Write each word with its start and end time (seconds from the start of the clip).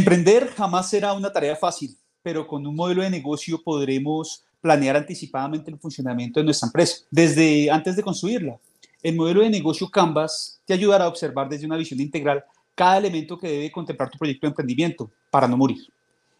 Emprender 0.00 0.48
jamás 0.56 0.88
será 0.88 1.12
una 1.12 1.30
tarea 1.30 1.54
fácil, 1.54 1.94
pero 2.22 2.46
con 2.46 2.66
un 2.66 2.74
modelo 2.74 3.02
de 3.02 3.10
negocio 3.10 3.62
podremos 3.62 4.42
planear 4.62 4.96
anticipadamente 4.96 5.70
el 5.70 5.78
funcionamiento 5.78 6.40
de 6.40 6.44
nuestra 6.44 6.68
empresa, 6.68 7.04
desde 7.10 7.70
antes 7.70 7.96
de 7.96 8.02
construirla. 8.02 8.58
El 9.02 9.16
modelo 9.16 9.42
de 9.42 9.50
negocio 9.50 9.90
Canvas 9.90 10.58
te 10.64 10.72
ayudará 10.72 11.04
a 11.04 11.08
observar 11.08 11.50
desde 11.50 11.66
una 11.66 11.76
visión 11.76 12.00
integral 12.00 12.42
cada 12.74 12.96
elemento 12.96 13.38
que 13.38 13.50
debe 13.50 13.70
contemplar 13.70 14.08
tu 14.08 14.16
proyecto 14.16 14.46
de 14.46 14.52
emprendimiento 14.52 15.10
para 15.30 15.46
no 15.46 15.58
morir. 15.58 15.86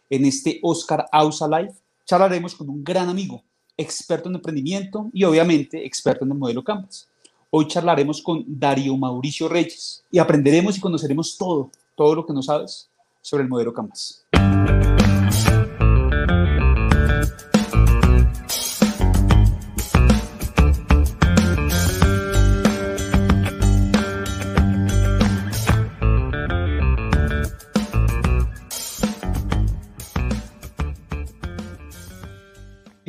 En 0.09 0.25
este 0.25 0.59
Oscar 0.63 1.05
Ausa 1.11 1.47
Live 1.47 1.75
charlaremos 2.03 2.55
con 2.55 2.67
un 2.67 2.83
gran 2.83 3.09
amigo, 3.09 3.43
experto 3.77 4.27
en 4.27 4.37
emprendimiento 4.37 5.11
y 5.13 5.23
obviamente 5.23 5.85
experto 5.85 6.25
en 6.25 6.31
el 6.31 6.37
modelo 6.39 6.63
Canvas. 6.63 7.07
Hoy 7.51 7.67
charlaremos 7.67 8.23
con 8.23 8.43
Darío 8.47 8.97
Mauricio 8.97 9.47
Reyes 9.47 10.03
y 10.09 10.17
aprenderemos 10.17 10.79
y 10.79 10.81
conoceremos 10.81 11.37
todo, 11.37 11.69
todo 11.95 12.15
lo 12.15 12.25
que 12.25 12.33
no 12.33 12.41
sabes 12.41 12.89
sobre 13.21 13.43
el 13.43 13.49
modelo 13.49 13.73
Canvas. 13.73 14.25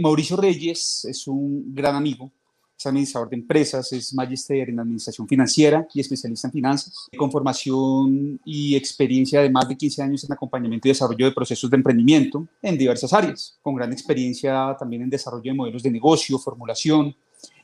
Mauricio 0.02 0.36
Reyes 0.36 1.04
es 1.08 1.28
un 1.28 1.72
gran 1.72 1.94
amigo, 1.94 2.32
es 2.82 2.86
administrador 2.86 3.30
de 3.30 3.36
empresas, 3.36 3.92
es 3.92 4.12
magister 4.12 4.68
en 4.68 4.80
administración 4.80 5.28
financiera 5.28 5.86
y 5.94 6.00
especialista 6.00 6.48
en 6.48 6.52
finanzas, 6.52 7.08
con 7.16 7.30
formación 7.30 8.40
y 8.44 8.74
experiencia 8.74 9.40
de 9.40 9.50
más 9.50 9.68
de 9.68 9.76
15 9.76 10.02
años 10.02 10.24
en 10.24 10.32
acompañamiento 10.32 10.88
y 10.88 10.90
desarrollo 10.90 11.26
de 11.26 11.32
procesos 11.32 11.70
de 11.70 11.76
emprendimiento 11.76 12.46
en 12.60 12.76
diversas 12.76 13.12
áreas, 13.12 13.56
con 13.62 13.74
gran 13.74 13.92
experiencia 13.92 14.76
también 14.78 15.02
en 15.02 15.10
desarrollo 15.10 15.52
de 15.52 15.54
modelos 15.54 15.82
de 15.82 15.90
negocio, 15.90 16.38
formulación, 16.38 17.14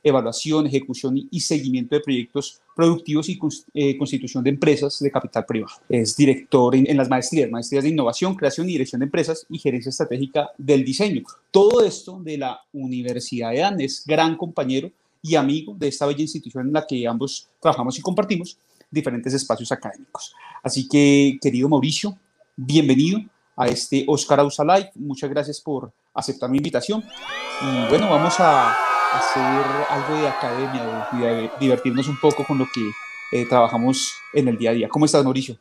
evaluación, 0.02 0.66
ejecución 0.66 1.28
y 1.30 1.40
seguimiento 1.40 1.94
de 1.94 2.00
proyectos 2.00 2.60
productivos 2.74 3.28
y 3.28 3.38
eh, 3.74 3.96
constitución 3.96 4.44
de 4.44 4.50
empresas 4.50 4.98
de 5.00 5.10
capital 5.10 5.44
privado. 5.44 5.74
Es 5.88 6.16
director 6.16 6.74
en, 6.74 6.96
las 6.96 7.08
maestrías, 7.08 7.50
maestrías 7.50 7.84
de 7.84 7.90
innovación, 7.90 8.34
creación 8.34 8.68
y 8.68 8.72
dirección 8.72 9.00
de 9.00 9.06
empresas 9.06 9.46
y 9.50 9.58
gerencia 9.58 9.90
estratégica 9.90 10.50
del 10.56 10.84
diseño. 10.84 11.22
Todo 11.50 11.84
esto 11.84 12.20
de 12.22 12.38
la 12.38 12.60
Universidad 12.72 13.50
de 13.50 13.62
Andes, 13.62 14.04
gran 14.06 14.36
compañero 14.36 14.90
y 15.22 15.34
amigo 15.34 15.74
de 15.76 15.88
esta 15.88 16.06
bella 16.06 16.22
institución 16.22 16.66
en 16.66 16.72
la 16.72 16.86
que 16.86 17.06
ambos 17.06 17.48
trabajamos 17.60 17.98
y 17.98 18.02
compartimos 18.02 18.58
diferentes 18.90 19.34
espacios 19.34 19.70
académicos. 19.72 20.34
Así 20.62 20.88
que, 20.88 21.38
querido 21.40 21.68
Mauricio, 21.68 22.18
bienvenido 22.56 23.20
a 23.56 23.68
este 23.68 24.04
Oscar 24.08 24.40
Ausa 24.40 24.64
Live. 24.64 24.90
Muchas 24.94 25.28
gracias 25.30 25.60
por 25.60 25.92
aceptar 26.14 26.48
mi 26.50 26.58
invitación. 26.58 27.04
Y 27.60 27.88
bueno, 27.88 28.08
vamos 28.08 28.38
a 28.38 28.72
hacer 29.12 29.66
algo 29.90 30.20
de 30.20 30.28
academia, 30.28 31.08
de, 31.12 31.50
divertirnos 31.60 32.08
un 32.08 32.18
poco 32.20 32.44
con 32.44 32.58
lo 32.58 32.66
que 32.72 32.90
eh, 33.32 33.46
trabajamos 33.46 34.14
en 34.32 34.48
el 34.48 34.56
día 34.56 34.70
a 34.70 34.74
día. 34.74 34.88
¿Cómo 34.88 35.04
estás, 35.04 35.24
Mauricio? 35.24 35.58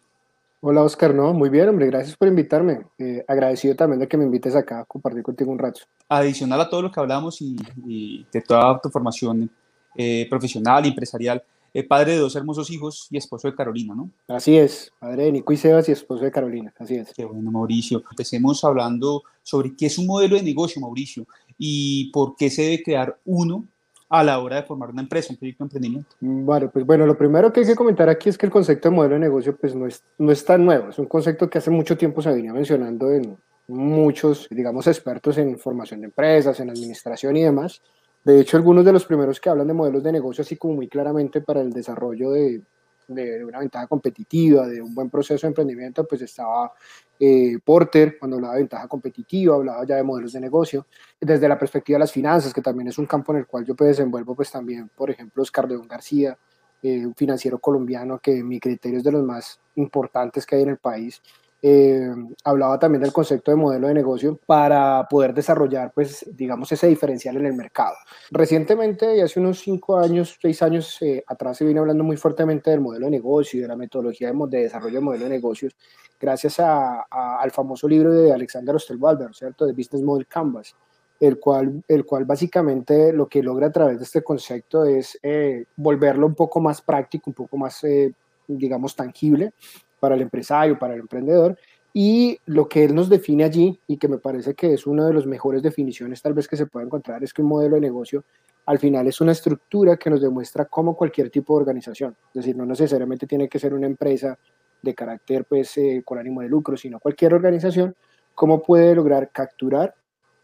Hola, 0.60 0.84
Oscar. 0.84 1.14
No, 1.14 1.34
muy 1.34 1.50
bien, 1.50 1.70
hombre. 1.70 1.86
Gracias 1.86 2.18
por 2.18 2.28
invitarme. 2.28 2.82
Eh, 2.98 3.24
agradecido 3.28 3.76
también 3.76 4.00
de 4.00 4.08
que 4.08 4.18
me 4.18 4.24
invites 4.24 4.56
acá 4.56 4.80
a 4.80 4.86
compartir 4.86 5.22
contigo 5.22 5.52
un 5.52 5.60
rato. 5.60 5.82
Adicional 6.10 6.62
a 6.62 6.70
todo 6.70 6.82
lo 6.82 6.92
que 6.92 7.00
hablamos 7.00 7.42
y, 7.42 8.26
de 8.32 8.42
toda 8.42 8.80
tu 8.82 8.90
formación 8.90 9.50
eh, 9.96 10.26
profesional 10.30 10.86
y 10.86 10.90
empresarial, 10.90 11.44
padre 11.88 12.14
de 12.14 12.20
dos 12.20 12.36
hermosos 12.36 12.72
hijos 12.72 13.08
y 13.12 13.18
esposo 13.18 13.48
de 13.48 13.56
Carolina, 13.56 13.94
¿no? 13.94 14.10
Así 14.28 14.58
es, 14.58 14.92
padre 15.00 15.26
de 15.26 15.32
Nico 15.34 15.54
y 15.54 15.58
Sebas 15.58 15.88
y 15.90 15.92
esposo 15.92 16.24
de 16.24 16.32
Carolina, 16.32 16.74
así 16.80 16.96
es. 16.96 17.14
Qué 17.14 17.26
bueno, 17.26 17.52
Mauricio. 17.52 18.04
Empecemos 18.10 18.64
hablando 18.64 19.24
sobre 19.44 19.76
qué 19.76 19.86
es 19.86 19.98
un 19.98 20.08
modelo 20.08 20.38
de 20.38 20.44
negocio, 20.44 20.82
Mauricio 20.82 21.28
y 21.58 22.10
por 22.12 22.36
qué 22.36 22.50
se 22.50 22.64
debe 22.64 22.84
crear 22.84 23.20
uno 23.26 23.66
a 24.10 24.24
la 24.24 24.40
hora 24.40 24.58
de 24.58 24.64
formar 24.64 24.90
una 24.90 25.02
empresa, 25.02 25.34
un 25.34 25.38
proyecto 25.38 25.64
de 25.64 25.68
emprendimiento? 25.68 26.16
Bueno, 26.20 26.70
pues 26.72 26.86
bueno, 26.86 27.06
lo 27.06 27.18
primero 27.18 27.52
que 27.52 27.62
hay 27.62 27.66
que 27.66 27.76
comentar 27.76 28.10
aquí 28.10 28.30
es 28.30 28.38
que 28.38 28.46
el 28.46 28.52
concepto 28.52 28.90
de 28.90 28.96
modelo 28.96 29.16
de 29.16 29.20
negocio 29.20 29.56
pues 29.56 29.76
no 29.76 29.86
es, 29.86 30.04
no 30.18 30.32
es 30.32 30.44
tan 30.46 30.66
nuevo, 30.66 30.90
es 30.90 31.00
un 31.00 31.08
concepto 31.08 31.50
que 31.50 31.58
hace 31.58 31.72
mucho 31.72 31.98
tiempo 31.98 32.22
se 32.22 32.32
venía 32.32 32.54
mencionando 32.54 33.12
en 33.12 33.38
muchos, 33.68 34.48
digamos, 34.50 34.88
expertos 34.88 35.38
en 35.38 35.60
formación 35.60 36.02
de 36.02 36.06
empresas, 36.06 36.60
en 36.60 36.70
administración 36.70 37.36
y 37.36 37.44
demás. 37.44 37.82
De 38.24 38.40
hecho, 38.40 38.58
algunos 38.58 38.86
de 38.86 38.94
los 38.94 39.06
primeros 39.06 39.40
que 39.40 39.50
hablan 39.50 39.68
de 39.68 39.74
modelos 39.74 40.04
de 40.04 40.12
negocio 40.12 40.42
así 40.42 40.56
como 40.56 40.76
muy 40.76 40.88
claramente 40.88 41.42
para 41.42 41.62
el 41.62 41.72
desarrollo 41.72 42.32
de, 42.32 42.62
de 43.08 43.44
una 43.46 43.60
ventaja 43.60 43.88
competitiva, 43.88 44.68
de 44.68 44.82
un 44.82 44.94
buen 44.94 45.10
proceso 45.10 45.48
de 45.48 45.50
emprendimiento, 45.50 46.06
pues 46.06 46.22
estaba 46.22 46.74
eh, 47.20 47.58
Porter 47.64 48.18
cuando 48.20 48.38
hablaba 48.38 48.56
de 48.56 48.62
ventaja 48.62 48.88
competitiva, 48.88 49.56
hablaba 49.56 49.86
ya 49.86 49.96
de 49.96 50.04
modelos 50.04 50.34
de 50.34 50.40
negocio, 50.40 50.86
desde 51.20 51.48
la 51.48 51.58
perspectiva 51.58 51.96
de 51.96 52.02
las 52.02 52.12
finanzas, 52.12 52.54
que 52.54 52.62
también 52.62 52.90
es 52.90 52.98
un 52.98 53.06
campo 53.06 53.32
en 53.32 53.40
el 53.40 53.48
cual 53.48 53.66
yo 53.66 53.76
pues 53.76 53.90
desenvuelvo 53.90 54.36
pues 54.36 54.52
también, 54.52 54.90
por 54.96 55.10
ejemplo, 55.10 55.42
Oscar 55.42 55.68
León 55.68 55.88
García, 55.88 56.38
eh, 56.84 57.06
un 57.06 57.16
financiero 57.16 57.60
colombiano 57.60 58.20
que 58.20 58.44
mi 58.44 58.60
criterio 58.60 59.00
es 59.00 59.04
de 59.04 59.12
los 59.12 59.24
más 59.24 59.60
importantes 59.76 60.46
que 60.46 60.58
hay 60.58 60.62
en 60.64 60.70
el 60.70 60.78
país, 60.78 61.22
eh, 61.62 62.14
hablaba 62.44 62.78
también 62.78 63.02
del 63.02 63.12
concepto 63.12 63.50
de 63.50 63.58
modelo 63.58 63.88
de 63.88 63.94
negocio 63.96 64.40
para 64.46 65.08
poder 65.10 65.34
desarrollar, 65.34 65.92
pues, 65.94 66.26
digamos, 66.36 66.72
ese 66.72 66.88
diferencial 66.88 67.36
en 67.38 67.48
el 67.48 67.54
mercado. 67.54 67.96
Recientemente, 68.30 69.22
hace 69.22 69.40
unos 69.40 69.60
cinco 69.60 69.98
años, 69.98 70.38
seis 70.40 70.62
años 70.62 71.02
eh, 71.02 71.24
atrás, 71.26 71.58
se 71.58 71.66
viene 71.66 71.80
hablando 71.80 72.04
muy 72.04 72.18
fuertemente 72.18 72.70
del 72.70 72.82
modelo 72.82 73.06
de 73.06 73.12
negocio 73.12 73.58
y 73.58 73.62
de 73.64 73.68
la 73.68 73.76
metodología 73.76 74.32
de, 74.32 74.62
desarrollo 74.62 74.96
de 74.96 75.02
modelo 75.02 75.24
de 75.24 75.30
negocios, 75.32 75.76
gracias 76.20 76.60
al 76.60 77.52
famoso 77.52 77.88
libro 77.88 78.14
de 78.14 78.32
Alexander 78.32 78.76
Osterwalder, 78.76 79.34
¿cierto?, 79.34 79.66
de 79.66 79.74
Business 79.74 80.04
Model 80.04 80.28
Canvas, 80.28 80.76
el 81.20 81.40
cual, 81.40 81.84
el 81.88 82.06
cual 82.06 82.26
básicamente 82.26 83.12
lo 83.14 83.28
que 83.28 83.42
logra 83.42 83.68
a 83.68 83.72
través 83.72 83.98
de 83.98 84.04
este 84.04 84.24
concepto 84.24 84.86
es 84.86 85.18
eh, 85.24 85.66
volverlo 85.76 86.28
un 86.28 86.36
poco 86.36 86.60
más 86.60 86.82
práctico, 86.82 87.32
un 87.32 87.34
poco 87.34 87.58
más, 87.58 87.84
digamos, 88.48 88.96
tangible 88.96 89.54
para 90.00 90.16
el 90.16 90.22
empresario, 90.22 90.78
para 90.78 90.94
el 90.94 91.02
emprendedor. 91.02 91.58
Y 91.94 92.38
lo 92.46 92.68
que 92.68 92.84
él 92.84 92.94
nos 92.94 93.10
define 93.10 93.44
allí, 93.44 93.80
y 93.88 93.98
que 93.98 94.08
me 94.08 94.18
parece 94.18 94.54
que 94.54 94.74
es 94.74 94.86
una 94.86 95.08
de 95.08 95.14
las 95.14 95.26
mejores 95.26 95.64
definiciones 95.64 96.22
tal 96.22 96.34
vez 96.34 96.48
que 96.48 96.56
se 96.56 96.68
puede 96.68 96.86
encontrar, 96.86 97.24
es 97.24 97.34
que 97.34 97.42
un 97.42 97.48
modelo 97.48 97.76
de 97.76 97.82
negocio 97.82 98.24
al 98.68 98.80
final 98.80 99.08
es 99.08 99.22
una 99.22 99.32
estructura 99.32 99.98
que 99.98 100.10
nos 100.10 100.22
demuestra 100.22 100.66
cómo 100.66 100.96
cualquier 100.96 101.30
tipo 101.30 101.56
de 101.56 101.62
organización, 101.62 102.16
es 102.30 102.34
decir, 102.34 102.56
no 102.56 102.66
necesariamente 102.66 103.26
tiene 103.26 103.48
que 103.48 103.60
ser 103.60 103.74
una 103.74 103.88
empresa 103.88 104.38
de 104.82 104.94
carácter 104.94 105.46
pues 105.46 105.78
eh, 105.78 106.02
con 106.06 106.18
ánimo 106.18 106.42
de 106.42 106.50
lucro, 106.50 106.76
sino 106.76 107.00
cualquier 107.00 107.34
organización, 107.34 107.96
cómo 108.36 108.62
puede 108.62 108.94
lograr 108.94 109.32
capturar, 109.32 109.96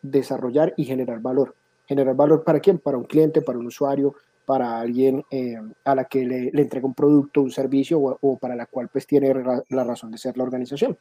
desarrollar 0.01 0.73
y 0.77 0.85
generar 0.85 1.19
valor. 1.19 1.55
¿Generar 1.85 2.15
valor 2.15 2.43
para 2.43 2.59
quién? 2.59 2.79
Para 2.79 2.97
un 2.97 3.03
cliente, 3.03 3.41
para 3.41 3.59
un 3.59 3.67
usuario, 3.67 4.15
para 4.45 4.79
alguien 4.79 5.23
eh, 5.31 5.59
a 5.85 5.95
la 5.95 6.05
que 6.05 6.25
le, 6.25 6.61
entrega 6.61 6.85
un 6.85 6.93
producto, 6.93 7.41
un 7.41 7.51
servicio 7.51 7.99
o, 7.99 8.37
para 8.37 8.55
la 8.55 8.65
cual 8.65 8.89
pues 8.89 9.07
tiene 9.07 9.33
la 9.69 9.83
razón 9.83 10.11
de 10.11 10.17
ser 10.17 10.37
la 10.37 10.43
organización. 10.43 10.97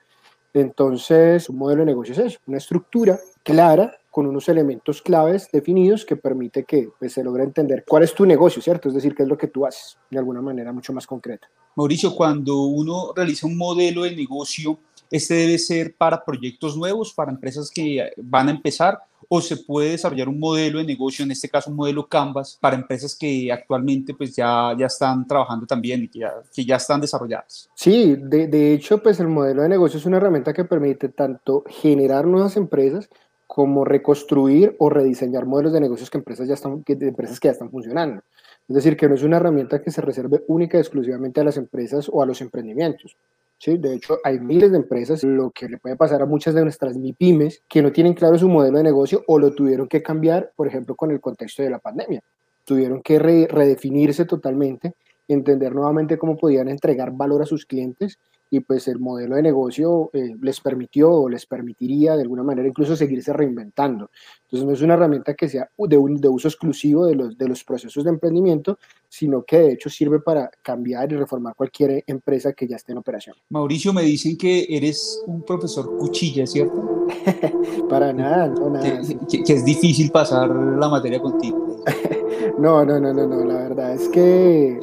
Entonces, 0.55 1.49
un 1.49 1.57
modelo 1.57 1.81
de 1.81 1.87
negocio 1.87 2.15
es 2.25 2.39
una 2.47 2.59
estructura 2.59 3.19
clara 3.43 3.97
con 4.12 4.27
unos 4.27 4.47
elementos 4.50 5.00
claves 5.00 5.49
definidos 5.50 6.05
que 6.05 6.17
permite 6.17 6.65
que 6.65 6.91
pues, 6.99 7.15
se 7.15 7.25
logre 7.25 7.45
entender 7.45 7.83
cuál 7.89 8.03
es 8.03 8.15
tu 8.15 8.27
negocio, 8.27 8.61
¿cierto? 8.61 8.89
Es 8.89 8.95
decir, 8.95 9.15
qué 9.15 9.23
es 9.23 9.28
lo 9.28 9.39
que 9.39 9.49
tú 9.49 9.65
haces 9.65 9.97
de 10.11 10.19
alguna 10.19 10.43
manera 10.43 10.71
mucho 10.71 10.93
más 10.93 11.06
concreta. 11.06 11.49
Mauricio, 11.75 12.15
cuando 12.15 12.61
uno 12.65 13.15
realiza 13.17 13.47
un 13.47 13.56
modelo 13.56 14.03
de 14.03 14.15
negocio, 14.15 14.78
este 15.11 15.34
debe 15.34 15.59
ser 15.59 15.97
para 15.97 16.23
proyectos 16.23 16.77
nuevos, 16.77 17.15
para 17.15 17.33
empresas 17.33 17.71
que 17.71 18.12
van 18.19 18.49
a 18.49 18.50
empezar 18.50 18.99
o 19.28 19.41
se 19.41 19.56
puede 19.56 19.93
desarrollar 19.93 20.29
un 20.29 20.39
modelo 20.39 20.79
de 20.79 20.84
negocio, 20.84 21.25
en 21.25 21.31
este 21.31 21.49
caso 21.49 21.71
un 21.71 21.77
modelo 21.77 22.06
Canvas, 22.06 22.59
para 22.61 22.77
empresas 22.77 23.17
que 23.17 23.50
actualmente 23.50 24.12
pues 24.12 24.37
ya, 24.37 24.77
ya 24.79 24.87
están 24.87 25.27
trabajando 25.27 25.65
también 25.67 26.03
y 26.03 26.09
que 26.09 26.19
ya, 26.19 26.34
que 26.55 26.67
ya 26.67 26.77
están 26.77 27.00
desarrolladas. 27.00 27.71
Sí, 27.75 28.17
de, 28.19 28.47
de 28.47 28.75
hecho 28.75 29.03
pues 29.03 29.21
el 29.21 29.29
modelo 29.29 29.62
de 29.62 29.71
negocio 29.71 29.99
es 29.99 30.05
una 30.05 30.19
herramienta 30.19 30.53
que 30.53 30.67
permite 30.67 31.09
tanto 31.09 31.64
generar 31.67 32.26
nuevas 32.26 32.59
empresas 32.59 33.09
como 33.54 33.84
reconstruir 33.84 34.75
o 34.78 34.88
rediseñar 34.88 35.44
modelos 35.44 35.75
de 35.75 35.81
negocios 35.82 36.08
que 36.08 36.16
empresas 36.16 36.49
ya 36.49 36.54
están, 36.54 36.82
que, 36.84 36.96
de 36.96 37.08
empresas 37.08 37.38
que 37.38 37.49
ya 37.49 37.52
están 37.52 37.70
funcionando. 37.70 38.22
Es 38.66 38.75
decir, 38.75 38.96
que 38.96 39.06
no 39.06 39.14
es 39.14 39.22
una 39.25 39.37
herramienta 39.37 39.82
que 39.82 39.90
se 39.90 40.00
reserve 40.00 40.43
única 40.49 40.78
y 40.78 40.81
exclusivamente 40.81 41.43
a 41.43 41.44
las 41.44 41.58
empresas 41.58 42.08
o 42.10 42.22
a 42.22 42.25
los 42.25 42.40
emprendimientos. 42.40 43.14
¿sí? 43.58 43.76
De 43.76 43.93
hecho, 43.93 44.16
hay 44.25 44.40
miles 44.40 44.70
de 44.70 44.78
empresas, 44.78 45.22
lo 45.22 45.50
que 45.50 45.69
le 45.69 45.76
puede 45.76 45.96
pasar 45.96 46.22
a 46.22 46.25
muchas 46.25 46.54
de 46.54 46.62
nuestras 46.62 46.96
MIPIMES, 46.96 47.62
que 47.69 47.82
no 47.82 47.93
tienen 47.93 48.14
claro 48.14 48.38
su 48.38 48.49
modelo 48.49 48.78
de 48.78 48.84
negocio 48.84 49.22
o 49.26 49.38
lo 49.38 49.52
tuvieron 49.52 49.87
que 49.87 50.02
cambiar, 50.02 50.50
por 50.56 50.66
ejemplo, 50.66 50.94
con 50.94 51.10
el 51.10 51.20
contexto 51.20 51.62
de 51.62 51.69
la 51.69 51.78
pandemia. 51.78 52.22
Tuvieron 52.64 53.02
que 53.02 53.19
redefinirse 53.19 54.25
totalmente, 54.25 54.94
entender 55.28 55.75
nuevamente 55.75 56.16
cómo 56.16 56.38
podían 56.38 56.70
entregar 56.70 57.12
valor 57.12 57.43
a 57.43 57.44
sus 57.44 57.66
clientes 57.66 58.19
y 58.52 58.60
pues 58.60 58.87
el 58.87 58.99
modelo 58.99 59.37
de 59.37 59.43
negocio 59.43 60.10
eh, 60.12 60.37
les 60.43 60.60
permitió 60.60 61.10
o 61.10 61.28
les 61.31 61.46
permitiría 61.46 62.16
de 62.16 62.22
alguna 62.22 62.43
manera 62.43 62.69
incluso 62.69 62.94
seguirse 62.94 63.32
reinventando. 63.32 64.10
Entonces 64.43 64.66
no 64.66 64.75
es 64.75 64.82
una 64.82 64.93
herramienta 64.93 65.32
que 65.32 65.49
sea 65.49 65.70
de, 65.78 65.96
un, 65.96 66.20
de 66.20 66.28
uso 66.28 66.49
exclusivo 66.49 67.06
de 67.06 67.14
los, 67.14 67.38
de 67.38 67.49
los 67.49 67.64
procesos 67.64 68.04
de 68.04 68.10
emprendimiento, 68.10 68.78
sino 69.08 69.43
que 69.43 69.56
de 69.56 69.72
hecho 69.72 69.88
sirve 69.88 70.20
para 70.20 70.50
cambiar 70.60 71.10
y 71.10 71.16
reformar 71.16 71.54
cualquier 71.54 72.04
empresa 72.06 72.52
que 72.52 72.69
ya 72.69 72.76
esté 72.76 72.93
en 72.93 72.99
operación. 72.99 73.34
Mauricio, 73.49 73.94
me 73.94 74.02
dicen 74.02 74.37
que 74.37 74.66
eres 74.69 75.22
un 75.26 75.40
profesor 75.43 75.96
cuchilla, 75.96 76.46
¿cierto? 76.46 77.06
para 77.88 78.12
nada, 78.12 78.49
no 78.49 78.69
nada. 78.69 79.00
Que, 79.31 79.43
que 79.43 79.52
es 79.54 79.64
difícil 79.64 80.10
pasar 80.10 80.50
la 80.50 80.90
materia 80.90 81.22
contigo. 81.22 81.82
no, 82.58 82.84
no, 82.84 83.00
no, 83.00 83.14
no, 83.14 83.26
no, 83.26 83.44
la 83.46 83.54
verdad 83.54 83.94
es 83.94 84.10
que 84.10 84.78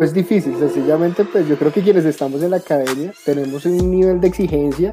es 0.00 0.14
difícil, 0.14 0.56
sencillamente 0.58 1.24
pues 1.24 1.46
yo 1.46 1.56
creo 1.56 1.72
que 1.72 1.82
quienes 1.82 2.04
estamos 2.04 2.42
en 2.42 2.50
la 2.50 2.56
academia 2.56 3.12
tenemos 3.24 3.64
un 3.66 3.90
nivel 3.90 4.20
de 4.20 4.28
exigencia 4.28 4.92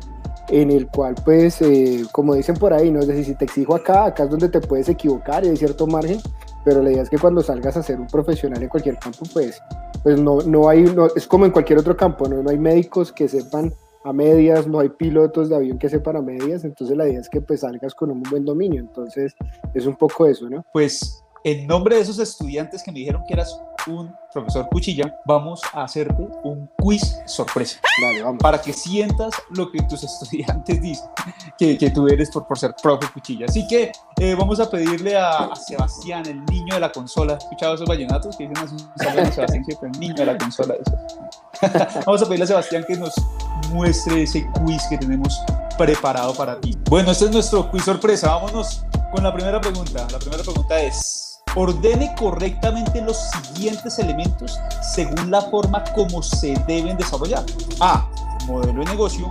en 0.49 0.71
el 0.71 0.87
cual 0.87 1.15
pues 1.23 1.61
eh, 1.61 2.05
como 2.11 2.35
dicen 2.35 2.55
por 2.55 2.73
ahí, 2.73 2.91
no 2.91 2.99
es 2.99 3.07
decir, 3.07 3.25
si 3.25 3.35
te 3.35 3.45
exijo 3.45 3.75
acá, 3.75 4.05
acá 4.05 4.23
es 4.23 4.29
donde 4.29 4.49
te 4.49 4.61
puedes 4.61 4.89
equivocar 4.89 5.45
y 5.45 5.49
hay 5.49 5.57
cierto 5.57 5.87
margen, 5.87 6.19
pero 6.65 6.81
la 6.81 6.91
idea 6.91 7.03
es 7.03 7.09
que 7.09 7.17
cuando 7.17 7.41
salgas 7.41 7.77
a 7.77 7.83
ser 7.83 7.99
un 7.99 8.07
profesional 8.07 8.61
en 8.61 8.69
cualquier 8.69 8.97
campo 8.97 9.25
pues, 9.33 9.61
pues 10.03 10.19
no, 10.19 10.39
no 10.41 10.69
hay, 10.69 10.83
no, 10.83 11.07
es 11.15 11.27
como 11.27 11.45
en 11.45 11.51
cualquier 11.51 11.79
otro 11.79 11.95
campo, 11.95 12.27
¿no? 12.27 12.43
no 12.43 12.49
hay 12.49 12.57
médicos 12.57 13.11
que 13.11 13.27
sepan 13.27 13.73
a 14.03 14.13
medias, 14.13 14.67
no 14.67 14.79
hay 14.79 14.89
pilotos 14.89 15.49
de 15.49 15.55
avión 15.55 15.77
que 15.77 15.89
sepan 15.89 16.17
a 16.17 16.21
medias, 16.21 16.63
entonces 16.63 16.95
la 16.95 17.07
idea 17.07 17.19
es 17.19 17.29
que 17.29 17.41
pues 17.41 17.61
salgas 17.61 17.93
con 17.93 18.11
un 18.11 18.23
buen 18.23 18.45
dominio, 18.45 18.79
entonces 18.79 19.35
es 19.73 19.85
un 19.85 19.95
poco 19.95 20.25
eso, 20.25 20.49
¿no? 20.49 20.65
Pues 20.71 21.23
en 21.43 21.67
nombre 21.67 21.95
de 21.95 22.01
esos 22.01 22.19
estudiantes 22.19 22.83
que 22.83 22.91
me 22.91 22.99
dijeron 22.99 23.23
que 23.27 23.33
eras 23.33 23.57
un 23.87 24.15
profesor 24.31 24.67
cuchilla, 24.69 25.15
vamos 25.25 25.61
a 25.73 25.83
hacerte 25.83 26.27
un 26.43 26.69
quiz 26.77 27.17
sorpresa. 27.25 27.79
Dale, 28.01 28.23
vamos. 28.23 28.41
Para 28.41 28.61
que 28.61 28.73
sientas 28.73 29.33
lo 29.51 29.71
que 29.71 29.81
tus 29.83 30.03
estudiantes 30.03 30.81
dicen 30.81 31.09
que, 31.57 31.77
que 31.77 31.89
tú 31.89 32.07
eres 32.07 32.29
por, 32.31 32.45
por 32.47 32.57
ser 32.57 32.75
profe 32.81 33.07
cuchilla. 33.11 33.45
Así 33.47 33.67
que 33.67 33.91
eh, 34.19 34.35
vamos 34.35 34.59
a 34.59 34.69
pedirle 34.69 35.17
a, 35.17 35.37
a, 35.37 35.55
Sebastián, 35.55 36.23
el 36.27 36.43
niño 36.45 36.75
de 36.75 36.79
la 36.79 36.91
consola. 36.91 37.33
¿Has 37.33 37.43
escuchado 37.43 37.75
esos 37.75 37.87
vallenatos 37.87 38.35
que 38.37 38.47
dicen 38.47 38.65
así? 38.65 38.77
Sebastián 39.33 39.65
el 39.81 39.99
niño 39.99 40.15
de 40.15 40.25
la 40.25 40.37
consola. 40.37 40.75
vamos 42.05 42.21
a 42.21 42.25
pedirle 42.25 42.43
a 42.43 42.47
Sebastián 42.47 42.85
que 42.87 42.95
nos 42.95 43.13
muestre 43.71 44.23
ese 44.23 44.47
quiz 44.63 44.81
que 44.89 44.97
tenemos 44.97 45.39
preparado 45.77 46.33
para 46.33 46.59
ti. 46.59 46.77
Bueno, 46.89 47.11
este 47.11 47.25
es 47.25 47.31
nuestro 47.31 47.69
quiz 47.71 47.83
sorpresa. 47.83 48.29
Vámonos 48.35 48.83
con 49.11 49.23
la 49.23 49.33
primera 49.33 49.59
pregunta. 49.59 50.07
La 50.11 50.19
primera 50.19 50.43
pregunta 50.43 50.79
es 50.79 51.26
ordene 51.55 52.13
correctamente 52.15 53.01
los 53.01 53.17
siguientes 53.17 53.99
elementos 53.99 54.59
según 54.93 55.31
la 55.31 55.41
forma 55.41 55.83
como 55.95 56.21
se 56.21 56.53
deben 56.67 56.97
desarrollar. 56.97 57.43
A. 57.79 58.07
Modelo 58.45 58.83
de 58.83 58.89
negocio. 58.91 59.29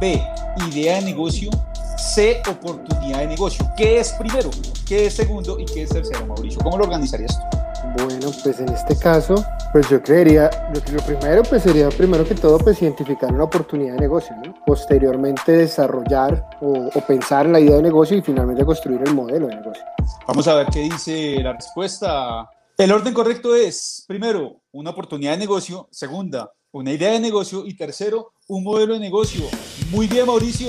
B. 0.00 0.22
Idea 0.70 0.96
de 0.96 1.02
negocio. 1.02 1.50
C. 1.96 2.42
Oportunidad 2.48 3.20
de 3.20 3.26
negocio. 3.26 3.64
¿Qué 3.76 3.98
es 3.98 4.12
primero? 4.12 4.50
¿Qué 4.86 5.06
es 5.06 5.14
segundo? 5.14 5.58
¿Y 5.58 5.64
qué 5.64 5.82
es 5.82 5.90
tercero, 5.90 6.26
Mauricio? 6.26 6.60
¿Cómo 6.62 6.78
lo 6.78 6.84
organizarías 6.84 7.38
tú? 7.38 7.56
Bueno, 8.04 8.30
pues 8.42 8.60
en 8.60 8.68
este 8.70 8.98
caso, 8.98 9.34
pues 9.72 9.88
yo 9.88 10.02
creería, 10.02 10.50
lo, 10.74 10.92
lo, 10.92 11.02
primero 11.02 11.42
pues 11.44 11.62
sería 11.62 11.88
primero 11.88 12.26
que 12.26 12.34
todo 12.34 12.58
pues 12.58 12.82
identificar 12.82 13.32
una 13.32 13.44
oportunidad 13.44 13.94
de 13.94 14.00
negocio, 14.00 14.34
¿no? 14.44 14.54
Posteriormente 14.66 15.52
desarrollar 15.52 16.44
o, 16.60 16.90
o, 16.92 17.00
pensar 17.06 17.46
en 17.46 17.52
la 17.52 17.60
idea 17.60 17.76
de 17.76 17.82
negocio 17.82 18.16
y 18.16 18.22
finalmente 18.22 18.64
construir 18.64 19.00
el 19.04 19.14
modelo 19.14 19.46
de 19.46 19.56
negocio. 19.56 19.82
Vamos 20.26 20.48
a 20.48 20.54
ver 20.56 20.66
qué 20.66 20.80
dice 20.80 21.38
la 21.42 21.52
respuesta. 21.52 22.50
El 22.76 22.92
orden 22.92 23.14
correcto 23.14 23.54
es, 23.54 24.04
primero, 24.06 24.60
una 24.72 24.90
oportunidad 24.90 25.32
de 25.32 25.38
negocio, 25.38 25.88
segunda, 25.90 26.52
una 26.72 26.92
idea 26.92 27.12
de 27.12 27.20
negocio 27.20 27.64
y 27.66 27.74
tercero, 27.74 28.32
un 28.48 28.64
modelo 28.64 28.94
de 28.94 29.00
negocio. 29.00 29.44
Muy 29.90 30.06
bien, 30.06 30.26
Mauricio. 30.26 30.68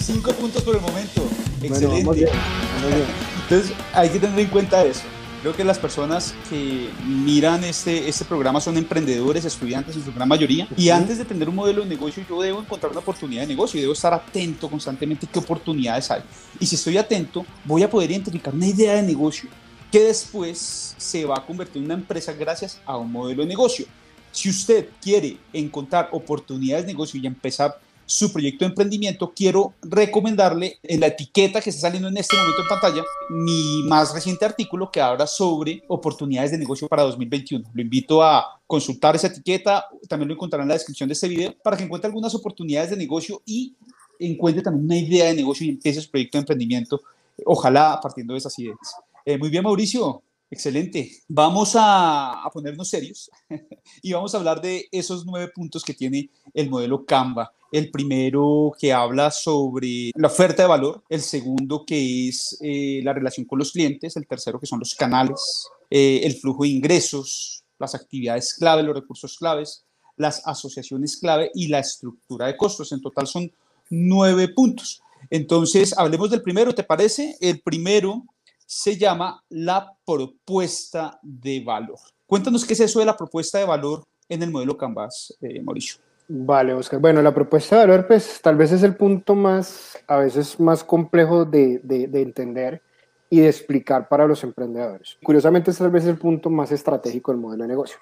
Cinco 0.00 0.32
puntos 0.32 0.62
por 0.62 0.76
el 0.76 0.80
momento. 0.80 1.22
Excelente. 1.62 1.86
Vamos 1.86 2.16
bien, 2.16 2.28
vamos 2.74 2.96
bien. 2.96 3.08
Entonces, 3.42 3.76
hay 3.92 4.08
que 4.08 4.18
tener 4.18 4.38
en 4.38 4.48
cuenta 4.48 4.84
eso. 4.84 5.02
Creo 5.42 5.56
que 5.56 5.64
las 5.64 5.78
personas 5.78 6.34
que 6.50 6.90
miran 7.06 7.64
este, 7.64 8.08
este 8.08 8.24
programa 8.26 8.60
son 8.60 8.76
emprendedores, 8.76 9.44
estudiantes 9.44 9.96
en 9.96 10.04
su 10.04 10.12
gran 10.12 10.28
mayoría. 10.28 10.68
Y 10.76 10.90
antes 10.90 11.16
de 11.16 11.24
tener 11.24 11.48
un 11.48 11.54
modelo 11.54 11.82
de 11.82 11.88
negocio, 11.88 12.22
yo 12.28 12.42
debo 12.42 12.60
encontrar 12.60 12.92
una 12.92 13.00
oportunidad 13.00 13.42
de 13.42 13.48
negocio 13.48 13.78
y 13.78 13.82
debo 13.82 13.94
estar 13.94 14.12
atento 14.12 14.68
constantemente 14.68 15.26
qué 15.26 15.38
oportunidades 15.38 16.10
hay. 16.10 16.22
Y 16.58 16.66
si 16.66 16.74
estoy 16.74 16.98
atento, 16.98 17.46
voy 17.64 17.82
a 17.82 17.88
poder 17.88 18.10
identificar 18.10 18.54
una 18.54 18.66
idea 18.66 18.94
de 18.94 19.02
negocio 19.02 19.48
que 19.90 20.00
después 20.00 20.94
se 20.98 21.24
va 21.24 21.38
a 21.38 21.46
convertir 21.46 21.78
en 21.78 21.86
una 21.86 21.94
empresa 21.94 22.32
gracias 22.32 22.80
a 22.84 22.96
un 22.98 23.10
modelo 23.10 23.42
de 23.42 23.48
negocio. 23.48 23.86
Si 24.32 24.48
usted 24.48 24.88
quiere 25.02 25.38
encontrar 25.52 26.10
oportunidades 26.12 26.84
de 26.86 26.92
negocio 26.92 27.18
y 27.20 27.26
empezar 27.26 27.80
su 28.10 28.32
proyecto 28.32 28.64
de 28.64 28.70
emprendimiento, 28.70 29.32
quiero 29.34 29.74
recomendarle 29.82 30.80
en 30.82 30.98
la 30.98 31.06
etiqueta 31.06 31.60
que 31.60 31.70
está 31.70 31.82
saliendo 31.82 32.08
en 32.08 32.16
este 32.16 32.36
momento 32.36 32.62
en 32.62 32.68
pantalla 32.68 33.04
mi 33.30 33.84
más 33.84 34.12
reciente 34.12 34.44
artículo 34.44 34.90
que 34.90 35.00
habla 35.00 35.28
sobre 35.28 35.84
oportunidades 35.86 36.50
de 36.50 36.58
negocio 36.58 36.88
para 36.88 37.04
2021. 37.04 37.70
Lo 37.72 37.80
invito 37.80 38.20
a 38.20 38.60
consultar 38.66 39.14
esa 39.14 39.28
etiqueta, 39.28 39.86
también 40.08 40.26
lo 40.26 40.34
encontrarán 40.34 40.64
en 40.64 40.70
la 40.70 40.74
descripción 40.74 41.08
de 41.08 41.12
este 41.12 41.28
video 41.28 41.54
para 41.62 41.76
que 41.76 41.84
encuentre 41.84 42.08
algunas 42.08 42.34
oportunidades 42.34 42.90
de 42.90 42.96
negocio 42.96 43.42
y 43.46 43.76
encuentre 44.18 44.60
también 44.60 44.86
una 44.86 44.98
idea 44.98 45.26
de 45.26 45.34
negocio 45.34 45.64
y 45.64 45.68
empiece 45.68 46.00
su 46.00 46.10
proyecto 46.10 46.36
de 46.36 46.42
emprendimiento, 46.42 47.00
ojalá 47.44 48.00
partiendo 48.02 48.34
de 48.34 48.38
esas 48.38 48.58
ideas. 48.58 48.76
Eh, 49.24 49.38
muy 49.38 49.50
bien, 49.50 49.62
Mauricio. 49.62 50.20
Excelente. 50.50 51.12
Vamos 51.28 51.76
a, 51.76 52.44
a, 52.44 52.50
ponernos 52.50 52.88
serios 52.88 53.30
y 54.02 54.12
vamos 54.12 54.34
a 54.34 54.38
hablar 54.38 54.60
de 54.60 54.88
esos 54.90 55.24
nueve 55.24 55.52
puntos 55.54 55.84
que 55.84 55.94
tiene 55.94 56.28
el 56.52 56.68
modelo 56.68 57.04
Canva. 57.04 57.52
El 57.70 57.88
primero 57.92 58.72
que 58.76 58.92
habla 58.92 59.30
sobre 59.30 60.10
la 60.16 60.26
oferta 60.26 60.64
de 60.64 60.68
valor, 60.68 61.04
el 61.08 61.20
segundo 61.20 61.84
que 61.86 62.28
es 62.28 62.58
eh, 62.60 63.00
la 63.04 63.12
relación 63.12 63.46
con 63.46 63.60
los 63.60 63.70
clientes, 63.70 64.16
el 64.16 64.26
tercero 64.26 64.58
que 64.58 64.66
son 64.66 64.80
los 64.80 64.96
canales, 64.96 65.68
eh, 65.88 66.22
el 66.24 66.34
flujo 66.34 66.64
de 66.64 66.70
ingresos, 66.70 67.62
las 67.78 67.94
actividades 67.94 68.52
clave, 68.54 68.82
los 68.82 68.96
recursos 68.96 69.38
claves, 69.38 69.84
las 70.16 70.44
asociaciones 70.48 71.16
clave 71.16 71.52
y 71.54 71.68
la 71.68 71.78
estructura 71.78 72.48
de 72.48 72.56
costos. 72.56 72.90
En 72.90 73.00
total 73.00 73.28
son 73.28 73.52
nueve 73.88 74.48
puntos. 74.48 75.00
Entonces, 75.30 75.96
hablemos 75.96 76.30
del 76.30 76.42
primero, 76.42 76.74
¿te 76.74 76.82
parece? 76.82 77.36
El 77.40 77.60
primero 77.60 78.24
se 78.72 78.96
llama 78.96 79.42
la 79.48 79.92
propuesta 80.06 81.18
de 81.20 81.60
valor. 81.66 81.98
Cuéntanos 82.24 82.64
qué 82.64 82.74
es 82.74 82.80
eso 82.80 83.00
de 83.00 83.04
la 83.04 83.16
propuesta 83.16 83.58
de 83.58 83.64
valor 83.64 84.04
en 84.28 84.44
el 84.44 84.52
modelo 84.52 84.76
Canvas, 84.76 85.36
eh, 85.40 85.60
Mauricio. 85.60 86.00
Vale, 86.28 86.72
Oscar. 86.72 87.00
Bueno, 87.00 87.20
la 87.20 87.34
propuesta 87.34 87.80
de 87.80 87.88
valor, 87.88 88.06
pues 88.06 88.40
tal 88.40 88.54
vez 88.54 88.70
es 88.70 88.84
el 88.84 88.94
punto 88.94 89.34
más, 89.34 89.98
a 90.06 90.18
veces 90.18 90.60
más 90.60 90.84
complejo 90.84 91.44
de, 91.44 91.80
de, 91.82 92.06
de 92.06 92.22
entender 92.22 92.80
y 93.28 93.40
de 93.40 93.48
explicar 93.48 94.08
para 94.08 94.24
los 94.24 94.44
emprendedores. 94.44 95.18
Curiosamente, 95.20 95.72
es 95.72 95.78
tal 95.78 95.90
vez 95.90 96.06
el 96.06 96.16
punto 96.16 96.48
más 96.48 96.70
estratégico 96.70 97.32
del 97.32 97.40
modelo 97.40 97.64
de 97.64 97.68
negocio. 97.70 97.98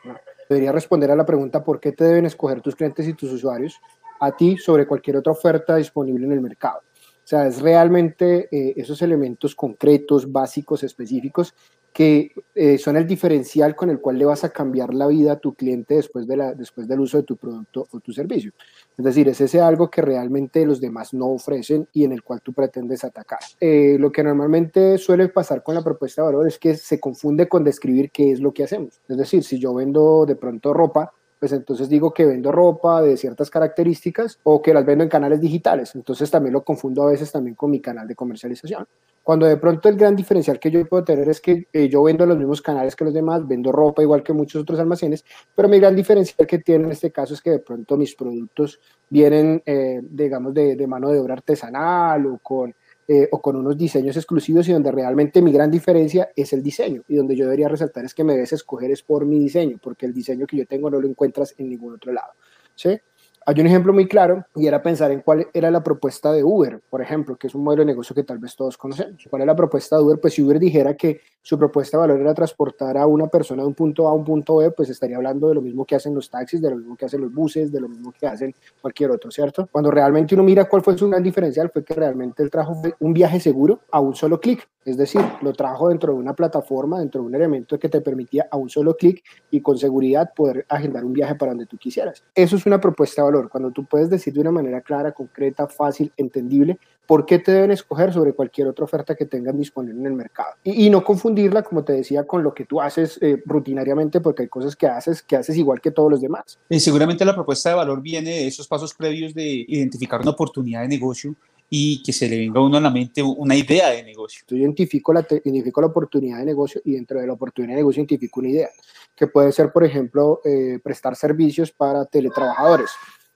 Debería 0.51 0.71
responder 0.71 1.11
a 1.11 1.17
la 1.17 1.25
pregunta 1.25 1.65
por 1.65 1.81
qué 1.81 1.93
te 1.93 2.05
deben 2.05 2.27
escoger 2.27 2.61
tus 2.61 2.77
clientes 2.77 3.09
y 3.09 3.15
tus 3.15 3.33
usuarios 3.33 3.81
a 4.21 4.33
ti 4.33 4.59
sobre 4.59 4.87
cualquier 4.87 5.17
otra 5.17 5.33
oferta 5.33 5.77
disponible 5.77 6.27
en 6.27 6.33
el 6.33 6.43
mercado. 6.43 6.81
O 7.29 7.31
sea, 7.31 7.47
es 7.47 7.61
realmente 7.61 8.49
eh, 8.51 8.73
esos 8.79 9.03
elementos 9.03 9.55
concretos, 9.55 10.33
básicos, 10.33 10.83
específicos, 10.83 11.55
que 11.93 12.33
eh, 12.55 12.79
son 12.79 12.97
el 12.97 13.07
diferencial 13.07 13.77
con 13.77 13.91
el 13.91 14.01
cual 14.01 14.17
le 14.17 14.25
vas 14.25 14.45
a 14.45 14.49
cambiar 14.49 14.95
la 14.95 15.07
vida 15.09 15.33
a 15.33 15.39
tu 15.39 15.53
cliente 15.53 15.97
después, 15.97 16.27
de 16.27 16.39
la, 16.39 16.55
después 16.55 16.89
del 16.89 17.01
uso 17.01 17.19
de 17.19 17.25
tu 17.25 17.37
producto 17.37 17.87
o 17.91 18.01
tu 18.01 18.15
servicio. 18.15 18.53
Es 18.97 19.05
decir, 19.05 19.29
es 19.29 19.43
ese 19.43 19.61
algo 19.61 19.91
que 19.91 20.01
realmente 20.01 20.65
los 20.65 20.81
demás 20.81 21.13
no 21.13 21.27
ofrecen 21.27 21.87
y 21.93 22.05
en 22.05 22.13
el 22.13 22.23
cual 22.23 22.41
tú 22.41 22.55
pretendes 22.55 23.05
atacar. 23.05 23.41
Eh, 23.61 23.99
lo 24.01 24.11
que 24.11 24.25
normalmente 24.25 24.97
suele 24.97 25.29
pasar 25.29 25.63
con 25.63 25.75
la 25.75 25.85
propuesta 25.85 26.23
de 26.23 26.27
valor 26.29 26.49
es 26.49 26.59
que 26.59 26.77
se 26.77 26.99
confunde 26.99 27.47
con 27.47 27.63
describir 27.63 28.11
qué 28.11 28.33
es 28.33 28.41
lo 28.41 28.55
que 28.55 28.65
hacemos. 28.65 29.03
Es 29.07 29.19
decir, 29.19 29.45
si 29.45 29.59
yo 29.59 29.75
vendo 29.75 30.25
de 30.25 30.37
pronto 30.37 30.73
ropa, 30.73 31.13
pues 31.39 31.53
entonces 31.53 31.89
digo 31.89 32.13
que 32.13 32.27
vendo 32.27 32.51
ropa 32.53 33.03
de 33.03 33.17
ciertas 33.17 33.51
características 33.51 34.39
o 34.43 34.61
que 34.61 34.75
las 34.75 34.85
vendo 34.85 35.05
en 35.05 35.11
canales 35.11 35.41
digitales. 35.41 35.95
Entonces 35.95 36.31
también 36.31 36.53
lo 36.53 36.65
confundo 36.65 37.03
a 37.03 37.11
veces 37.11 37.31
también 37.31 37.55
con 37.55 37.71
mi 37.71 37.81
canal 37.81 38.07
de 38.09 38.15
comercialización. 38.15 38.87
Cuando 39.23 39.45
de 39.45 39.59
pronto 39.59 39.91
el 39.91 39.97
gran 39.97 40.17
diferencial 40.17 40.59
que 40.59 40.71
yo 40.71 40.87
puedo 40.87 41.05
tener 41.05 41.29
es 41.29 41.41
que 41.41 41.67
eh, 41.71 41.89
yo 41.89 42.03
vendo 42.03 42.25
los 42.25 42.39
mismos 42.39 42.63
canales 42.63 42.97
que 42.97 43.05
los 43.05 43.13
demás, 43.13 43.47
vendo 43.47 43.71
ropa 43.71 44.01
igual 44.01 44.23
que 44.23 44.33
muchos 44.33 44.63
otros 44.63 44.81
almacenes, 44.81 45.23
pero 45.55 45.69
mi 45.69 45.79
gran 45.79 45.95
diferencial 45.95 46.47
que 46.47 46.61
tiene 46.61 46.85
en 46.85 46.93
este 46.93 47.13
caso 47.13 47.35
es 47.35 47.43
que 47.43 47.51
de 47.51 47.59
pronto 47.59 47.99
mis 47.99 48.15
productos 48.15 48.81
vienen, 49.11 49.63
eh, 49.67 50.01
digamos, 50.03 50.55
de, 50.55 50.77
de 50.77 50.87
mano 50.87 51.11
de 51.11 51.19
obra 51.19 51.35
artesanal 51.35 52.25
o 52.27 52.39
con 52.39 52.75
eh, 53.11 53.27
o 53.33 53.41
con 53.41 53.57
unos 53.57 53.75
diseños 53.79 54.19
exclusivos 54.19 54.69
y 54.69 54.73
donde 54.73 54.93
realmente 54.93 55.41
mi 55.41 55.51
gran 55.51 55.71
diferencia 55.71 56.31
es 56.37 56.53
el 56.53 56.63
diseño 56.63 57.05
y 57.09 57.17
donde 57.17 57.35
yo 57.35 57.47
debería 57.47 57.67
resaltar 57.67 58.05
es 58.05 58.13
que 58.13 58.23
me 58.23 58.35
debes 58.35 58.53
escoger 58.53 58.91
es 58.91 59.03
por 59.03 59.25
mi 59.25 59.39
diseño, 59.39 59.79
porque 59.83 60.05
el 60.05 60.13
diseño 60.13 60.47
que 60.47 60.59
yo 60.59 60.67
tengo 60.67 60.91
no 60.91 61.01
lo 61.01 61.09
encuentras 61.09 61.55
en 61.57 61.71
ningún 61.71 61.95
otro 61.95 62.13
lado. 62.13 62.35
¿sí? 62.75 63.01
Hay 63.49 63.59
un 63.63 63.67
ejemplo 63.67 63.95
muy 63.95 64.07
claro 64.07 64.45
y 64.55 64.67
era 64.67 64.83
pensar 64.83 65.11
en 65.11 65.23
cuál 65.23 65.49
era 65.55 65.71
la 65.71 65.83
propuesta 65.83 66.31
de 66.33 66.45
Uber, 66.45 66.83
por 66.91 67.01
ejemplo, 67.01 67.35
que 67.37 67.47
es 67.47 67.55
un 67.55 67.65
modelo 67.65 67.81
de 67.81 67.87
negocio 67.87 68.15
que 68.15 68.23
tal 68.23 68.37
vez 68.37 68.55
todos 68.55 68.77
conocemos. 68.77 69.27
¿Cuál 69.31 69.41
es 69.41 69.47
la 69.47 69.57
propuesta 69.57 69.97
de 69.97 70.03
Uber? 70.03 70.21
Pues 70.21 70.35
si 70.35 70.43
Uber 70.43 70.59
dijera 70.59 70.93
que 70.93 71.23
su 71.41 71.59
propuesta 71.59 71.97
de 71.97 72.03
valor 72.03 72.21
era 72.21 72.35
transportar 72.35 72.99
a 72.99 73.07
una 73.07 73.27
persona 73.29 73.63
de 73.63 73.69
un 73.69 73.73
punto 73.73 74.07
A 74.07 74.11
a 74.11 74.13
un 74.13 74.23
punto 74.23 74.57
B, 74.57 74.71
pues 74.73 74.91
estaría 74.91 75.17
hablando 75.17 75.49
de 75.49 75.55
lo 75.55 75.63
mismo 75.63 75.87
que 75.87 75.97
hacen 75.97 76.15
los 76.15 76.29
taxis, 76.29 76.61
de 76.61 76.69
lo 76.69 76.77
mismo 76.77 76.95
que 76.95 77.07
hacen 77.07 77.23
los 77.23 77.33
buses, 77.33 77.73
de 77.73 77.81
lo 77.81 77.89
mismo 77.89 78.13
que 78.13 78.27
hacen 78.27 78.55
cualquier 78.83 79.13
otro, 79.13 79.31
¿cierto? 79.31 79.67
Cuando 79.73 79.91
realmente 79.91 80.35
uno 80.35 80.45
mira 80.45 80.67
cuál 80.67 80.83
fue 80.83 80.99
su 80.99 81.09
gran 81.09 81.23
diferencial, 81.23 81.71
fue 81.71 81.83
que 81.83 81.95
realmente 81.95 82.43
él 82.43 82.51
trajo 82.51 82.83
un 83.01 83.15
viaje 83.15 83.41
seguro 83.41 83.81
a 83.91 83.99
un 83.99 84.15
solo 84.15 84.39
clic. 84.39 84.69
Es 84.85 84.97
decir, 84.97 85.21
lo 85.43 85.53
trajo 85.53 85.91
dentro 85.91 86.15
de 86.15 86.19
una 86.19 86.35
plataforma, 86.35 86.99
dentro 86.99 87.21
de 87.21 87.27
un 87.27 87.35
elemento 87.35 87.79
que 87.79 87.91
te 87.91 88.01
permitía 88.01 88.49
a 88.51 88.57
un 88.57 88.71
solo 88.71 88.97
clic 88.97 89.23
y 89.51 89.61
con 89.61 89.77
seguridad 89.77 90.33
poder 90.35 90.65
agendar 90.67 91.05
un 91.05 91.13
viaje 91.13 91.35
para 91.35 91.53
donde 91.53 91.67
tú 91.67 91.77
quisieras. 91.77 92.25
Eso 92.35 92.57
es 92.57 92.65
una 92.65 92.81
propuesta 92.81 93.21
de 93.21 93.27
valor, 93.27 93.38
cuando 93.49 93.71
tú 93.71 93.85
puedes 93.85 94.11
decir 94.11 94.35
de 94.35 94.41
una 94.41 94.51
manera 94.51 94.81
clara, 94.81 95.13
concreta, 95.13 95.69
fácil, 95.69 96.13
entendible, 96.17 96.79
por 97.07 97.25
qué 97.25 97.39
te 97.39 97.53
deben 97.53 97.71
escoger 97.71 98.13
sobre 98.13 98.35
cualquier 98.35 98.69
otra 98.69 98.85
oferta 98.85 99.15
que 99.15 99.25
tengan 99.25 99.57
disponible 99.57 100.01
en 100.01 100.07
el 100.07 100.13
mercado. 100.13 100.55
Y, 100.65 100.91
no 100.91 101.03
confundirla, 101.03 101.63
como 101.63 101.83
te 101.83 101.95
decía, 101.95 102.27
con 102.27 102.43
lo 102.43 102.53
que 102.53 102.67
tú 102.67 102.81
haces 102.81 103.19
eh, 103.23 103.43
rutinariamente, 103.47 104.21
porque 104.21 104.43
hay 104.43 104.49
cosas 104.49 104.77
que 104.77 104.87
haces 104.87 105.23
que 105.23 105.37
haces 105.37 105.57
igual 105.57 105.81
que 105.81 105.91
todos 105.91 106.11
los 106.11 106.21
demás. 106.21 106.59
Y 106.69 106.81
seguramente 106.81 107.25
la 107.25 107.35
propuesta 107.35 107.71
de 107.71 107.77
valor 107.77 108.03
viene 108.03 108.31
de 108.31 108.47
esos 108.47 108.69
pasos 108.69 108.93
previos 108.93 109.33
de 109.33 109.65
identificar 109.69 110.21
una 110.21 110.33
oportunidad 110.33 110.83
de 110.83 110.89
negocio 110.89 111.35
y 111.71 112.03
que 112.03 112.13
se 112.13 112.29
le 112.29 112.39
venga 112.39 112.61
a 112.61 112.63
uno 112.63 112.79
a 112.79 112.81
la 112.81 112.91
mente 112.91 113.23
una 113.23 113.55
idea 113.55 113.91
de 113.91 114.03
negocio. 114.03 114.43
Yo 114.47 114.57
identifico 114.57 115.13
la, 115.13 115.27
identifico 115.31 115.81
la 115.81 115.89
oportunidad 115.89 116.39
de 116.39 116.45
negocio 116.45 116.81
y 116.85 116.93
dentro 116.93 117.21
de 117.21 117.27
la 117.27 117.35
oportunidad 117.35 117.75
de 117.75 117.81
negocio 117.81 118.01
identifico 118.01 118.41
una 118.41 118.49
idea, 118.51 118.69
que 119.15 119.27
puede 119.27 119.53
ser, 119.53 119.73
por 119.73 119.85
ejemplo, 119.85 120.41
eh, 120.45 120.79
prestar 120.83 121.17
servicios 121.17 121.71
para 121.71 122.05
teletrabajadores. 122.07 122.91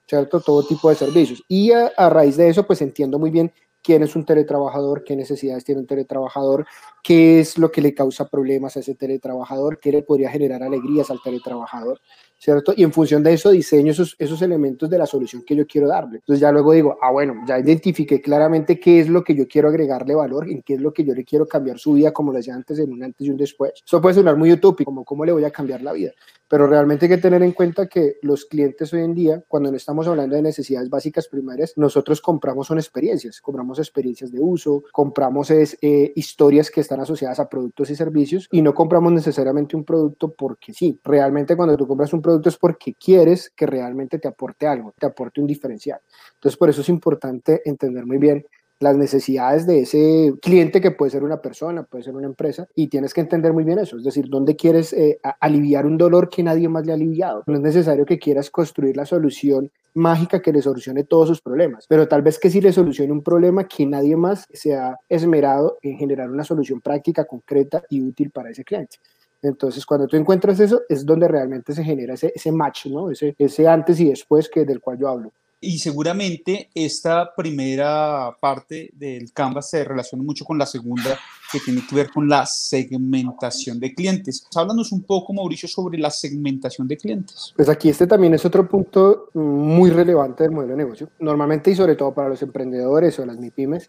¿Cierto? 0.07 0.41
Todo 0.41 0.67
tipo 0.67 0.89
de 0.89 0.97
servicios. 0.97 1.43
Y 1.49 1.73
a, 1.73 1.91
raíz 2.09 2.37
de 2.37 2.49
eso, 2.49 2.67
pues 2.67 2.83
entiendo 2.83 3.19
muy 3.19 3.31
bien 3.31 3.53
quién 3.83 4.03
es 4.03 4.15
un 4.15 4.25
teletrabajador, 4.25 5.03
qué 5.05 5.17
necesidades 5.17 5.65
tiene 5.65 5.81
un 5.81 5.87
teletrabajador, 5.87 6.67
qué 7.03 7.41
es 7.41 7.59
lo 7.59 7.73
que 7.73 7.81
le 7.83 7.95
causa 7.95 8.29
problemas 8.29 8.77
a 8.77 8.81
ese 8.81 8.95
teletrabajador, 8.95 9.81
qué 9.81 9.91
le 9.91 10.03
podría 10.03 10.31
generar 10.31 10.63
alegrías 10.63 11.11
al 11.11 11.21
teletrabajador. 11.23 12.01
¿cierto? 12.43 12.75
Y 12.77 12.83
en 12.83 12.93
función 12.93 13.23
de 13.23 13.33
eso 13.35 13.53
diseño 13.53 13.93
esos, 13.93 14.17
esos 14.19 14.43
elementos 14.43 14.91
de 14.91 14.99
la 14.99 15.07
solución 15.07 15.45
que 15.47 15.55
yo 15.55 15.65
quiero 15.65 15.87
darle. 15.87 16.17
Entonces 16.17 16.41
ya 16.41 16.51
luego 16.51 16.73
digo, 16.73 16.99
ah, 17.01 17.13
bueno, 17.13 17.37
ya 17.47 17.57
identifiqué 17.57 18.21
claramente 18.21 18.81
qué 18.81 18.99
es 18.99 19.09
lo 19.09 19.23
que 19.23 19.37
yo 19.37 19.47
quiero 19.47 19.69
agregarle 19.69 20.17
valor, 20.17 20.51
en 20.51 20.61
qué 20.63 20.75
es 20.75 20.81
lo 20.81 20.93
que 20.93 21.05
yo 21.05 21.15
le 21.15 21.25
quiero 21.25 21.47
cambiar 21.47 21.79
su 21.79 21.93
vida, 21.93 22.13
como 22.13 22.33
lo 22.33 22.39
decía 22.39 22.57
antes, 22.57 22.81
en 22.81 22.93
un 22.93 23.05
antes 23.05 23.25
y 23.25 23.31
un 23.31 23.37
después. 23.37 23.75
Eso 23.87 24.01
puede 24.01 24.17
sonar 24.17 24.37
muy 24.37 24.51
utópico, 24.51 24.91
como 24.91 25.05
cómo 25.05 25.25
le 25.25 25.31
voy 25.31 25.45
a 25.45 25.53
cambiar 25.53 25.83
la 25.83 25.93
vida, 25.93 26.11
pero 26.53 26.67
realmente 26.67 27.07
hay 27.07 27.09
que 27.09 27.17
tener 27.17 27.43
en 27.43 27.53
cuenta 27.53 27.87
que 27.87 28.19
los 28.21 28.45
clientes 28.45 28.93
hoy 28.93 29.01
en 29.01 29.15
día, 29.15 29.43
cuando 29.49 29.71
no 29.71 29.77
estamos 29.79 30.07
hablando 30.07 30.37
de 30.37 30.43
necesidades 30.43 30.91
básicas 30.91 31.27
primarias, 31.27 31.73
nosotros 31.77 32.21
compramos 32.21 32.67
son 32.67 32.77
experiencias, 32.77 33.41
compramos 33.41 33.79
experiencias 33.79 34.31
de 34.31 34.39
uso, 34.39 34.85
compramos 34.93 35.51
es, 35.51 35.79
eh, 35.81 36.13
historias 36.15 36.71
que 36.71 36.83
están 36.83 37.01
asociadas 37.01 37.41
a 37.41 37.49
productos 37.49 37.89
y 37.89 37.97
servicios 37.97 38.49
y 38.53 38.61
no 38.61 38.75
compramos 38.75 39.15
necesariamente 39.15 39.77
un 39.77 39.85
producto 39.85 40.35
porque 40.35 40.75
sí. 40.75 41.01
Realmente 41.03 41.57
cuando 41.57 41.75
tú 41.75 41.89
compras 41.89 42.13
un 42.13 42.21
producto, 42.21 42.51
es 42.51 42.59
porque 42.59 42.93
quieres 43.03 43.49
que 43.57 43.65
realmente 43.65 44.19
te 44.19 44.29
aporte 44.29 44.67
algo, 44.67 44.93
te 44.99 45.07
aporte 45.07 45.41
un 45.41 45.47
diferencial. 45.47 46.01
Entonces, 46.35 46.59
por 46.59 46.69
eso 46.69 46.83
es 46.83 46.89
importante 46.91 47.63
entender 47.65 48.05
muy 48.05 48.19
bien 48.19 48.45
las 48.83 48.97
necesidades 48.97 49.67
de 49.67 49.81
ese 49.81 50.35
cliente 50.43 50.81
que 50.81 50.91
puede 50.91 51.11
ser 51.11 51.25
una 51.25 51.41
persona, 51.41 51.85
puede 51.85 52.05
ser 52.05 52.15
una 52.15 52.27
empresa, 52.27 52.69
y 52.75 52.89
tienes 52.89 53.15
que 53.15 53.21
entender 53.21 53.53
muy 53.53 53.65
bien 53.65 53.79
eso, 53.79 53.97
es 53.97 54.05
decir, 54.05 54.29
dónde 54.29 54.57
quieres 54.57 54.93
eh, 54.93 55.21
aliviar 55.41 55.87
un 55.87 55.97
dolor 55.97 56.29
que 56.29 56.43
nadie 56.43 56.69
más 56.69 56.85
le 56.85 56.93
ha 56.93 56.95
aliviado. 56.95 57.45
No 57.47 57.55
es 57.55 57.61
necesario 57.61 58.05
que 58.05 58.19
quieras 58.19 58.51
construir 58.51 58.97
la 58.97 59.07
solución 59.07 59.71
mágica 59.95 60.41
que 60.41 60.53
le 60.53 60.63
solucione 60.63 61.05
todos 61.05 61.29
sus 61.29 61.41
problemas, 61.41 61.87
pero 61.89 62.09
tal 62.09 62.23
vez 62.23 62.39
que 62.39 62.51
sí 62.51 62.61
le 62.61 62.73
solucione 62.73 63.13
un 63.13 63.23
problema 63.23 63.65
que 63.65 63.87
nadie 63.87 64.17
más 64.17 64.47
se 64.53 64.75
ha 64.75 64.97
esmerado 65.09 65.79
en 65.83 65.97
generar 65.99 66.31
una 66.31 66.45
solución 66.45 66.81
práctica, 66.81 67.25
concreta 67.25 67.85
y 67.89 68.03
útil 68.03 68.31
para 68.31 68.51
ese 68.51 68.65
cliente. 68.65 68.97
Entonces, 69.43 69.85
cuando 69.85 70.07
tú 70.07 70.17
encuentras 70.17 70.61
eso, 70.61 70.83
es 70.89 71.05
donde 71.05 71.27
realmente 71.27 71.73
se 71.73 71.83
genera 71.83 72.15
ese, 72.15 72.33
ese 72.35 72.53
match, 72.53 72.87
¿no? 72.87 73.11
Ese, 73.11 73.35
ese 73.39 73.67
antes 73.67 73.99
y 73.99 74.09
después 74.09 74.49
que 74.49 74.65
del 74.65 74.81
cual 74.81 74.99
yo 74.99 75.09
hablo. 75.09 75.33
Y 75.65 75.79
seguramente 75.79 76.71
esta 76.75 77.33
primera 77.37 78.37
parte 78.41 78.91
del 78.95 79.33
Canvas 79.33 79.71
se 79.71 79.85
relaciona 79.85 80.25
mucho 80.25 80.45
con 80.45 80.59
la 80.59 80.67
segunda, 80.67 81.17
que 81.53 81.61
tiene 81.61 81.87
que 81.89 81.95
ver 81.95 82.11
con 82.11 82.29
la 82.29 82.45
segmentación 82.47 83.79
de 83.79 83.95
clientes. 83.95 84.45
Háblanos 84.57 84.91
un 84.91 85.05
poco, 85.05 85.33
Mauricio, 85.33 85.69
sobre 85.69 85.99
la 85.99 86.11
segmentación 86.11 86.89
de 86.89 86.97
clientes. 86.97 87.55
Pues 87.55 87.69
aquí 87.69 87.91
este 87.91 88.09
también 88.09 88.35
es 88.35 88.45
otro 88.45 88.69
punto 88.69 89.29
muy 89.35 89.91
relevante 89.91 90.43
del 90.43 90.51
modelo 90.51 90.73
de 90.73 90.79
negocio. 90.79 91.11
Normalmente 91.21 91.71
y 91.71 91.77
sobre 91.77 91.95
todo 91.95 92.13
para 92.13 92.29
los 92.29 92.43
emprendedores 92.43 93.17
o 93.21 93.25
las 93.25 93.39
MIPIMES, 93.39 93.89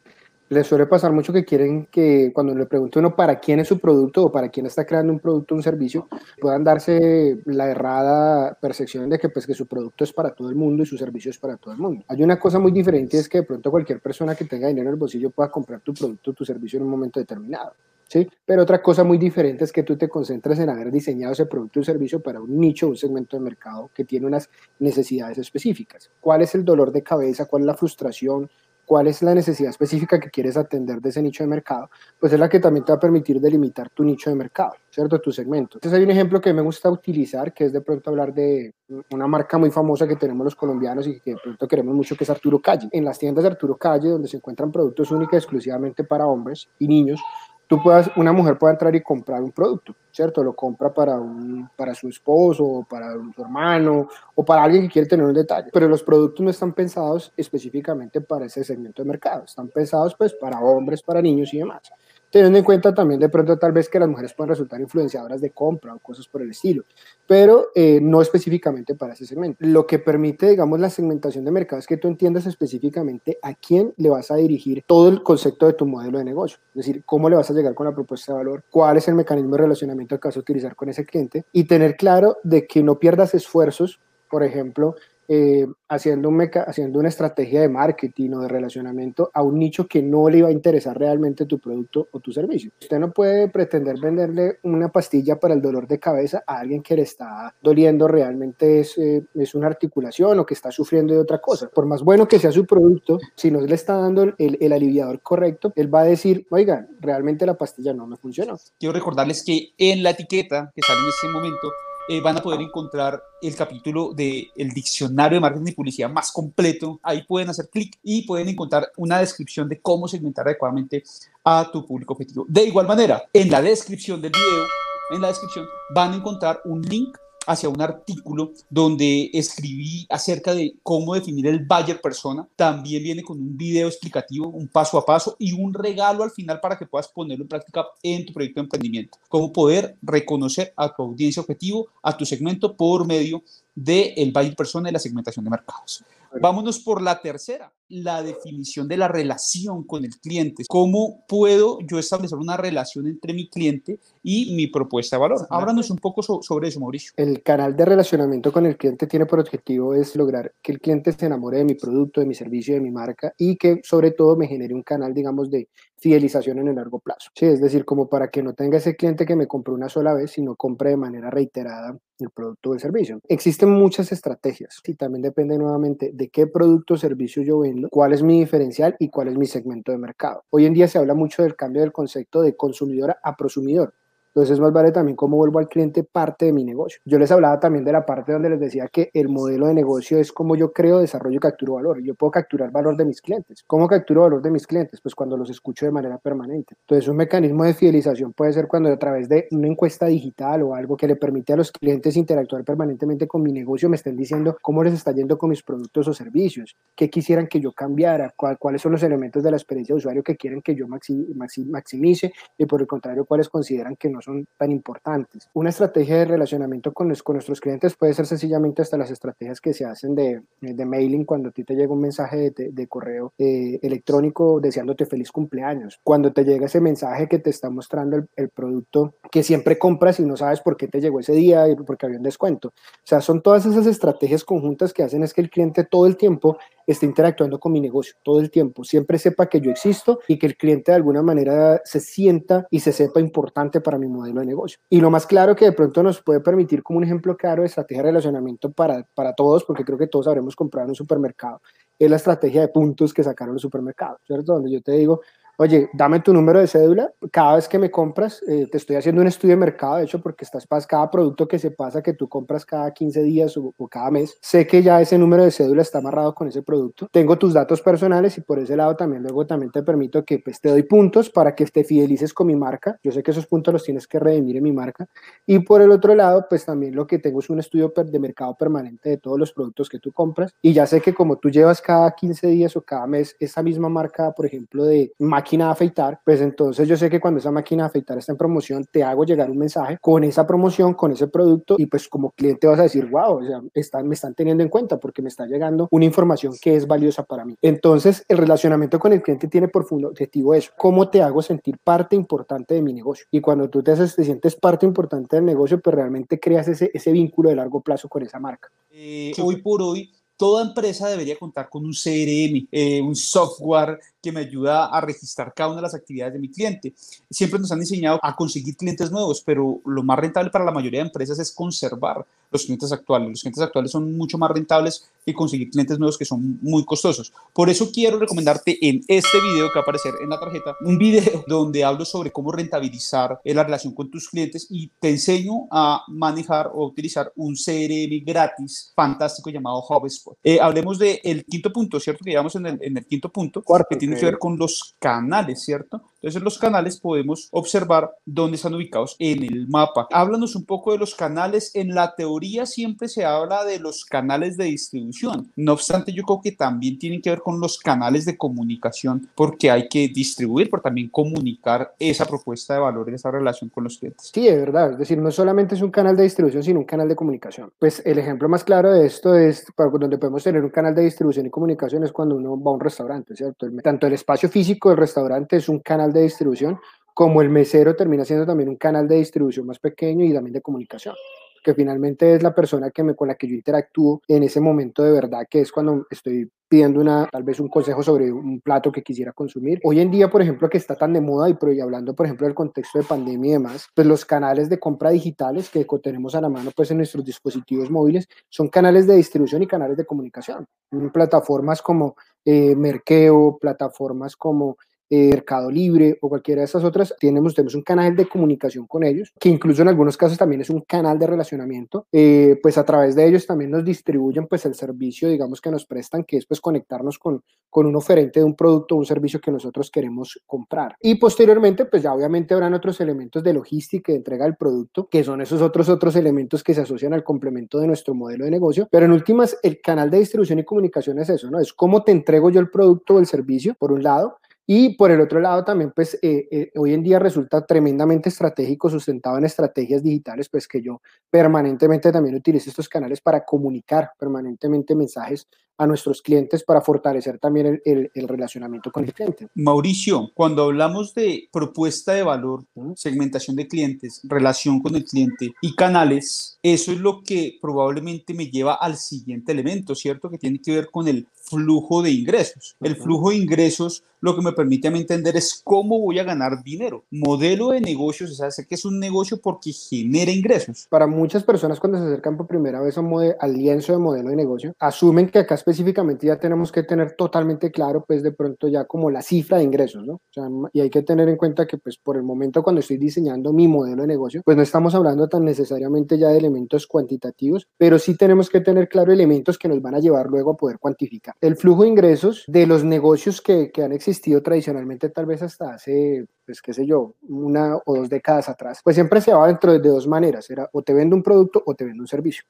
les 0.50 0.68
suele 0.68 0.86
pasar 0.86 1.12
mucho 1.12 1.34
que 1.34 1.46
quieren 1.46 1.88
que 1.88 2.32
cuando 2.34 2.54
le 2.54 2.66
pregunte 2.66 3.00
uno 3.00 3.16
para 3.16 3.40
quién 3.40 3.60
es 3.60 3.68
su 3.68 3.80
producto 3.80 4.26
o 4.26 4.32
para 4.32 4.50
quién 4.50 4.66
está 4.66 4.86
creando 4.86 5.12
un 5.12 5.20
producto 5.20 5.54
o 5.54 5.58
un 5.58 5.64
servicio, 5.64 6.08
puedan 6.40 6.64
darse 6.64 7.40
la 7.46 7.70
errada 7.70 8.58
percepción 8.62 9.10
de 9.10 9.20
que, 9.20 9.30
pues, 9.30 9.48
que 9.48 9.54
su 9.54 9.66
producto 9.66 10.04
es 10.04 10.14
para 10.14 10.34
todo 10.34 10.50
el 10.50 10.56
mundo 10.56 10.84
y 10.84 10.86
su 10.86 10.98
servicio 10.98 11.32
es 11.32 11.38
para 11.38 11.58
todo 11.58 11.74
el 11.74 11.80
mundo. 11.80 12.06
Hay 12.08 12.22
una 12.24 12.40
cosa 12.40 12.60
muy 12.60 12.72
diferente, 12.72 13.18
es 13.18 13.28
que 13.28 13.40
de 13.40 13.44
pronto 13.44 13.72
cualquier 13.72 14.00
persona 14.00 14.36
que 14.36 14.46
tenga 14.46 14.68
dinero 14.68 14.88
en 14.88 14.94
el 14.94 15.00
bolsillo 15.00 15.30
pueda 15.30 15.50
comprar 15.50 15.82
tu 15.82 15.94
producto 15.94 16.32
o 16.32 16.34
tu 16.34 16.46
servicio 16.46 16.78
en 16.78 16.84
un 16.84 16.92
momento 16.92 17.20
determinado. 17.20 17.74
¿Sí? 18.06 18.30
Pero 18.46 18.62
otra 18.62 18.80
cosa 18.80 19.04
muy 19.04 19.18
diferente 19.18 19.64
es 19.64 19.72
que 19.72 19.82
tú 19.82 19.98
te 19.98 20.08
concentres 20.08 20.60
en 20.60 20.70
haber 20.70 20.92
diseñado 20.92 21.34
ese 21.34 21.48
producto 21.48 21.80
o 21.80 21.84
servicio 21.84 22.22
para 22.22 22.40
un 22.40 22.60
nicho, 22.60 22.88
un 22.88 22.96
segmento 22.96 23.38
de 23.38 23.44
mercado 23.44 23.90
que 23.92 24.04
tiene 24.04 24.28
unas 24.28 24.52
necesidades 24.78 25.40
específicas. 25.40 26.12
¿Cuál 26.20 26.44
es 26.44 26.54
el 26.54 26.64
dolor 26.64 26.92
de 26.92 27.02
cabeza? 27.02 27.46
¿Cuál 27.46 27.64
es 27.64 27.68
la 27.68 27.74
frustración? 27.74 28.52
Cuál 28.86 29.08
es 29.08 29.22
la 29.22 29.34
necesidad 29.34 29.70
específica 29.70 30.20
que 30.20 30.30
quieres 30.30 30.58
atender 30.58 31.00
de 31.00 31.10
ese 31.10 31.22
nicho 31.22 31.44
de 31.44 31.48
mercado, 31.48 31.90
pues 32.20 32.34
es 32.34 32.40
la 32.40 32.50
que 32.50 32.60
también 32.60 32.86
te 32.86 32.92
va 32.92 32.98
a 32.98 33.00
permitir 33.00 33.40
delimitar 33.40 33.90
tu 33.90 34.04
nicho 34.04 34.30
de 34.30 34.36
mercado, 34.36 34.74
¿cierto? 34.90 35.20
Tu 35.20 35.32
segmento. 35.32 35.78
Entonces 35.78 35.98
hay 35.98 36.04
un 36.04 36.12
ejemplo 36.12 36.42
que 36.42 36.54
me 36.54 36.62
gusta 36.62 36.90
utilizar, 36.90 37.54
que 37.54 37.66
es 37.66 37.74
de 37.74 37.82
pronto 37.82 38.10
hablar 38.10 38.34
de 38.34 38.74
una 39.12 39.28
marca 39.28 39.58
muy 39.58 39.72
famosa 39.72 40.08
que 40.08 40.16
tenemos 40.16 40.44
los 40.44 40.56
colombianos 40.56 41.08
y 41.08 41.20
que 41.20 41.32
de 41.32 41.38
pronto 41.42 41.68
queremos 41.68 41.96
mucho, 41.96 42.16
que 42.16 42.24
es 42.24 42.30
Arturo 42.30 42.60
Calle. 42.60 42.90
En 42.92 43.06
las 43.06 43.18
tiendas 43.18 43.44
de 43.44 43.50
Arturo 43.52 43.76
Calle, 43.78 44.10
donde 44.10 44.28
se 44.28 44.38
encuentran 44.38 44.72
productos 44.72 45.12
únicos 45.12 45.38
exclusivamente 45.38 46.04
para 46.04 46.28
hombres 46.28 46.70
y 46.80 46.88
niños, 46.88 47.22
tú 47.68 47.82
puedas, 47.82 48.10
una 48.16 48.32
mujer 48.32 48.58
puede 48.58 48.74
entrar 48.74 48.96
y 48.96 49.02
comprar 49.02 49.42
un 49.42 49.52
producto, 49.52 49.96
¿cierto? 50.12 50.44
Lo 50.44 50.56
compra 50.56 50.94
para, 50.94 51.20
un, 51.20 51.70
para 51.76 51.94
su 51.96 52.10
esposo, 52.10 52.86
para 52.90 53.14
su 53.14 53.42
hermano, 53.42 54.08
o 54.36 54.46
para 54.46 54.64
alguien 54.64 54.84
que 54.84 54.94
quiere 54.94 55.08
tener 55.08 55.26
un 55.26 55.34
detalle. 55.34 55.70
Pero 55.72 55.88
los 55.88 56.04
productos 56.04 56.44
no 56.44 56.50
están 56.50 56.74
pensados 56.74 57.32
específicamente 57.36 58.22
para 58.22 58.46
ese 58.46 58.64
segmento 58.64 59.04
de 59.04 59.10
mercado, 59.10 59.44
están 59.46 59.68
pensados 59.70 60.16
pues 60.16 60.34
para 60.34 60.60
hombres, 60.60 61.02
para 61.02 61.22
niños 61.22 61.54
y 61.54 61.60
demás 61.60 61.92
teniendo 62.34 62.58
en 62.58 62.64
cuenta 62.64 62.96
también 62.96 63.20
de 63.20 63.30
pronto 63.30 63.60
tal 63.60 63.74
vez 63.74 63.88
que 63.88 64.00
las 64.00 64.10
mujeres 64.10 64.34
pueden 64.34 64.50
resultar 64.50 64.82
influenciadoras 64.82 65.40
de 65.40 65.52
compra 65.52 65.94
o 65.94 66.00
cosas 66.00 66.28
por 66.28 66.42
el 66.42 66.50
estilo, 66.50 66.84
pero 67.28 67.68
eh, 67.76 68.00
no 68.02 68.24
específicamente 68.24 68.96
para 68.96 69.14
ese 69.14 69.28
segmento. 69.28 69.58
Lo 69.60 69.86
que 69.86 70.00
permite, 70.00 70.50
digamos, 70.50 70.80
la 70.80 70.90
segmentación 70.90 71.46
de 71.46 71.52
mercado 71.52 71.80
es 71.80 71.86
que 71.86 71.98
tú 71.98 72.08
entiendas 72.08 72.48
específicamente 72.48 73.38
a 73.44 73.54
quién 73.54 73.94
le 73.98 74.10
vas 74.10 74.32
a 74.32 74.36
dirigir 74.36 74.84
todo 74.88 75.10
el 75.10 75.22
concepto 75.22 75.68
de 75.68 75.74
tu 75.74 75.86
modelo 75.86 76.18
de 76.18 76.24
negocio, 76.24 76.58
es 76.70 76.88
decir, 76.88 77.04
cómo 77.06 77.30
le 77.30 77.36
vas 77.36 77.52
a 77.52 77.54
llegar 77.54 77.76
con 77.76 77.86
la 77.86 77.94
propuesta 77.94 78.32
de 78.32 78.40
valor, 78.40 78.64
cuál 78.72 78.98
es 78.98 79.08
el 79.08 79.14
mecanismo 79.14 79.52
de 79.52 79.62
relacionamiento 79.62 80.20
que 80.20 80.30
vas 80.30 80.38
a 80.38 80.40
utilizar 80.40 80.76
con 80.76 80.90
ese 80.90 81.06
cliente 81.06 81.46
y 81.52 81.66
tener 81.66 81.96
claro 81.96 82.38
de 82.42 82.66
que 82.66 82.82
no 82.82 82.98
pierdas 82.98 83.36
esfuerzos, 83.36 84.00
por 84.28 84.42
ejemplo, 84.42 84.96
eh, 85.36 85.66
haciendo, 85.90 86.30
un 86.30 86.40
haciendo 86.68 87.00
una 87.00 87.10
estrategia 87.10 87.62
de 87.62 87.70
marketing 87.70 88.34
o 88.34 88.42
de 88.42 88.48
relacionamiento 88.48 89.32
a 89.34 89.42
un 89.42 89.58
nicho 89.58 89.88
que 89.88 90.04
no 90.04 90.30
le 90.30 90.38
iba 90.38 90.50
a 90.50 90.52
interesar 90.52 90.96
realmente 90.96 91.48
tu 91.48 91.58
producto 91.58 92.08
o 92.12 92.20
tu 92.20 92.32
servicio. 92.32 92.72
Usted 92.80 93.00
no 93.00 93.12
puede 93.12 93.48
pretender 93.48 94.00
venderle 94.00 94.60
una 94.62 94.90
pastilla 94.90 95.40
para 95.40 95.56
el 95.56 95.62
dolor 95.62 95.88
de 95.88 96.00
cabeza 96.00 96.44
a 96.46 96.60
alguien 96.60 96.84
que 96.84 96.96
le 96.96 97.02
está 97.02 97.56
doliendo 97.64 98.08
realmente 98.08 98.82
es, 98.82 98.96
eh, 99.00 99.26
es 99.34 99.56
una 99.56 99.68
articulación 99.68 100.38
o 100.38 100.46
que 100.46 100.54
está 100.54 100.72
sufriendo 100.72 101.16
de 101.16 101.22
otra 101.22 101.42
cosa. 101.42 101.68
Por 101.74 101.88
más 101.88 102.04
bueno 102.04 102.28
que 102.28 102.38
sea 102.38 102.52
su 102.52 102.68
producto, 102.68 103.18
si 103.36 103.50
no 103.50 103.60
le 103.60 103.74
está 103.74 103.98
dando 103.98 104.24
el, 104.24 104.36
el 104.38 104.72
aliviador 104.72 105.20
correcto, 105.22 105.74
él 105.76 105.94
va 105.94 106.02
a 106.02 106.06
decir, 106.06 106.46
oiga, 106.52 106.88
realmente 107.00 107.48
la 107.48 107.58
pastilla 107.58 107.94
no 107.94 108.06
me 108.06 108.18
funcionó. 108.18 108.58
Quiero 108.80 108.94
recordarles 108.94 109.44
que 109.44 109.70
en 109.80 110.04
la 110.04 110.12
etiqueta 110.12 110.72
que 110.76 110.82
sale 110.84 111.00
en 111.00 111.10
este 111.10 111.28
momento, 111.30 111.72
eh, 112.08 112.22
van 112.22 112.38
a 112.38 112.42
poder 112.42 112.62
encontrar 112.62 113.22
el 113.42 113.56
capítulo 113.56 114.14
del 114.14 114.52
el 114.56 114.70
diccionario 114.72 115.38
de 115.38 115.42
marketing 115.42 115.72
y 115.72 115.76
publicidad 115.76 116.10
más 116.10 116.32
completo. 116.32 117.00
Ahí 117.04 117.24
pueden 117.24 117.50
hacer 117.50 117.70
clic 117.70 117.98
y 118.04 118.26
pueden 118.26 118.50
encontrar 118.50 118.92
una 118.98 119.20
descripción 119.20 119.70
de 119.70 119.80
cómo 119.82 120.08
segmentar 120.08 120.48
adecuadamente 120.48 121.04
a 121.44 121.70
tu 121.72 121.86
público 121.86 122.14
objetivo. 122.14 122.46
De 122.48 122.64
igual 122.64 122.88
manera, 122.88 123.24
en 123.32 123.50
la 123.50 123.62
descripción 123.62 124.22
del 124.22 124.32
video, 124.32 124.66
en 125.12 125.22
la 125.22 125.30
descripción 125.30 125.66
van 125.94 126.14
a 126.14 126.16
encontrar 126.16 126.62
un 126.66 126.82
link 126.82 127.18
hacia 127.46 127.70
un 127.70 127.82
artículo 127.82 128.52
donde 128.70 129.30
escribí 129.34 130.06
acerca 130.10 130.54
de 130.54 130.76
cómo 130.84 131.14
definir 131.14 131.48
el 131.48 131.66
buyer 131.66 132.02
persona. 132.02 132.48
También 132.56 133.04
viene 133.04 133.24
con 133.24 133.40
un 133.40 133.58
video 133.58 133.88
explicativo, 133.88 134.48
un 134.48 134.68
paso 134.68 134.98
a 134.98 135.06
paso 135.06 135.36
y 135.40 135.54
un 135.54 135.74
regalo 135.74 136.24
al 136.24 136.32
final 136.32 136.60
para 136.60 136.78
que 136.78 136.86
puedas 136.86 137.08
ponerlo 137.08 137.44
en 137.44 137.50
práctica 137.50 137.86
en 138.02 138.26
tu 138.26 138.34
proyecto 138.34 138.60
de 138.60 138.66
emprendimiento. 138.66 139.18
Cómo 139.30 139.52
poder 139.52 139.96
reconocer 140.02 140.74
a 140.76 140.94
tu 140.94 141.04
audiencia 141.04 141.42
objetivo, 141.42 141.88
a 142.02 142.16
tu 142.16 142.26
segmento 142.26 142.76
por 142.76 143.06
medio 143.06 143.44
del 143.76 144.14
el 144.16 144.32
buyer 144.32 144.56
persona 144.56 144.90
y 144.90 144.94
la 144.94 145.00
segmentación 145.00 145.46
de 145.46 145.52
mercados. 145.52 146.04
Vámonos 146.42 146.80
por 146.80 147.02
la 147.02 147.22
tercera, 147.22 147.72
la 147.90 148.24
definición 148.24 148.88
de 148.88 148.98
la 148.98 149.08
relación 149.08 149.84
con 149.84 150.04
el 150.04 150.12
cliente. 150.20 150.64
¿Cómo 150.68 151.24
puedo 151.28 151.80
yo 151.82 152.00
establecer 152.00 152.40
una 152.40 152.58
relación 152.58 153.06
entre 153.06 153.34
mi 153.34 153.48
cliente 153.48 154.00
y 154.24 154.56
mi 154.56 154.68
propuesta 154.68 155.16
de 155.16 155.22
valor? 155.22 155.48
Háblanos 155.50 155.92
un 155.92 155.98
poco 155.98 156.24
sobre 156.24 156.70
eso, 156.70 156.80
Mauricio. 156.80 157.14
El 157.18 157.44
canal 157.44 157.76
de 157.76 157.86
relacionamiento 157.86 158.52
con 158.52 158.66
el 158.66 158.78
cliente 158.78 159.06
tiene 159.06 159.28
por 159.28 159.40
objetivo 159.40 159.94
es 159.94 160.16
lograr 160.16 160.54
que 160.62 160.72
el 160.72 160.80
cliente 160.80 161.12
se 161.12 161.28
enamore 161.28 161.60
de 161.60 161.66
mi 161.66 161.76
producto, 161.76 162.20
de 162.20 162.26
mi 162.26 162.34
servicio, 162.34 162.74
de 162.74 162.82
mi 162.82 162.90
marca 162.90 163.34
y 163.38 163.56
que 163.56 163.82
sobre 163.84 164.12
todo 164.12 164.36
me 164.36 164.48
genere 164.48 164.74
un 164.74 164.84
canal, 164.84 165.14
digamos, 165.14 165.52
de 165.52 165.70
fidelización 165.98 166.60
en 166.60 166.68
el 166.68 166.76
largo 166.76 167.00
plazo. 167.00 167.30
Sí, 167.34 167.46
es 167.46 167.62
decir, 167.62 167.86
como 167.86 168.10
para 168.10 168.30
que 168.30 168.44
no 168.44 168.54
tenga 168.54 168.78
ese 168.78 168.96
cliente 168.96 169.26
que 169.26 169.36
me 169.36 169.48
compre 169.48 169.74
una 169.74 169.88
sola 169.88 170.14
vez, 170.14 170.32
sino 170.32 170.56
compre 170.56 170.90
de 170.90 170.98
manera 170.98 171.30
reiterada 171.30 171.98
el 172.20 172.30
producto 172.30 172.72
o 172.72 172.74
el 172.74 172.80
servicio. 172.80 173.20
Muchas 173.66 174.12
estrategias 174.12 174.82
y 174.86 174.96
también 174.96 175.22
depende 175.22 175.58
nuevamente 175.58 176.12
de 176.14 176.30
qué 176.30 176.48
producto 176.48 176.96
o 176.96 176.98
servicio 176.98 177.44
yo 177.44 177.60
vendo, 177.60 177.90
cuál 177.90 178.14
es 178.14 178.24
mi 178.24 178.40
diferencial 178.40 178.96
y 179.00 179.10
cuál 179.10 179.30
es 179.30 179.38
mi 179.38 179.46
segmento 179.46 179.92
de 179.92 179.98
mercado. 179.98 180.44
Hoy 180.50 180.66
en 180.66 180.74
día 180.74 180.88
se 180.88 180.98
habla 180.98 181.14
mucho 181.14 181.44
del 181.44 181.56
cambio 181.56 181.82
del 181.82 181.92
concepto 181.92 182.42
de 182.42 182.56
consumidor 182.56 183.18
a 183.24 183.36
prosumidor. 183.36 183.94
Entonces 184.36 184.60
más 184.60 184.74
vale 184.74 184.92
también 184.92 185.16
cómo 185.16 185.38
vuelvo 185.38 185.60
al 185.60 185.68
cliente 185.68 186.04
parte 186.04 186.46
de 186.46 186.54
mi 186.54 186.64
negocio. 186.64 187.00
Yo 187.06 187.20
les 187.20 187.32
hablaba 187.32 187.60
también 187.60 187.86
de 187.86 187.92
la 187.92 188.06
parte 188.06 188.32
donde 188.32 188.50
les 188.50 188.60
decía 188.60 188.88
que 188.88 189.12
el 189.14 189.30
modelo 189.30 189.68
de 189.68 189.76
negocio 189.76 190.18
es 190.18 190.32
como 190.32 190.56
yo 190.56 190.72
creo, 190.74 191.00
desarrollo 191.00 191.38
y 191.38 191.40
capturo 191.40 191.74
valor. 191.74 192.02
Yo 192.02 192.16
puedo 192.16 192.32
capturar 192.32 192.72
valor 192.72 192.98
de 192.98 193.06
mis 193.06 193.22
clientes. 193.22 193.64
¿Cómo 193.68 193.88
capturo 193.88 194.22
valor 194.22 194.42
de 194.42 194.50
mis 194.50 194.66
clientes? 194.66 195.00
Pues 195.02 195.14
cuando 195.14 195.38
los 195.38 195.50
escucho 195.52 195.86
de 195.86 195.92
manera 195.92 196.18
permanente. 196.18 196.76
Entonces 196.82 197.08
un 197.08 197.18
mecanismo 197.18 197.64
de 197.64 197.74
fidelización 197.76 198.34
puede 198.34 198.54
ser 198.54 198.68
cuando 198.68 198.92
a 198.92 198.98
través 198.98 199.30
de 199.30 199.48
una 199.52 199.68
encuesta 199.68 200.08
digital 200.08 200.64
o 200.64 200.74
algo 200.74 200.98
que 200.98 201.08
le 201.08 201.16
permite 201.16 201.54
a 201.54 201.58
los 201.58 201.72
clientes 201.72 202.18
interactuar 202.18 202.64
permanentemente 202.64 203.28
con 203.28 203.44
mi 203.44 203.52
negocio 203.52 203.88
me 203.90 203.98
estén 203.98 204.18
diciendo 204.18 204.58
cómo 204.62 204.84
les 204.84 204.94
está 204.94 205.12
yendo 205.12 205.38
con 205.38 205.50
mis 205.50 205.62
productos 205.62 206.08
o 206.08 206.14
servicios, 206.14 206.76
qué 206.96 207.10
quisieran 207.10 207.48
que 207.48 207.60
yo 207.60 207.72
cambiara, 207.72 208.34
cuáles 208.36 208.82
son 208.82 208.94
los 208.94 209.04
elementos 209.04 209.44
de 209.44 209.52
la 209.52 209.58
experiencia 209.58 209.94
de 209.94 209.98
usuario 209.98 210.24
que 210.24 210.36
quieren 210.36 210.62
que 210.62 210.76
yo 210.76 210.88
maximice 210.88 212.34
y 212.58 212.66
por 212.66 212.82
el 212.82 212.88
contrario 212.88 213.26
cuáles 213.26 213.50
consideran 213.50 213.96
que 213.96 214.10
no 214.10 214.22
son 214.24 214.48
tan 214.58 214.72
importantes. 214.72 215.50
Una 215.54 215.70
estrategia 215.70 216.18
de 216.18 216.26
relacionamiento 216.26 216.94
con, 216.94 217.14
con 217.24 217.36
nuestros 217.36 217.60
clientes 217.62 217.96
puede 217.96 218.14
ser 218.14 218.26
sencillamente 218.26 218.82
hasta 218.82 218.98
las 218.98 219.12
estrategias 219.12 219.62
que 219.62 219.74
se 219.74 219.86
hacen 219.86 220.16
de, 220.16 220.42
de 220.62 220.86
mailing 220.86 221.26
cuando 221.26 221.50
a 221.50 221.52
ti 221.52 221.64
te 221.64 221.76
llega 221.76 221.94
un 221.94 222.02
mensaje 222.02 222.52
de, 222.52 222.72
de 222.72 222.88
correo 222.88 223.34
eh, 223.38 223.80
electrónico 223.82 224.60
deseándote 224.60 225.06
feliz 225.06 225.32
cumpleaños. 225.32 226.00
Cuando 226.04 226.32
te 226.32 226.44
llega 226.44 226.66
ese 226.66 226.82
mensaje 226.82 227.28
que 227.28 227.40
te 227.40 227.50
está 227.50 227.70
mostrando 227.70 228.18
el, 228.18 228.28
el, 228.36 228.50
producto 228.50 229.16
que 229.32 229.44
siempre 229.44 229.78
compras 229.78 230.20
y 230.20 230.26
no 230.26 230.38
sabes 230.38 230.62
por 230.62 230.78
qué 230.78 230.88
te 230.88 231.02
llegó 231.02 231.20
ese 231.20 231.34
día 231.34 231.68
y 231.68 231.76
porque 231.76 232.06
había 232.06 232.18
un 232.18 232.24
descuento. 232.24 232.70
O 232.70 233.06
sea, 233.06 233.22
son 233.22 233.42
todas 233.42 233.66
esas 233.66 233.86
estrategias 233.86 234.44
conjuntas 234.44 234.94
que 234.94 235.04
hacen 235.04 235.24
es 235.24 235.34
que 235.34 235.42
el 235.42 235.50
cliente 235.50 235.84
todo 235.84 236.06
el 236.06 236.18
tiempo 236.18 236.58
esté 236.88 237.06
interactuando 237.06 237.60
con 237.60 237.72
mi 237.72 237.80
negocio 237.80 238.16
todo 238.24 238.40
el 238.40 238.52
tiempo, 238.52 238.84
siempre 238.84 239.18
sepa 239.18 239.48
que 239.48 239.62
yo 239.62 239.72
existo 239.72 240.20
y 240.28 240.38
que 240.38 240.48
el 240.48 240.58
cliente 240.58 240.92
de 240.92 240.98
alguna 240.98 241.22
manera 241.22 241.82
se 241.84 242.00
sienta 242.00 242.68
y 242.70 242.80
se 242.80 242.92
sepa 242.92 243.20
importante 243.20 243.82
para 243.82 243.98
mi 243.98 244.08
modelo 244.08 244.42
de 244.42 244.46
negocio. 244.46 244.80
Y 244.90 245.00
lo 245.02 245.10
más 245.10 245.26
claro 245.26 245.56
que 245.56 245.66
de 245.66 245.72
pronto 245.72 246.04
nos 246.04 246.22
puede 246.22 246.42
permitir 246.42 246.84
como 246.84 246.98
un 246.98 247.04
ejemplo 247.04 247.36
claro 247.38 247.62
de 247.62 247.68
estrategia 247.68 248.04
de 248.04 248.10
relacionamiento 248.10 248.72
para, 248.72 249.08
para 249.14 249.34
todos, 249.34 249.64
porque 249.64 249.84
creo 249.84 249.98
que 249.98 250.08
todos 250.08 250.28
habremos 250.28 250.56
comprado 250.56 250.86
en 250.86 250.92
un 250.92 250.96
supermercado, 250.96 251.62
es 252.00 252.10
la 252.10 252.18
estrategia 252.18 252.62
de 252.62 252.68
puntos 252.68 253.14
que 253.14 253.24
sacaron 253.24 253.54
los 253.54 253.62
supermercados, 253.62 254.20
¿cierto? 254.26 254.54
Donde 254.54 254.72
yo 254.72 254.82
te 254.82 254.94
digo, 254.94 255.22
oye, 255.64 255.90
dame 255.94 256.20
tu 256.20 256.34
número 256.34 256.60
de 256.60 256.68
cédula, 256.68 257.12
cada 257.32 257.56
vez 257.56 257.68
que 257.68 257.80
me 257.80 257.92
compras, 257.92 258.42
eh, 258.48 258.68
te 258.72 258.78
estoy 258.78 258.96
haciendo 258.96 259.22
un 259.22 259.28
estudio 259.28 259.56
de 259.56 259.60
mercado, 259.60 259.98
de 259.98 260.04
hecho, 260.04 260.22
porque 260.22 260.46
estás 260.46 260.68
pas 260.68 260.86
cada 260.88 261.10
producto 261.10 261.48
que 261.48 261.60
se 261.60 261.72
pasa 261.72 262.02
que 262.02 262.14
tú 262.14 262.28
compras 262.30 262.66
cada 262.66 262.92
15 262.92 263.24
días 263.24 263.58
o, 263.58 263.74
o, 263.78 263.88
cada 263.88 264.12
mes, 264.12 264.38
sé 264.42 264.66
que 264.68 264.82
ya 264.82 265.02
ese 265.02 265.18
número 265.18 265.44
de 265.44 265.52
cédula 265.52 265.82
está 265.82 266.00
amarrado 266.00 266.34
con 266.34 266.48
ese 266.48 266.62
producto, 266.62 267.08
tengo 267.12 267.38
tus 267.38 267.54
datos 267.54 267.82
personales 267.82 268.38
y 268.38 268.42
por 268.42 268.60
ese 268.60 268.76
lado 268.76 268.96
también 268.96 269.24
luego 269.24 269.46
también 269.46 269.72
te 269.72 269.84
permito 269.84 270.24
que 270.24 270.40
pues 270.40 270.60
te 270.60 270.70
doy 270.70 270.84
puntos 270.84 271.30
para 271.30 271.56
que 271.56 271.66
te 271.66 271.84
fidelices 271.84 272.34
con 272.34 272.48
mi 272.48 272.56
marca, 272.56 273.00
yo 273.04 273.12
sé 273.12 273.24
que 273.24 273.32
esos 273.32 273.48
puntos 273.48 273.74
los 273.74 273.84
tienes 273.84 274.08
que 274.08 274.20
redimir 274.20 274.58
en 274.58 274.64
mi 274.64 274.72
marca. 274.72 275.08
Y 275.46 275.60
por 275.60 275.82
el 275.82 275.92
otro 275.92 276.16
lado, 276.16 276.46
pues 276.50 276.66
también 276.66 276.96
lo 276.96 277.08
que 277.08 277.20
tengo 277.20 277.40
es 277.40 277.50
un 277.50 277.60
estudio 277.60 277.94
de 277.96 278.20
mercado 278.20 278.56
permanente 278.56 279.10
de 279.10 279.18
todos 279.18 279.40
los 279.40 279.52
productos 279.52 279.90
que 279.90 280.00
tú 280.00 280.12
compras. 280.12 280.54
Y 280.62 280.74
ya 280.74 280.86
sé 280.86 281.02
que 281.02 281.14
como 281.14 281.38
tú 281.38 281.50
llevas 281.50 281.82
cada 281.82 282.12
15 282.12 282.48
días 282.48 282.76
o 282.76 282.82
cada 282.82 283.08
mes 283.08 283.36
esa 283.40 283.62
misma 283.62 283.90
marca, 283.90 284.32
por 284.32 284.46
ejemplo, 284.46 284.86
de 284.86 285.14
máquina 285.20 285.53
de 285.58 285.72
afeitar, 285.72 286.20
pues 286.26 286.42
entonces 286.42 286.88
yo 286.88 286.98
sé 286.98 287.10
que 287.10 287.20
cuando 287.20 287.40
esa 287.40 287.52
máquina 287.52 287.84
de 287.84 287.88
afeitar 287.88 288.18
está 288.18 288.32
en 288.32 288.38
promoción, 288.38 288.86
te 288.92 289.04
hago 289.04 289.24
llegar 289.24 289.50
un 289.50 289.58
mensaje 289.58 289.98
con 290.02 290.24
esa 290.24 290.46
promoción, 290.46 290.94
con 290.94 291.12
ese 291.12 291.28
producto 291.28 291.76
y 291.78 291.86
pues 291.86 292.08
como 292.08 292.32
cliente 292.32 292.68
vas 292.68 292.80
a 292.80 292.84
decir, 292.84 293.06
wow, 293.10 293.38
o 293.38 293.46
sea, 293.46 293.62
están, 293.74 294.08
me 294.08 294.16
están 294.16 294.34
teniendo 294.34 294.64
en 294.64 294.70
cuenta 294.70 295.00
porque 295.00 295.22
me 295.22 295.30
está 295.30 295.46
llegando 295.46 295.88
una 295.92 296.06
información 296.06 296.54
que 296.62 296.76
es 296.76 296.88
valiosa 296.88 297.24
para 297.24 297.46
mí. 297.46 297.56
Entonces, 297.62 298.26
el 298.28 298.38
relacionamiento 298.38 299.00
con 299.00 299.14
el 299.14 299.22
cliente 299.22 299.48
tiene 299.48 299.68
por 299.68 299.86
objetivo 299.92 300.54
eso, 300.54 300.72
cómo 300.78 301.10
te 301.10 301.22
hago 301.22 301.42
sentir 301.42 301.78
parte 301.84 302.16
importante 302.16 302.74
de 302.76 302.82
mi 302.82 302.94
negocio. 302.94 303.26
Y 303.32 303.42
cuando 303.42 303.70
tú 303.70 303.84
te, 303.84 303.92
haces, 303.92 304.16
te 304.16 304.24
sientes 304.24 304.56
parte 304.56 304.86
importante 304.86 305.36
del 305.36 305.46
negocio, 305.46 305.80
pues 305.80 305.96
realmente 305.96 306.40
creas 306.40 306.68
ese, 306.68 306.92
ese 306.94 307.12
vínculo 307.12 307.50
de 307.50 307.56
largo 307.56 307.82
plazo 307.82 308.10
con 308.10 308.24
esa 308.24 308.40
marca. 308.40 308.70
Eh, 308.92 309.34
hoy 309.42 309.62
por 309.62 309.82
hoy, 309.82 310.12
toda 310.38 310.64
empresa 310.64 311.08
debería 311.08 311.38
contar 311.38 311.70
con 311.70 311.86
un 311.86 311.94
CRM, 311.94 312.68
eh, 312.72 313.02
un 313.02 313.16
software 313.16 314.00
que 314.22 314.32
me 314.32 314.40
ayuda 314.40 314.86
a 314.86 315.02
registrar 315.02 315.54
cada 315.54 315.70
una 315.70 315.78
de 315.78 315.82
las 315.84 315.96
actividades 315.96 316.34
de 316.34 316.40
mi 316.40 316.50
cliente. 316.50 316.94
Siempre 317.30 317.60
nos 317.60 317.72
han 317.72 317.80
enseñado 317.80 318.20
a 318.22 318.36
conseguir 318.36 318.78
clientes 318.78 319.12
nuevos, 319.12 319.42
pero 319.46 319.82
lo 319.86 320.02
más 320.02 320.18
rentable 320.18 320.50
para 320.50 320.64
la 320.64 320.72
mayoría 320.72 321.02
de 321.02 321.08
empresas 321.08 321.38
es 321.40 321.52
conservar 321.52 322.26
los 322.54 322.64
clientes 322.64 322.92
actuales. 322.92 323.30
Los 323.30 323.42
clientes 323.42 323.62
actuales 323.62 323.92
son 323.92 324.16
mucho 324.16 324.38
más 324.38 324.52
rentables 324.52 325.10
que 325.26 325.34
conseguir 325.34 325.70
clientes 325.70 326.00
nuevos 326.00 326.18
que 326.18 326.24
son 326.24 326.60
muy 326.62 326.86
costosos. 326.86 327.34
Por 327.54 327.70
eso 327.70 327.92
quiero 327.92 328.18
recomendarte 328.18 328.78
en 328.88 329.02
este 329.08 329.42
video 329.42 329.68
que 329.68 329.80
va 329.80 329.82
a 329.82 329.84
aparecer 329.84 330.14
en 330.22 330.30
la 330.30 330.40
tarjeta, 330.40 330.76
un 330.86 330.98
video 330.98 331.44
donde 331.48 331.84
hablo 331.84 332.06
sobre 332.06 332.32
cómo 332.32 332.52
rentabilizar 332.52 333.42
la 333.44 333.64
relación 333.64 333.94
con 333.94 334.10
tus 334.10 334.30
clientes 334.30 334.68
y 334.70 334.90
te 335.00 335.10
enseño 335.10 335.68
a 335.70 336.04
manejar 336.08 336.72
o 336.74 336.86
utilizar 336.86 337.34
un 337.36 337.56
CRM 337.56 338.24
gratis 338.24 338.94
fantástico 338.96 339.50
llamado 339.50 339.82
HubSpot. 339.82 340.23
Eh, 340.44 340.60
hablemos 340.62 341.00
del 341.00 341.20
el 341.24 341.46
quinto 341.46 341.72
punto, 341.72 342.00
¿cierto? 342.00 342.24
Que 342.24 342.32
llevamos 342.32 342.56
en 342.56 342.66
el, 342.66 342.80
en 342.82 342.98
el 342.98 343.06
quinto 343.06 343.30
punto, 343.30 343.62
Cuarto, 343.62 343.88
que 343.90 343.98
tiene 343.98 344.16
que 344.16 344.26
ver 344.26 344.40
con 344.40 344.58
los 344.58 344.96
canales, 345.00 345.64
¿cierto? 345.64 346.02
Entonces, 346.24 346.40
en 346.40 346.46
los 346.46 346.58
canales 346.58 347.00
podemos 347.02 347.50
observar 347.52 348.12
dónde 348.26 348.56
están 348.56 348.74
ubicados 348.74 349.18
en 349.20 349.44
el 349.44 349.68
mapa. 349.68 350.08
Háblanos 350.10 350.56
un 350.56 350.64
poco 350.64 350.94
de 350.94 350.98
los 350.98 351.16
canales. 351.16 351.72
En 351.76 351.94
la 351.94 352.16
teoría 352.16 352.66
siempre 352.66 353.10
se 353.10 353.26
habla 353.26 353.66
de 353.66 353.80
los 353.80 354.06
canales 354.06 354.56
de 354.56 354.64
distribución. 354.64 355.52
No 355.58 355.74
obstante, 355.74 356.14
yo 356.14 356.24
creo 356.24 356.40
que 356.42 356.54
también 356.54 356.98
tienen 356.98 357.22
que 357.22 357.30
ver 357.30 357.42
con 357.42 357.60
los 357.60 357.78
canales 357.78 358.24
de 358.24 358.38
comunicación 358.38 359.30
porque 359.36 359.70
hay 359.70 359.90
que 359.90 360.08
distribuir, 360.08 360.70
pero 360.70 360.82
también 360.82 361.10
comunicar 361.10 361.94
esa 362.00 362.26
propuesta 362.26 362.76
de 362.76 362.80
valor 362.80 363.10
y 363.10 363.16
esa 363.16 363.30
relación 363.30 363.70
con 363.70 363.84
los 363.84 363.98
clientes. 363.98 364.32
Sí, 364.34 364.46
de 364.46 364.56
verdad. 364.56 364.94
Es 364.94 365.00
decir, 365.00 365.18
no 365.18 365.30
solamente 365.30 365.76
es 365.76 365.82
un 365.82 365.92
canal 365.92 366.16
de 366.16 366.24
distribución, 366.24 366.64
sino 366.64 366.80
un 366.80 366.86
canal 366.86 367.10
de 367.10 367.18
comunicación. 367.18 367.70
Pues 367.80 368.02
el 368.06 368.18
ejemplo 368.18 368.48
más 368.48 368.64
claro 368.64 368.94
de 368.94 369.06
esto 369.06 369.36
es 369.36 369.66
para 369.76 369.90
donde 370.14 370.20
podemos 370.20 370.44
tener 370.44 370.64
un 370.64 370.70
canal 370.70 370.94
de 370.94 371.04
distribución 371.04 371.46
y 371.46 371.50
comunicación 371.50 372.04
es 372.04 372.12
cuando 372.12 372.36
uno 372.36 372.62
va 372.62 372.72
a 372.72 372.74
un 372.76 372.80
restaurante, 372.80 373.36
¿cierto? 373.36 373.68
Tanto 373.82 374.08
el 374.08 374.14
espacio 374.14 374.48
físico 374.48 374.90
del 374.90 374.98
restaurante 374.98 375.58
es 375.58 375.68
un 375.70 375.80
canal 375.80 376.14
de 376.14 376.22
distribución, 376.22 376.80
como 377.14 377.42
el 377.42 377.50
mesero 377.50 377.96
termina 377.96 378.26
siendo 378.26 378.46
también 378.46 378.70
un 378.70 378.76
canal 378.76 379.08
de 379.08 379.16
distribución 379.16 379.66
más 379.66 379.80
pequeño 379.80 380.24
y 380.26 380.34
también 380.34 380.54
de 380.54 380.62
comunicación 380.62 381.16
que 381.64 381.74
finalmente 381.74 382.36
es 382.36 382.44
la 382.44 382.54
persona 382.54 382.92
que 382.92 383.04
me, 383.04 383.16
con 383.16 383.28
la 383.28 383.36
que 383.36 383.48
yo 383.48 383.56
interactúo 383.56 384.22
en 384.28 384.44
ese 384.44 384.60
momento 384.60 385.04
de 385.04 385.12
verdad, 385.12 385.46
que 385.50 385.62
es 385.62 385.72
cuando 385.72 386.06
estoy 386.10 386.50
pidiendo 386.68 387.02
una, 387.02 387.28
tal 387.32 387.44
vez 387.44 387.60
un 387.60 387.68
consejo 387.68 388.02
sobre 388.02 388.32
un 388.32 388.60
plato 388.60 388.92
que 388.92 389.04
quisiera 389.04 389.32
consumir. 389.32 389.80
Hoy 389.84 390.00
en 390.00 390.10
día, 390.10 390.30
por 390.30 390.42
ejemplo, 390.42 390.70
que 390.70 390.78
está 390.78 390.96
tan 390.96 391.14
de 391.14 391.22
moda 391.22 391.48
y, 391.50 391.56
y 391.72 391.80
hablando, 391.80 392.16
por 392.16 392.26
ejemplo, 392.26 392.48
del 392.48 392.56
contexto 392.56 392.98
de 392.98 393.06
pandemia 393.06 393.50
y 393.50 393.54
demás, 393.54 393.88
pues 393.94 394.08
los 394.08 394.26
canales 394.26 394.70
de 394.70 394.80
compra 394.80 395.12
digitales 395.12 395.70
que 395.70 395.86
tenemos 396.02 396.36
a 396.36 396.42
la 396.42 396.50
mano 396.50 396.72
pues 396.76 396.92
en 396.92 396.98
nuestros 396.98 397.24
dispositivos 397.24 397.90
móviles 397.90 398.28
son 398.50 398.68
canales 398.68 399.08
de 399.08 399.16
distribución 399.16 399.62
y 399.64 399.68
canales 399.68 399.98
de 399.98 400.06
comunicación. 400.06 400.66
Plataformas 401.14 401.82
como 401.82 402.16
eh, 402.46 402.76
Merkeo, 402.76 403.58
plataformas 403.60 404.36
como 404.36 404.78
eh, 405.16 405.30
Mercado 405.30 405.70
Libre 405.70 406.18
o 406.22 406.28
cualquiera 406.28 406.62
de 406.62 406.66
esas 406.66 406.84
otras, 406.84 407.14
tenemos, 407.20 407.54
tenemos 407.54 407.76
un 407.76 407.84
canal 407.84 408.16
de 408.16 408.26
comunicación 408.26 408.88
con 408.88 409.04
ellos, 409.04 409.32
que 409.40 409.48
incluso 409.48 409.84
en 409.84 409.90
algunos 409.90 410.18
casos 410.18 410.40
también 410.40 410.62
es 410.62 410.72
un 410.72 410.82
canal 410.82 411.20
de 411.20 411.28
relacionamiento, 411.28 412.08
eh, 412.12 412.58
pues 412.64 412.80
a 412.80 412.84
través 412.84 413.16
de 413.16 413.28
ellos 413.28 413.46
también 413.46 413.70
nos 413.70 413.86
distribuyen 413.86 414.48
pues 414.48 414.66
el 414.66 414.74
servicio, 414.74 415.30
digamos, 415.30 415.62
que 415.62 415.70
nos 415.70 415.86
prestan, 415.86 416.24
que 416.24 416.38
es 416.38 416.48
pues 416.48 416.60
conectarnos 416.60 417.20
con, 417.20 417.44
con 417.70 417.86
un 417.86 417.96
oferente 417.96 418.40
de 418.40 418.44
un 418.44 418.56
producto 418.56 418.96
o 418.96 418.98
un 418.98 419.06
servicio 419.06 419.40
que 419.40 419.52
nosotros 419.52 419.92
queremos 419.92 420.42
comprar. 420.48 420.96
Y 421.00 421.14
posteriormente, 421.16 421.86
pues 421.86 422.02
ya 422.02 422.12
obviamente 422.12 422.56
habrán 422.56 422.74
otros 422.74 423.00
elementos 423.00 423.44
de 423.44 423.54
logística 423.54 424.12
y 424.12 424.14
de 424.14 424.18
entrega 424.18 424.46
del 424.46 424.56
producto, 424.56 425.08
que 425.12 425.24
son 425.24 425.42
esos 425.42 425.62
otros 425.62 425.90
otros 425.90 426.16
elementos 426.16 426.64
que 426.64 426.74
se 426.74 426.82
asocian 426.82 427.14
al 427.14 427.24
complemento 427.24 427.80
de 427.80 427.86
nuestro 427.86 428.16
modelo 428.16 428.46
de 428.46 428.52
negocio, 428.52 428.88
pero 428.90 429.06
en 429.06 429.12
últimas, 429.12 429.60
el 429.62 429.80
canal 429.80 430.10
de 430.10 430.18
distribución 430.18 430.58
y 430.58 430.64
comunicación 430.64 431.20
es 431.20 431.30
eso, 431.30 431.52
¿no? 431.52 431.60
Es 431.60 431.72
cómo 431.72 432.04
te 432.04 432.12
entrego 432.12 432.50
yo 432.50 432.60
el 432.60 432.72
producto 432.72 433.16
o 433.16 433.20
el 433.20 433.28
servicio, 433.28 433.76
por 433.76 433.92
un 433.92 434.02
lado, 434.02 434.38
Y 434.66 434.96
por 434.96 435.12
el 435.12 435.20
otro 435.20 435.42
lado 435.42 435.66
también, 435.66 435.92
pues 435.94 436.16
eh, 436.22 436.48
eh, 436.50 436.72
hoy 436.76 436.94
en 436.94 437.04
día 437.04 437.20
resulta 437.20 437.66
tremendamente 437.66 438.30
estratégico, 438.30 438.90
sustentado 438.90 439.38
en 439.38 439.44
estrategias 439.46 440.02
digitales, 440.02 440.48
pues 440.50 440.68
que 440.70 440.82
yo 440.82 441.02
permanentemente 441.30 442.12
también 442.14 442.36
utilizo 442.36 442.70
estos 442.70 442.88
canales 442.88 443.20
para 443.20 443.44
comunicar 443.44 444.12
permanentemente 444.18 444.96
mensajes 444.96 445.48
a 445.78 445.88
nuestros 445.88 446.22
clientes 446.22 446.64
para 446.64 446.82
fortalecer 446.82 447.40
también 447.40 447.82
el, 447.84 448.12
el, 448.14 448.28
relacionamiento 448.28 448.92
con 448.92 449.04
el 449.04 449.14
cliente. 449.14 449.48
Mauricio, 449.56 450.32
cuando 450.34 450.64
hablamos 450.64 451.14
de 451.14 451.50
propuesta 451.52 452.14
de 452.14 452.24
valor, 452.24 452.64
segmentación 452.96 453.56
de 453.56 453.68
clientes, 453.68 454.22
relación 454.24 454.82
con 454.82 454.96
el 454.96 455.06
cliente 455.06 455.54
y 455.62 455.76
canales, 455.76 456.58
eso 456.62 456.92
es 456.92 457.00
lo 457.00 457.24
que 457.24 457.58
probablemente 457.62 458.34
me 458.34 458.48
lleva 458.48 458.76
al 458.76 458.98
siguiente 458.98 459.52
elemento, 459.52 459.96
¿cierto? 459.96 460.30
Que 460.30 460.38
tiene 460.38 460.60
que 460.60 460.76
ver 460.76 460.90
con 460.92 461.08
el 461.08 461.28
flujo 461.34 462.02
de 462.02 462.12
ingresos. 462.12 462.76
El 462.82 462.96
flujo 462.96 463.32
de 463.32 463.38
ingresos 463.38 464.04
lo 464.24 464.38
que 464.38 464.42
me 464.42 464.54
permite 464.54 464.88
a 464.88 464.92
mí 464.92 465.00
entender 465.00 465.36
es 465.36 465.62
cómo 465.66 466.00
voy 466.00 466.18
a 466.18 466.24
ganar 466.24 466.64
dinero. 466.64 467.04
Modelo 467.12 467.72
de 467.72 467.82
negocios, 467.82 468.32
o 468.32 468.34
sea, 468.36 468.52
sé 468.52 468.66
que 468.66 468.76
es 468.76 468.86
un 468.86 468.98
negocio 468.98 469.42
porque 469.42 469.74
genera 469.74 470.32
ingresos. 470.32 470.88
Para 470.90 471.08
muchas 471.08 471.44
personas 471.44 471.78
cuando 471.78 472.00
se 472.00 472.06
acercan 472.06 472.38
por 472.38 472.48
primera 472.48 472.80
vez 472.80 472.98
al 472.98 473.54
lienzo 473.54 473.92
de 473.92 474.00
modelo 474.00 474.30
de 474.30 474.38
negocio, 474.38 474.74
asumen 474.80 475.28
que 475.28 475.40
acá 475.40 475.56
específicamente 475.64 476.28
ya 476.28 476.38
tenemos 476.38 476.74
que 476.74 476.84
tener 476.84 477.14
totalmente 477.14 477.72
claro, 477.72 478.04
pues 478.06 478.22
de 478.22 478.34
pronto 478.34 478.68
ya 478.68 478.84
como 478.84 479.10
la 479.10 479.22
cifra 479.22 479.60
de 479.60 479.64
ingresos, 479.64 480.06
¿no? 480.06 480.16
O 480.16 480.22
sea, 480.30 480.50
y 480.74 480.82
hay 480.82 480.90
que 480.90 481.04
tener 481.04 481.30
en 481.30 481.38
cuenta 481.38 481.66
que 481.66 481.78
pues 481.78 481.98
por 481.98 482.18
el 482.18 482.24
momento 482.24 482.62
cuando 482.62 482.82
estoy 482.82 482.98
diseñando 482.98 483.54
mi 483.54 483.70
modelo 483.70 484.02
de 484.02 484.10
negocio, 484.10 484.42
pues 484.44 484.58
no 484.58 484.64
estamos 484.64 484.94
hablando 484.94 485.30
tan 485.30 485.46
necesariamente 485.46 486.18
ya 486.18 486.28
de 486.28 486.38
elementos 486.38 486.86
cuantitativos, 486.86 487.66
pero 487.78 487.98
sí 487.98 488.18
tenemos 488.18 488.50
que 488.50 488.60
tener 488.60 488.90
claro 488.90 489.14
elementos 489.14 489.58
que 489.58 489.70
nos 489.70 489.82
van 489.82 489.96
a 489.96 490.00
llevar 490.00 490.28
luego 490.28 490.52
a 490.52 490.58
poder 490.58 490.80
cuantificar. 490.80 491.36
El 491.40 491.56
flujo 491.56 491.84
de 491.84 491.90
ingresos 491.90 492.44
de 492.48 492.68
los 492.68 492.84
negocios 492.84 493.42
que, 493.42 493.72
que 493.72 493.84
han 493.84 493.94
existido 493.94 494.44
tradicionalmente 494.44 495.10
tal 495.10 495.26
vez 495.26 495.42
hasta 495.44 495.74
hace, 495.74 496.26
pues 496.46 496.62
qué 496.62 496.74
sé 496.74 496.86
yo, 496.86 497.16
una 497.30 497.78
o 497.86 497.96
dos 497.96 498.10
décadas 498.10 498.50
atrás, 498.50 498.82
pues 498.84 498.96
siempre 498.98 499.22
se 499.22 499.32
daba 499.32 499.48
dentro 499.48 499.72
de 499.72 499.80
dos 499.80 500.08
maneras, 500.08 500.50
era 500.50 500.70
o 500.74 500.82
te 500.82 500.94
vendo 500.94 501.16
un 501.16 501.24
producto 501.24 501.64
o 501.66 501.74
te 501.74 501.86
vendo 501.86 502.04
un 502.04 502.08
servicio, 502.08 502.44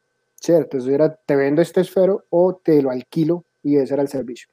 ¿cierto? 0.44 0.78
Entonces 0.78 0.94
era 0.94 1.16
te 1.16 1.36
vendo 1.36 1.62
este 1.62 1.82
esfero 1.82 2.26
o 2.30 2.60
te 2.64 2.82
lo 2.82 2.92
alquilo 2.92 3.46
y 3.62 3.78
ese 3.78 3.94
era 3.94 4.04
el 4.04 4.10
servicio. 4.10 4.50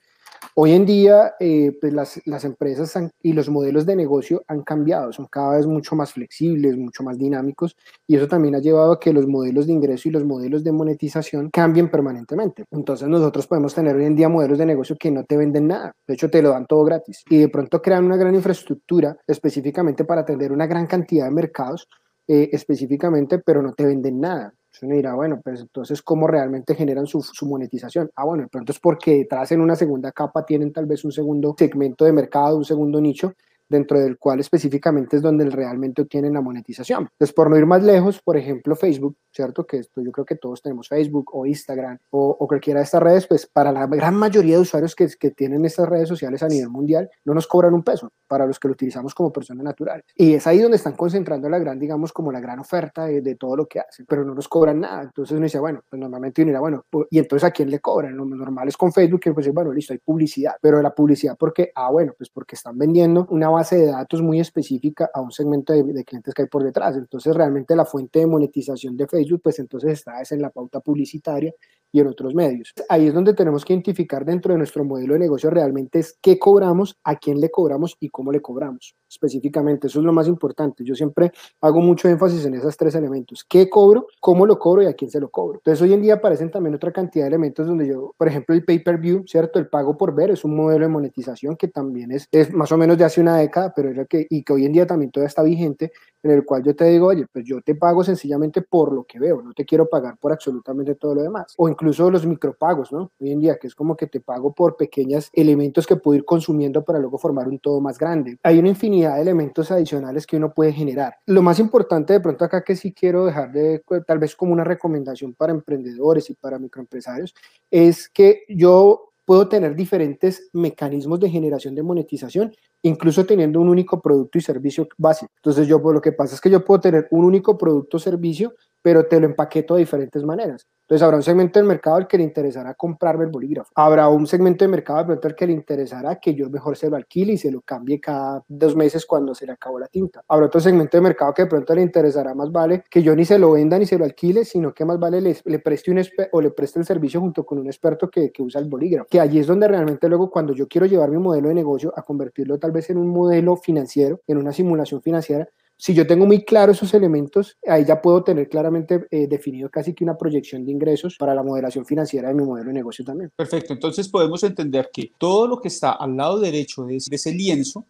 Hoy 0.54 0.72
en 0.72 0.86
día, 0.86 1.34
eh, 1.38 1.76
pues 1.80 1.92
las, 1.92 2.20
las 2.24 2.44
empresas 2.44 2.92
y 3.22 3.32
los 3.34 3.50
modelos 3.50 3.84
de 3.84 3.94
negocio 3.94 4.42
han 4.48 4.62
cambiado, 4.62 5.12
son 5.12 5.26
cada 5.26 5.56
vez 5.56 5.66
mucho 5.66 5.94
más 5.94 6.12
flexibles, 6.12 6.76
mucho 6.76 7.02
más 7.02 7.18
dinámicos, 7.18 7.76
y 8.06 8.16
eso 8.16 8.26
también 8.26 8.54
ha 8.54 8.58
llevado 8.58 8.92
a 8.92 9.00
que 9.00 9.12
los 9.12 9.26
modelos 9.26 9.66
de 9.66 9.74
ingreso 9.74 10.08
y 10.08 10.12
los 10.12 10.24
modelos 10.24 10.64
de 10.64 10.72
monetización 10.72 11.50
cambien 11.50 11.90
permanentemente. 11.90 12.64
Entonces 12.70 13.06
nosotros 13.08 13.46
podemos 13.46 13.74
tener 13.74 13.94
hoy 13.96 14.06
en 14.06 14.16
día 14.16 14.28
modelos 14.28 14.58
de 14.58 14.66
negocio 14.66 14.96
que 14.98 15.10
no 15.10 15.24
te 15.24 15.36
venden 15.36 15.68
nada, 15.68 15.94
de 16.06 16.14
hecho 16.14 16.30
te 16.30 16.40
lo 16.40 16.50
dan 16.50 16.66
todo 16.66 16.84
gratis, 16.84 17.22
y 17.28 17.38
de 17.38 17.48
pronto 17.48 17.82
crean 17.82 18.04
una 18.04 18.16
gran 18.16 18.34
infraestructura 18.34 19.16
específicamente 19.26 20.04
para 20.04 20.22
atender 20.22 20.52
una 20.52 20.66
gran 20.66 20.86
cantidad 20.86 21.26
de 21.26 21.32
mercados 21.32 21.86
eh, 22.26 22.50
específicamente, 22.52 23.38
pero 23.38 23.62
no 23.62 23.72
te 23.72 23.84
venden 23.84 24.20
nada. 24.20 24.54
Uno 24.82 24.94
dirá, 24.94 25.14
bueno, 25.14 25.40
pues 25.42 25.60
entonces, 25.60 26.00
¿cómo 26.00 26.26
realmente 26.26 26.74
generan 26.74 27.06
su, 27.06 27.20
su, 27.22 27.46
monetización? 27.46 28.10
Ah, 28.14 28.24
bueno, 28.24 28.44
de 28.44 28.48
pronto 28.48 28.72
es 28.72 28.78
porque 28.78 29.16
detrás 29.16 29.52
en 29.52 29.60
una 29.60 29.76
segunda 29.76 30.12
capa 30.12 30.46
tienen 30.46 30.72
tal 30.72 30.86
vez 30.86 31.04
un 31.04 31.12
segundo 31.12 31.54
segmento 31.58 32.04
de 32.04 32.12
mercado, 32.12 32.56
un 32.56 32.64
segundo 32.64 33.00
nicho, 33.00 33.34
dentro 33.70 33.98
del 33.98 34.18
cual 34.18 34.40
específicamente 34.40 35.16
es 35.16 35.22
donde 35.22 35.48
realmente 35.48 36.02
obtienen 36.02 36.34
la 36.34 36.40
monetización. 36.40 37.08
Entonces, 37.12 37.32
por 37.32 37.48
no 37.48 37.56
ir 37.56 37.66
más 37.66 37.82
lejos, 37.82 38.20
por 38.20 38.36
ejemplo, 38.36 38.76
Facebook, 38.76 39.16
¿cierto? 39.32 39.66
Que 39.66 39.78
esto 39.78 40.02
yo 40.02 40.10
creo 40.12 40.26
que 40.26 40.36
todos 40.36 40.60
tenemos 40.60 40.88
Facebook 40.88 41.30
o 41.32 41.46
Instagram 41.46 41.98
o, 42.10 42.36
o 42.38 42.48
cualquiera 42.48 42.80
de 42.80 42.84
estas 42.84 43.02
redes, 43.02 43.26
pues 43.26 43.46
para 43.46 43.72
la 43.72 43.86
gran 43.86 44.14
mayoría 44.14 44.56
de 44.56 44.62
usuarios 44.62 44.94
que, 44.94 45.08
que, 45.18 45.30
tienen 45.30 45.64
estas 45.64 45.88
redes 45.88 46.08
sociales 46.08 46.42
a 46.42 46.48
nivel 46.48 46.68
mundial, 46.68 47.08
no 47.24 47.32
nos 47.32 47.46
cobran 47.46 47.72
un 47.72 47.84
peso 47.84 48.10
para 48.26 48.46
los 48.46 48.58
que 48.58 48.68
lo 48.68 48.72
utilizamos 48.72 49.14
como 49.14 49.32
personas 49.32 49.64
naturales. 49.64 50.04
Y 50.16 50.34
es 50.34 50.46
ahí 50.46 50.58
donde 50.58 50.76
están 50.76 50.94
concentrando 50.94 51.48
la 51.48 51.58
gran, 51.58 51.78
digamos, 51.78 52.12
como 52.12 52.32
la 52.32 52.40
gran 52.40 52.58
oferta 52.58 53.06
de, 53.06 53.20
de 53.20 53.36
todo 53.36 53.56
lo 53.56 53.66
que 53.66 53.80
hacen, 53.80 54.04
pero 54.08 54.24
no 54.24 54.34
nos 54.34 54.48
cobran 54.48 54.80
nada. 54.80 55.02
Entonces 55.02 55.36
uno 55.36 55.44
dice, 55.44 55.60
bueno, 55.60 55.82
pues 55.88 56.00
normalmente 56.00 56.42
uno 56.42 56.50
dirá, 56.50 56.60
bueno, 56.60 56.84
pues, 56.90 57.06
¿y 57.10 57.18
entonces 57.18 57.48
a 57.48 57.52
quién 57.52 57.70
le 57.70 57.78
cobran? 57.78 58.16
Lo 58.16 58.24
normal 58.24 58.68
es 58.68 58.76
con 58.76 58.92
Facebook, 58.92 59.20
que 59.20 59.32
pues 59.32 59.52
bueno, 59.52 59.72
listo, 59.72 59.92
hay 59.92 59.98
publicidad, 59.98 60.54
pero 60.60 60.82
la 60.82 60.94
publicidad, 60.94 61.36
porque, 61.38 61.70
ah, 61.74 61.90
bueno, 61.90 62.12
pues 62.16 62.30
porque 62.30 62.56
están 62.56 62.76
vendiendo 62.76 63.26
una 63.30 63.48
base 63.60 63.76
de 63.76 63.86
datos 63.86 64.22
muy 64.22 64.40
específica 64.40 65.10
a 65.12 65.20
un 65.20 65.30
segmento 65.30 65.72
de, 65.72 66.04
clientes 66.04 66.34
que 66.34 66.42
hay 66.42 66.48
por 66.48 66.64
detrás. 66.64 66.96
Entonces, 66.96 67.34
realmente 67.34 67.76
la 67.76 67.84
fuente 67.84 68.20
de 68.20 68.26
monetización 68.26 68.96
de 68.96 69.06
Facebook, 69.06 69.42
pues 69.42 69.58
entonces 69.58 69.92
está 69.92 70.20
es 70.20 70.32
en 70.32 70.42
la 70.42 70.50
pauta 70.50 70.80
publicitaria 70.80 71.54
y 71.92 72.00
en 72.00 72.06
otros 72.06 72.34
medios. 72.34 72.72
Ahí 72.88 73.08
es 73.08 73.14
donde 73.14 73.34
tenemos 73.34 73.64
que 73.64 73.72
identificar 73.72 74.24
dentro 74.24 74.52
de 74.52 74.58
nuestro 74.58 74.84
modelo 74.84 75.14
de 75.14 75.20
negocio 75.20 75.50
realmente 75.50 75.98
es 75.98 76.18
qué 76.20 76.38
cobramos, 76.38 76.98
a 77.04 77.16
quién 77.16 77.40
le 77.40 77.50
cobramos 77.50 77.96
y 78.00 78.08
cómo 78.08 78.32
le 78.32 78.40
cobramos 78.40 78.94
específicamente. 79.10 79.88
Eso 79.88 79.98
es 79.98 80.04
lo 80.04 80.12
más 80.12 80.28
importante. 80.28 80.84
Yo 80.84 80.94
siempre 80.94 81.32
hago 81.60 81.80
mucho 81.80 82.08
énfasis 82.08 82.44
en 82.44 82.54
esos 82.54 82.76
tres 82.76 82.94
elementos. 82.94 83.44
¿Qué 83.44 83.68
cobro? 83.68 84.06
¿Cómo 84.20 84.46
lo 84.46 84.58
cobro? 84.58 84.82
¿Y 84.82 84.86
a 84.86 84.94
quién 84.94 85.10
se 85.10 85.20
lo 85.20 85.28
cobro? 85.28 85.58
Entonces 85.58 85.82
hoy 85.82 85.92
en 85.92 86.02
día 86.02 86.14
aparecen 86.14 86.50
también 86.50 86.74
otra 86.74 86.92
cantidad 86.92 87.24
de 87.24 87.28
elementos 87.28 87.66
donde 87.66 87.88
yo, 87.88 88.14
por 88.16 88.28
ejemplo, 88.28 88.54
el 88.54 88.64
pay-per-view, 88.64 89.24
¿cierto? 89.26 89.58
El 89.58 89.68
pago 89.68 89.96
por 89.96 90.14
ver 90.14 90.30
es 90.30 90.44
un 90.44 90.54
modelo 90.54 90.84
de 90.84 90.92
monetización 90.92 91.56
que 91.56 91.68
también 91.68 92.12
es, 92.12 92.28
es 92.30 92.52
más 92.52 92.70
o 92.70 92.76
menos 92.76 92.96
de 92.96 93.04
hace 93.04 93.20
una 93.20 93.36
década, 93.36 93.72
pero 93.74 93.90
era 93.90 94.04
que, 94.04 94.26
y 94.30 94.44
que 94.44 94.52
hoy 94.52 94.64
en 94.64 94.72
día 94.72 94.86
también 94.86 95.10
todavía 95.10 95.28
está 95.28 95.42
vigente, 95.42 95.92
en 96.22 96.30
el 96.30 96.44
cual 96.44 96.62
yo 96.62 96.76
te 96.76 96.84
digo, 96.84 97.08
oye, 97.08 97.26
pues 97.32 97.44
yo 97.44 97.60
te 97.62 97.74
pago 97.74 98.04
sencillamente 98.04 98.62
por 98.62 98.92
lo 98.92 99.04
que 99.04 99.18
veo, 99.18 99.42
no 99.42 99.52
te 99.52 99.64
quiero 99.64 99.88
pagar 99.88 100.18
por 100.18 100.32
absolutamente 100.32 100.94
todo 100.94 101.14
lo 101.14 101.22
demás. 101.22 101.54
O 101.56 101.68
incluso 101.80 102.10
los 102.10 102.26
micropagos, 102.26 102.92
¿no? 102.92 103.10
Hoy 103.18 103.32
en 103.32 103.40
día, 103.40 103.56
que 103.58 103.66
es 103.66 103.74
como 103.74 103.96
que 103.96 104.06
te 104.06 104.20
pago 104.20 104.52
por 104.52 104.76
pequeños 104.76 105.30
elementos 105.32 105.86
que 105.86 105.96
puedo 105.96 106.14
ir 106.14 106.26
consumiendo 106.26 106.84
para 106.84 106.98
luego 106.98 107.16
formar 107.16 107.48
un 107.48 107.58
todo 107.58 107.80
más 107.80 107.98
grande. 107.98 108.36
Hay 108.42 108.58
una 108.58 108.68
infinidad 108.68 109.16
de 109.16 109.22
elementos 109.22 109.70
adicionales 109.70 110.26
que 110.26 110.36
uno 110.36 110.52
puede 110.52 110.74
generar. 110.74 111.14
Lo 111.24 111.40
más 111.40 111.58
importante 111.58 112.12
de 112.12 112.20
pronto 112.20 112.44
acá 112.44 112.62
que 112.62 112.76
sí 112.76 112.92
quiero 112.92 113.24
dejar 113.24 113.50
de, 113.52 113.82
tal 114.06 114.18
vez 114.18 114.36
como 114.36 114.52
una 114.52 114.62
recomendación 114.62 115.32
para 115.32 115.52
emprendedores 115.52 116.28
y 116.28 116.34
para 116.34 116.58
microempresarios, 116.58 117.34
es 117.70 118.10
que 118.10 118.42
yo 118.48 119.10
puedo 119.24 119.48
tener 119.48 119.74
diferentes 119.74 120.50
mecanismos 120.52 121.20
de 121.20 121.30
generación 121.30 121.74
de 121.74 121.82
monetización, 121.82 122.52
incluso 122.82 123.24
teniendo 123.24 123.60
un 123.60 123.68
único 123.68 124.02
producto 124.02 124.38
y 124.38 124.40
servicio 124.40 124.88
básico. 124.98 125.32
Entonces, 125.36 125.66
yo 125.66 125.80
pues, 125.80 125.94
lo 125.94 126.00
que 126.00 126.12
pasa 126.12 126.34
es 126.34 126.40
que 126.40 126.50
yo 126.50 126.64
puedo 126.64 126.80
tener 126.80 127.08
un 127.10 127.24
único 127.24 127.56
producto 127.56 127.96
o 127.96 128.00
servicio 128.00 128.54
pero 128.82 129.06
te 129.06 129.20
lo 129.20 129.26
empaqueto 129.26 129.74
de 129.74 129.80
diferentes 129.80 130.22
maneras. 130.24 130.66
Entonces 130.90 131.04
habrá 131.04 131.18
un 131.18 131.22
segmento 131.22 131.60
del 131.60 131.68
mercado 131.68 131.98
al 131.98 132.08
que 132.08 132.18
le 132.18 132.24
interesará 132.24 132.74
comprarme 132.74 133.24
el 133.24 133.30
bolígrafo. 133.30 133.70
Habrá 133.76 134.08
un 134.08 134.26
segmento 134.26 134.64
de 134.64 134.68
mercado 134.68 135.12
al 135.22 135.36
que 135.36 135.46
le 135.46 135.52
interesará 135.52 136.18
que 136.18 136.34
yo 136.34 136.50
mejor 136.50 136.76
se 136.76 136.90
lo 136.90 136.96
alquile 136.96 137.34
y 137.34 137.38
se 137.38 137.52
lo 137.52 137.60
cambie 137.60 138.00
cada 138.00 138.42
dos 138.48 138.74
meses 138.74 139.06
cuando 139.06 139.32
se 139.32 139.46
le 139.46 139.52
acabó 139.52 139.78
la 139.78 139.86
tinta. 139.86 140.24
Habrá 140.26 140.46
otro 140.46 140.60
segmento 140.60 140.96
de 140.96 141.02
mercado 141.02 141.32
que 141.32 141.42
de 141.42 141.48
pronto 141.48 141.76
le 141.76 141.82
interesará 141.82 142.34
más 142.34 142.50
vale 142.50 142.82
que 142.90 143.04
yo 143.04 143.14
ni 143.14 143.24
se 143.24 143.38
lo 143.38 143.52
venda 143.52 143.78
ni 143.78 143.86
se 143.86 143.98
lo 143.98 144.04
alquile, 144.04 144.44
sino 144.44 144.74
que 144.74 144.84
más 144.84 144.98
vale 144.98 145.20
le, 145.20 145.36
le 145.44 145.58
preste 145.60 145.92
un 145.92 146.02
o 146.32 146.40
le 146.40 146.50
preste 146.50 146.80
el 146.80 146.84
servicio 146.84 147.20
junto 147.20 147.46
con 147.46 147.60
un 147.60 147.68
experto 147.68 148.10
que, 148.10 148.32
que 148.32 148.42
usa 148.42 148.60
el 148.60 148.68
bolígrafo. 148.68 149.06
Que 149.08 149.20
allí 149.20 149.38
es 149.38 149.46
donde 149.46 149.68
realmente 149.68 150.08
luego 150.08 150.28
cuando 150.28 150.54
yo 150.54 150.66
quiero 150.66 150.88
llevar 150.88 151.08
mi 151.10 151.18
modelo 151.18 151.50
de 151.50 151.54
negocio 151.54 151.92
a 151.94 152.02
convertirlo 152.02 152.58
tal 152.58 152.72
vez 152.72 152.90
en 152.90 152.98
un 152.98 153.06
modelo 153.06 153.54
financiero, 153.54 154.22
en 154.26 154.38
una 154.38 154.52
simulación 154.52 155.00
financiera, 155.02 155.48
si 155.80 155.94
yo 155.94 156.06
tengo 156.06 156.26
muy 156.26 156.44
claro 156.44 156.72
esos 156.72 156.92
elementos, 156.92 157.56
ahí 157.66 157.86
ya 157.86 158.02
puedo 158.02 158.22
tener 158.22 158.50
claramente 158.50 159.06
eh, 159.10 159.26
definido 159.26 159.70
casi 159.70 159.94
que 159.94 160.04
una 160.04 160.18
proyección 160.18 160.66
de 160.66 160.72
ingresos 160.72 161.16
para 161.16 161.34
la 161.34 161.42
moderación 161.42 161.86
financiera 161.86 162.28
de 162.28 162.34
mi 162.34 162.44
modelo 162.44 162.68
de 162.68 162.74
negocio 162.74 163.02
también. 163.02 163.32
Perfecto, 163.34 163.72
entonces 163.72 164.06
podemos 164.06 164.44
entender 164.44 164.90
que 164.92 165.10
todo 165.16 165.46
lo 165.46 165.58
que 165.58 165.68
está 165.68 165.92
al 165.92 166.18
lado 166.18 166.38
derecho 166.38 166.84
de 166.84 166.96
ese 166.96 167.32
lienzo 167.32 167.86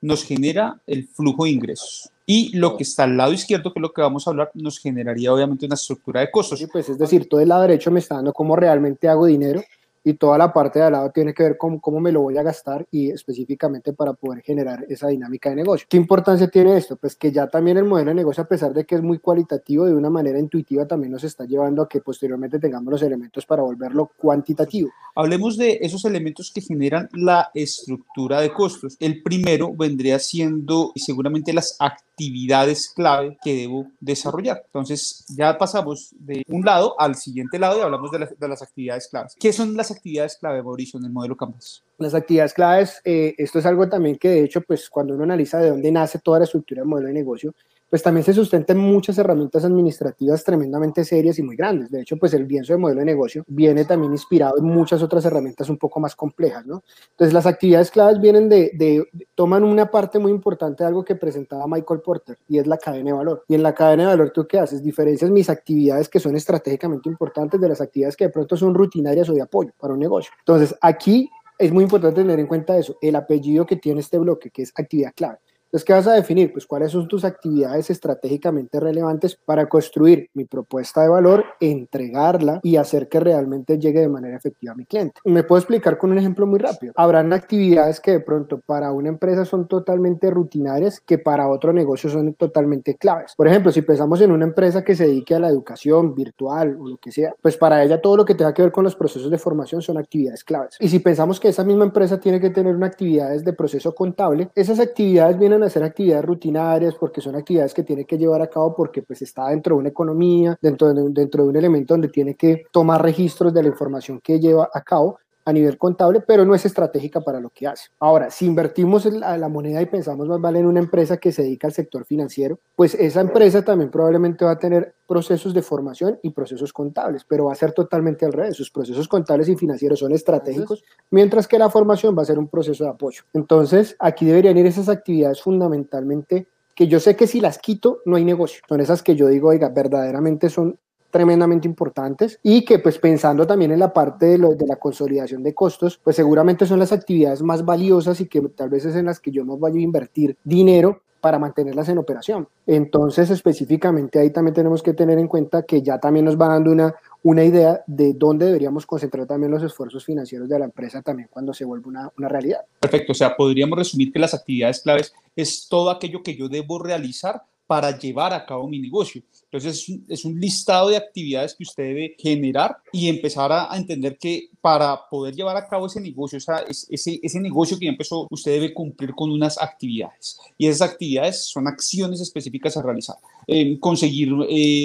nos 0.00 0.24
genera 0.24 0.80
el 0.84 1.06
flujo 1.06 1.44
de 1.44 1.50
ingresos. 1.50 2.10
Y 2.26 2.56
lo 2.56 2.76
que 2.76 2.82
está 2.82 3.04
al 3.04 3.16
lado 3.16 3.32
izquierdo, 3.32 3.72
que 3.72 3.78
es 3.78 3.82
lo 3.82 3.92
que 3.92 4.02
vamos 4.02 4.26
a 4.26 4.30
hablar, 4.30 4.50
nos 4.54 4.80
generaría 4.80 5.32
obviamente 5.32 5.64
una 5.64 5.76
estructura 5.76 6.20
de 6.20 6.32
costos. 6.32 6.58
Sí, 6.58 6.66
pues 6.66 6.88
es 6.88 6.98
decir, 6.98 7.28
todo 7.28 7.40
el 7.40 7.48
lado 7.48 7.62
derecho 7.62 7.92
me 7.92 8.00
está 8.00 8.16
dando 8.16 8.32
cómo 8.32 8.56
realmente 8.56 9.08
hago 9.08 9.26
dinero 9.26 9.62
y 10.04 10.14
toda 10.14 10.38
la 10.38 10.52
parte 10.52 10.78
de 10.78 10.86
al 10.86 10.92
lado 10.92 11.10
tiene 11.10 11.34
que 11.34 11.42
ver 11.42 11.58
con 11.58 11.78
cómo 11.78 12.00
me 12.00 12.12
lo 12.12 12.22
voy 12.22 12.36
a 12.38 12.42
gastar 12.42 12.86
y 12.90 13.10
específicamente 13.10 13.92
para 13.92 14.12
poder 14.14 14.42
generar 14.42 14.84
esa 14.88 15.08
dinámica 15.08 15.50
de 15.50 15.56
negocio. 15.56 15.86
¿Qué 15.88 15.96
importancia 15.96 16.48
tiene 16.48 16.76
esto? 16.76 16.96
Pues 16.96 17.16
que 17.16 17.32
ya 17.32 17.48
también 17.48 17.76
el 17.76 17.84
modelo 17.84 18.10
de 18.10 18.14
negocio, 18.14 18.42
a 18.42 18.48
pesar 18.48 18.72
de 18.72 18.84
que 18.84 18.94
es 18.94 19.02
muy 19.02 19.18
cualitativo, 19.18 19.86
de 19.86 19.94
una 19.94 20.10
manera 20.10 20.38
intuitiva 20.38 20.86
también 20.86 21.12
nos 21.12 21.24
está 21.24 21.44
llevando 21.44 21.82
a 21.82 21.88
que 21.88 22.00
posteriormente 22.00 22.58
tengamos 22.58 22.90
los 22.90 23.02
elementos 23.02 23.46
para 23.46 23.62
volverlo 23.62 24.10
cuantitativo. 24.16 24.90
Hablemos 25.14 25.56
de 25.56 25.78
esos 25.82 26.04
elementos 26.04 26.52
que 26.52 26.60
generan 26.60 27.08
la 27.12 27.50
estructura 27.52 28.40
de 28.40 28.52
costos. 28.52 28.96
El 29.00 29.22
primero 29.22 29.74
vendría 29.74 30.18
siendo 30.18 30.92
seguramente 30.94 31.52
las 31.52 31.76
actividades 31.80 32.92
clave 32.94 33.38
que 33.42 33.54
debo 33.54 33.86
desarrollar. 34.00 34.62
Entonces 34.66 35.24
ya 35.28 35.58
pasamos 35.58 36.14
de 36.18 36.44
un 36.48 36.64
lado 36.64 36.94
al 37.00 37.16
siguiente 37.16 37.58
lado 37.58 37.78
y 37.78 37.82
hablamos 37.82 38.10
de, 38.10 38.20
las, 38.20 38.38
de 38.38 38.48
las 38.48 38.62
actividades 38.62 39.08
claves. 39.08 39.34
¿Qué 39.38 39.52
son 39.52 39.76
las 39.76 39.87
actividades 39.90 40.36
clave, 40.36 40.62
Mauricio, 40.62 40.98
en 40.98 41.06
el 41.06 41.12
modelo 41.12 41.36
Canvas? 41.36 41.84
Las 41.98 42.14
actividades 42.14 42.54
claves, 42.54 43.00
eh, 43.04 43.34
esto 43.38 43.58
es 43.58 43.66
algo 43.66 43.88
también 43.88 44.16
que 44.16 44.28
de 44.28 44.44
hecho, 44.44 44.60
pues 44.60 44.88
cuando 44.88 45.14
uno 45.14 45.24
analiza 45.24 45.58
de 45.58 45.70
dónde 45.70 45.90
nace 45.90 46.20
toda 46.20 46.38
la 46.38 46.44
estructura 46.44 46.80
del 46.80 46.88
modelo 46.88 47.08
de 47.08 47.14
negocio, 47.14 47.54
pues 47.90 48.02
también 48.02 48.24
se 48.24 48.34
sustenta 48.34 48.72
en 48.72 48.78
muchas 48.78 49.16
herramientas 49.18 49.64
administrativas 49.64 50.44
tremendamente 50.44 51.04
serias 51.04 51.38
y 51.38 51.42
muy 51.42 51.56
grandes. 51.56 51.90
De 51.90 52.02
hecho, 52.02 52.16
pues 52.16 52.34
el 52.34 52.46
lienzo 52.46 52.74
de 52.74 52.78
modelo 52.78 53.00
de 53.00 53.06
negocio 53.06 53.44
viene 53.46 53.84
también 53.84 54.12
inspirado 54.12 54.58
en 54.58 54.64
muchas 54.64 55.02
otras 55.02 55.24
herramientas 55.24 55.68
un 55.70 55.78
poco 55.78 55.98
más 55.98 56.14
complejas, 56.14 56.66
¿no? 56.66 56.82
Entonces, 57.10 57.32
las 57.32 57.46
actividades 57.46 57.90
claves 57.90 58.20
vienen 58.20 58.48
de, 58.48 58.70
de, 58.74 59.08
toman 59.34 59.64
una 59.64 59.90
parte 59.90 60.18
muy 60.18 60.30
importante 60.30 60.84
de 60.84 60.88
algo 60.88 61.04
que 61.04 61.14
presentaba 61.14 61.66
Michael 61.66 62.00
Porter 62.00 62.38
y 62.48 62.58
es 62.58 62.66
la 62.66 62.76
cadena 62.76 63.10
de 63.10 63.16
valor. 63.16 63.44
Y 63.48 63.54
en 63.54 63.62
la 63.62 63.74
cadena 63.74 64.02
de 64.02 64.08
valor, 64.08 64.30
¿tú 64.30 64.46
qué 64.46 64.58
haces? 64.58 64.82
Diferencias 64.82 65.30
mis 65.30 65.48
actividades 65.48 66.08
que 66.08 66.20
son 66.20 66.36
estratégicamente 66.36 67.08
importantes 67.08 67.60
de 67.60 67.68
las 67.68 67.80
actividades 67.80 68.16
que 68.16 68.24
de 68.24 68.30
pronto 68.30 68.56
son 68.56 68.74
rutinarias 68.74 69.28
o 69.30 69.32
de 69.32 69.42
apoyo 69.42 69.70
para 69.78 69.94
un 69.94 70.00
negocio. 70.00 70.30
Entonces, 70.40 70.74
aquí 70.82 71.30
es 71.58 71.72
muy 71.72 71.84
importante 71.84 72.20
tener 72.22 72.38
en 72.38 72.46
cuenta 72.46 72.78
eso, 72.78 72.96
el 73.02 73.16
apellido 73.16 73.66
que 73.66 73.76
tiene 73.76 74.00
este 74.00 74.18
bloque, 74.18 74.50
que 74.50 74.62
es 74.62 74.72
actividad 74.76 75.12
clave. 75.14 75.38
Entonces, 75.68 75.84
¿qué 75.84 75.92
vas 75.92 76.06
a 76.06 76.14
definir? 76.14 76.52
Pues 76.52 76.66
cuáles 76.66 76.92
son 76.92 77.06
tus 77.08 77.24
actividades 77.24 77.90
estratégicamente 77.90 78.80
relevantes 78.80 79.36
para 79.36 79.68
construir 79.68 80.30
mi 80.34 80.44
propuesta 80.44 81.02
de 81.02 81.08
valor, 81.08 81.44
entregarla 81.60 82.60
y 82.62 82.76
hacer 82.76 83.08
que 83.08 83.20
realmente 83.20 83.78
llegue 83.78 84.00
de 84.00 84.08
manera 84.08 84.36
efectiva 84.36 84.72
a 84.72 84.76
mi 84.76 84.84
cliente. 84.84 85.20
Me 85.24 85.44
puedo 85.44 85.58
explicar 85.58 85.98
con 85.98 86.10
un 86.10 86.18
ejemplo 86.18 86.46
muy 86.46 86.58
rápido. 86.58 86.92
Habrán 86.96 87.32
actividades 87.32 88.00
que 88.00 88.12
de 88.12 88.20
pronto 88.20 88.60
para 88.64 88.92
una 88.92 89.08
empresa 89.08 89.44
son 89.44 89.68
totalmente 89.68 90.30
rutinarias 90.30 91.00
que 91.00 91.18
para 91.18 91.48
otro 91.48 91.72
negocio 91.72 92.10
son 92.10 92.34
totalmente 92.34 92.96
claves. 92.96 93.34
Por 93.36 93.46
ejemplo, 93.46 93.70
si 93.70 93.82
pensamos 93.82 94.20
en 94.20 94.32
una 94.32 94.44
empresa 94.44 94.82
que 94.82 94.96
se 94.96 95.06
dedique 95.06 95.34
a 95.34 95.40
la 95.40 95.48
educación 95.48 96.14
virtual 96.14 96.76
o 96.80 96.88
lo 96.88 96.96
que 96.96 97.12
sea, 97.12 97.34
pues 97.40 97.56
para 97.56 97.82
ella 97.84 98.00
todo 98.00 98.16
lo 98.16 98.24
que 98.24 98.34
tenga 98.34 98.54
que 98.54 98.62
ver 98.62 98.72
con 98.72 98.84
los 98.84 98.96
procesos 98.96 99.30
de 99.30 99.38
formación 99.38 99.82
son 99.82 99.98
actividades 99.98 100.44
claves. 100.44 100.76
Y 100.80 100.88
si 100.88 100.98
pensamos 100.98 101.38
que 101.38 101.48
esa 101.48 101.64
misma 101.64 101.84
empresa 101.84 102.18
tiene 102.18 102.40
que 102.40 102.50
tener 102.50 102.74
una 102.74 102.88
actividades 102.88 103.44
de 103.44 103.52
proceso 103.52 103.94
contable, 103.94 104.50
esas 104.54 104.80
actividades 104.80 105.38
vienen 105.38 105.57
hacer 105.66 105.82
actividades 105.82 106.24
rutinarias 106.24 106.94
porque 106.94 107.20
son 107.20 107.36
actividades 107.36 107.74
que 107.74 107.82
tiene 107.82 108.04
que 108.04 108.18
llevar 108.18 108.42
a 108.42 108.48
cabo 108.48 108.74
porque 108.74 109.02
pues 109.02 109.22
está 109.22 109.48
dentro 109.48 109.74
de 109.74 109.80
una 109.80 109.88
economía, 109.88 110.58
dentro 110.60 110.92
de, 110.92 111.10
dentro 111.10 111.44
de 111.44 111.50
un 111.50 111.56
elemento 111.56 111.94
donde 111.94 112.08
tiene 112.08 112.34
que 112.34 112.64
tomar 112.72 113.02
registros 113.02 113.52
de 113.52 113.62
la 113.62 113.68
información 113.68 114.20
que 114.22 114.38
lleva 114.40 114.70
a 114.72 114.82
cabo 114.82 115.18
a 115.48 115.52
nivel 115.52 115.78
contable, 115.78 116.20
pero 116.20 116.44
no 116.44 116.54
es 116.54 116.66
estratégica 116.66 117.22
para 117.22 117.40
lo 117.40 117.48
que 117.48 117.66
hace. 117.66 117.88
Ahora, 118.00 118.30
si 118.30 118.44
invertimos 118.44 119.06
en 119.06 119.20
la, 119.20 119.38
la, 119.38 119.48
moneda 119.48 119.80
y 119.80 119.86
pensamos 119.86 120.28
más 120.28 120.38
vale 120.42 120.58
en 120.58 120.66
una 120.66 120.78
empresa 120.78 121.16
que 121.16 121.32
se 121.32 121.42
dedica 121.42 121.66
al 121.66 121.72
sector 121.72 122.04
financiero, 122.04 122.60
pues 122.76 122.94
esa 122.94 123.22
empresa 123.22 123.64
también 123.64 123.90
probablemente 123.90 124.44
va 124.44 124.50
a 124.50 124.58
tener 124.58 124.94
procesos 125.06 125.54
de 125.54 125.62
formación 125.62 126.18
y 126.22 126.30
procesos 126.30 126.70
contables, 126.74 127.24
pero 127.26 127.46
va 127.46 127.52
a 127.52 127.54
ser 127.54 127.72
totalmente 127.72 128.26
al 128.26 128.34
revés. 128.34 128.56
Sus 128.56 128.70
procesos 128.70 129.08
contables 129.08 129.48
y 129.48 129.56
financieros 129.56 130.00
son 130.00 130.12
estratégicos, 130.12 130.84
mientras 131.10 131.48
que 131.48 131.58
la 131.58 131.70
formación 131.70 132.16
va 132.16 132.20
a 132.20 132.26
ser 132.26 132.38
un 132.38 132.48
proceso 132.48 132.84
de 132.84 132.90
apoyo. 132.90 133.22
Entonces, 133.32 133.96
aquí 134.00 134.26
deberían 134.26 134.58
ir 134.58 134.66
esas 134.66 134.90
actividades 134.90 135.40
fundamentalmente 135.40 136.46
que 136.74 136.88
yo 136.88 137.00
sé 137.00 137.16
que 137.16 137.26
si 137.26 137.40
las 137.40 137.58
quito 137.58 138.02
no 138.04 138.16
hay 138.16 138.24
negocio. 138.24 138.60
Son 138.68 138.82
esas 138.82 139.02
que 139.02 139.16
yo 139.16 139.28
digo, 139.28 139.48
oiga, 139.48 139.70
verdaderamente 139.70 140.50
son 140.50 140.78
tremendamente 141.10 141.66
importantes 141.66 142.38
y 142.42 142.64
que 142.64 142.78
pues 142.78 142.98
pensando 142.98 143.46
también 143.46 143.72
en 143.72 143.78
la 143.78 143.92
parte 143.92 144.26
de, 144.26 144.38
la 144.38 144.76
consolidación 144.76 145.42
de 145.42 145.54
costos, 145.54 145.98
pues 146.02 146.16
seguramente 146.16 146.66
son 146.66 146.78
las 146.78 146.92
actividades 146.92 147.42
más 147.42 147.64
valiosas 147.64 148.20
y 148.20 148.26
que 148.26 148.40
tal 148.40 148.68
vez 148.68 148.84
es 148.84 148.96
en 148.96 149.06
las 149.06 149.20
que 149.20 149.30
yo 149.30 149.44
no 149.44 149.56
vaya 149.56 149.78
a 149.78 149.82
invertir 149.82 150.36
dinero 150.44 151.02
para 151.20 151.38
mantenerlas 151.38 151.88
en 151.88 151.98
operación. 151.98 152.46
Entonces, 152.66 153.30
específicamente 153.30 154.20
ahí 154.20 154.30
también 154.30 154.54
tenemos 154.54 154.82
que 154.82 154.94
tener 154.94 155.18
en 155.18 155.26
cuenta 155.26 155.64
que 155.64 155.82
ya 155.82 155.98
también 155.98 156.24
nos 156.24 156.40
va 156.40 156.48
dando 156.48 156.70
una, 156.70 156.94
una 157.24 157.44
idea 157.44 157.82
de 157.86 158.12
dónde 158.14 158.46
deberíamos 158.46 158.86
concentrar 158.86 159.26
también 159.26 159.50
los 159.50 159.62
esfuerzos 159.62 160.04
financieros 160.04 160.48
de 160.48 160.58
la 160.58 160.66
empresa 160.66 161.02
también 161.02 161.28
cuando 161.30 161.52
se 161.52 161.64
vuelve 161.64 161.88
una, 161.88 162.12
una 162.16 162.28
realidad. 162.28 162.60
Perfecto, 162.78 163.12
o 163.12 163.14
sea, 163.14 163.36
podríamos 163.36 163.78
resumir 163.78 164.12
que 164.12 164.18
las 164.20 164.34
actividades 164.34 164.80
claves 164.80 165.12
es 165.34 165.66
todo 165.68 165.90
aquello 165.90 166.22
que 166.22 166.36
yo 166.36 166.48
debo 166.48 166.78
realizar 166.78 167.42
para 167.66 167.98
llevar 167.98 168.32
a 168.32 168.46
cabo 168.46 168.68
mi 168.68 168.78
negocio. 168.78 169.22
Entonces 169.50 169.88
es 170.08 170.24
un, 170.24 170.38
listado 170.38 170.90
de 170.90 170.96
actividades 170.96 171.54
que 171.54 171.64
usted 171.64 171.84
debe 171.84 172.16
generar 172.18 172.76
y 172.92 173.08
empezar 173.08 173.50
a, 173.50 173.74
entender 173.76 174.18
que 174.18 174.50
para 174.60 175.08
poder 175.08 175.34
llevar 175.34 175.56
a 175.56 175.66
cabo 175.66 175.86
ese 175.86 176.00
negocio, 176.00 176.36
esa, 176.36 176.58
ese, 176.68 177.18
ese 177.22 177.40
negocio 177.40 177.78
que 177.78 177.86
ya 177.86 177.90
empezó, 177.90 178.26
usted 178.30 178.52
debe 178.52 178.74
cumplir 178.74 179.14
con 179.14 179.30
unas 179.30 179.60
actividades. 179.60 180.38
Y 180.58 180.66
esas 180.66 180.90
actividades 180.90 181.44
son 181.44 181.66
acciones 181.66 182.20
específicas 182.20 182.76
a 182.76 182.82
realizar. 182.82 183.16
Eh, 183.46 183.78
conseguir 183.80 184.28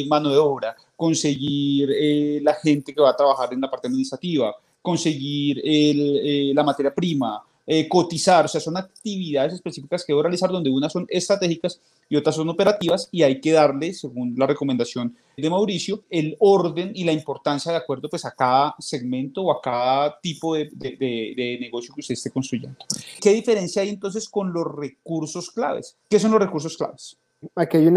mano 0.07 0.29
de 0.29 0.37
obra, 0.37 0.75
conseguir 0.95 1.89
eh, 1.91 2.39
la 2.41 2.53
gente 2.53 2.93
que 2.93 3.01
va 3.01 3.09
a 3.09 3.15
trabajar 3.17 3.53
en 3.53 3.59
la 3.59 3.69
parte 3.69 3.87
administrativa, 3.87 4.55
conseguir 4.81 5.61
eh, 5.63 6.51
la 6.53 6.63
materia 6.63 6.93
prima, 6.93 7.43
eh, 7.65 7.87
cotizar, 7.87 8.45
o 8.45 8.47
sea, 8.47 8.59
son 8.59 8.75
actividades 8.75 9.53
específicas 9.53 10.03
que 10.03 10.11
debo 10.11 10.21
realizar 10.21 10.49
donde 10.49 10.69
unas 10.69 10.91
son 10.91 11.05
estratégicas 11.09 11.79
y 12.09 12.17
otras 12.17 12.35
son 12.35 12.49
operativas 12.49 13.07
y 13.11 13.23
hay 13.23 13.39
que 13.39 13.53
darle, 13.53 13.93
según 13.93 14.35
la 14.37 14.47
recomendación 14.47 15.15
de 15.37 15.49
Mauricio, 15.49 16.03
el 16.09 16.35
orden 16.39 16.91
y 16.93 17.05
la 17.05 17.13
importancia 17.13 17.71
de 17.71 17.77
acuerdo 17.77 18.09
pues, 18.09 18.25
a 18.25 18.31
cada 18.31 18.75
segmento 18.79 19.43
o 19.43 19.51
a 19.51 19.61
cada 19.61 20.19
tipo 20.19 20.55
de, 20.55 21.57
negocio 21.59 21.93
que 21.93 22.01
usted 22.01 22.13
esté 22.13 22.31
construyendo. 22.31 22.77
¿Qué 23.21 23.31
diferencia 23.31 23.81
hay 23.81 23.89
entonces 23.89 24.27
con 24.27 24.51
los 24.51 24.65
recursos 24.75 25.49
claves? 25.49 25.97
¿Qué 26.09 26.19
son 26.19 26.31
los 26.31 26.41
recursos 26.41 26.75
claves? 26.77 27.17
Aquí 27.55 27.77
hay, 27.77 27.87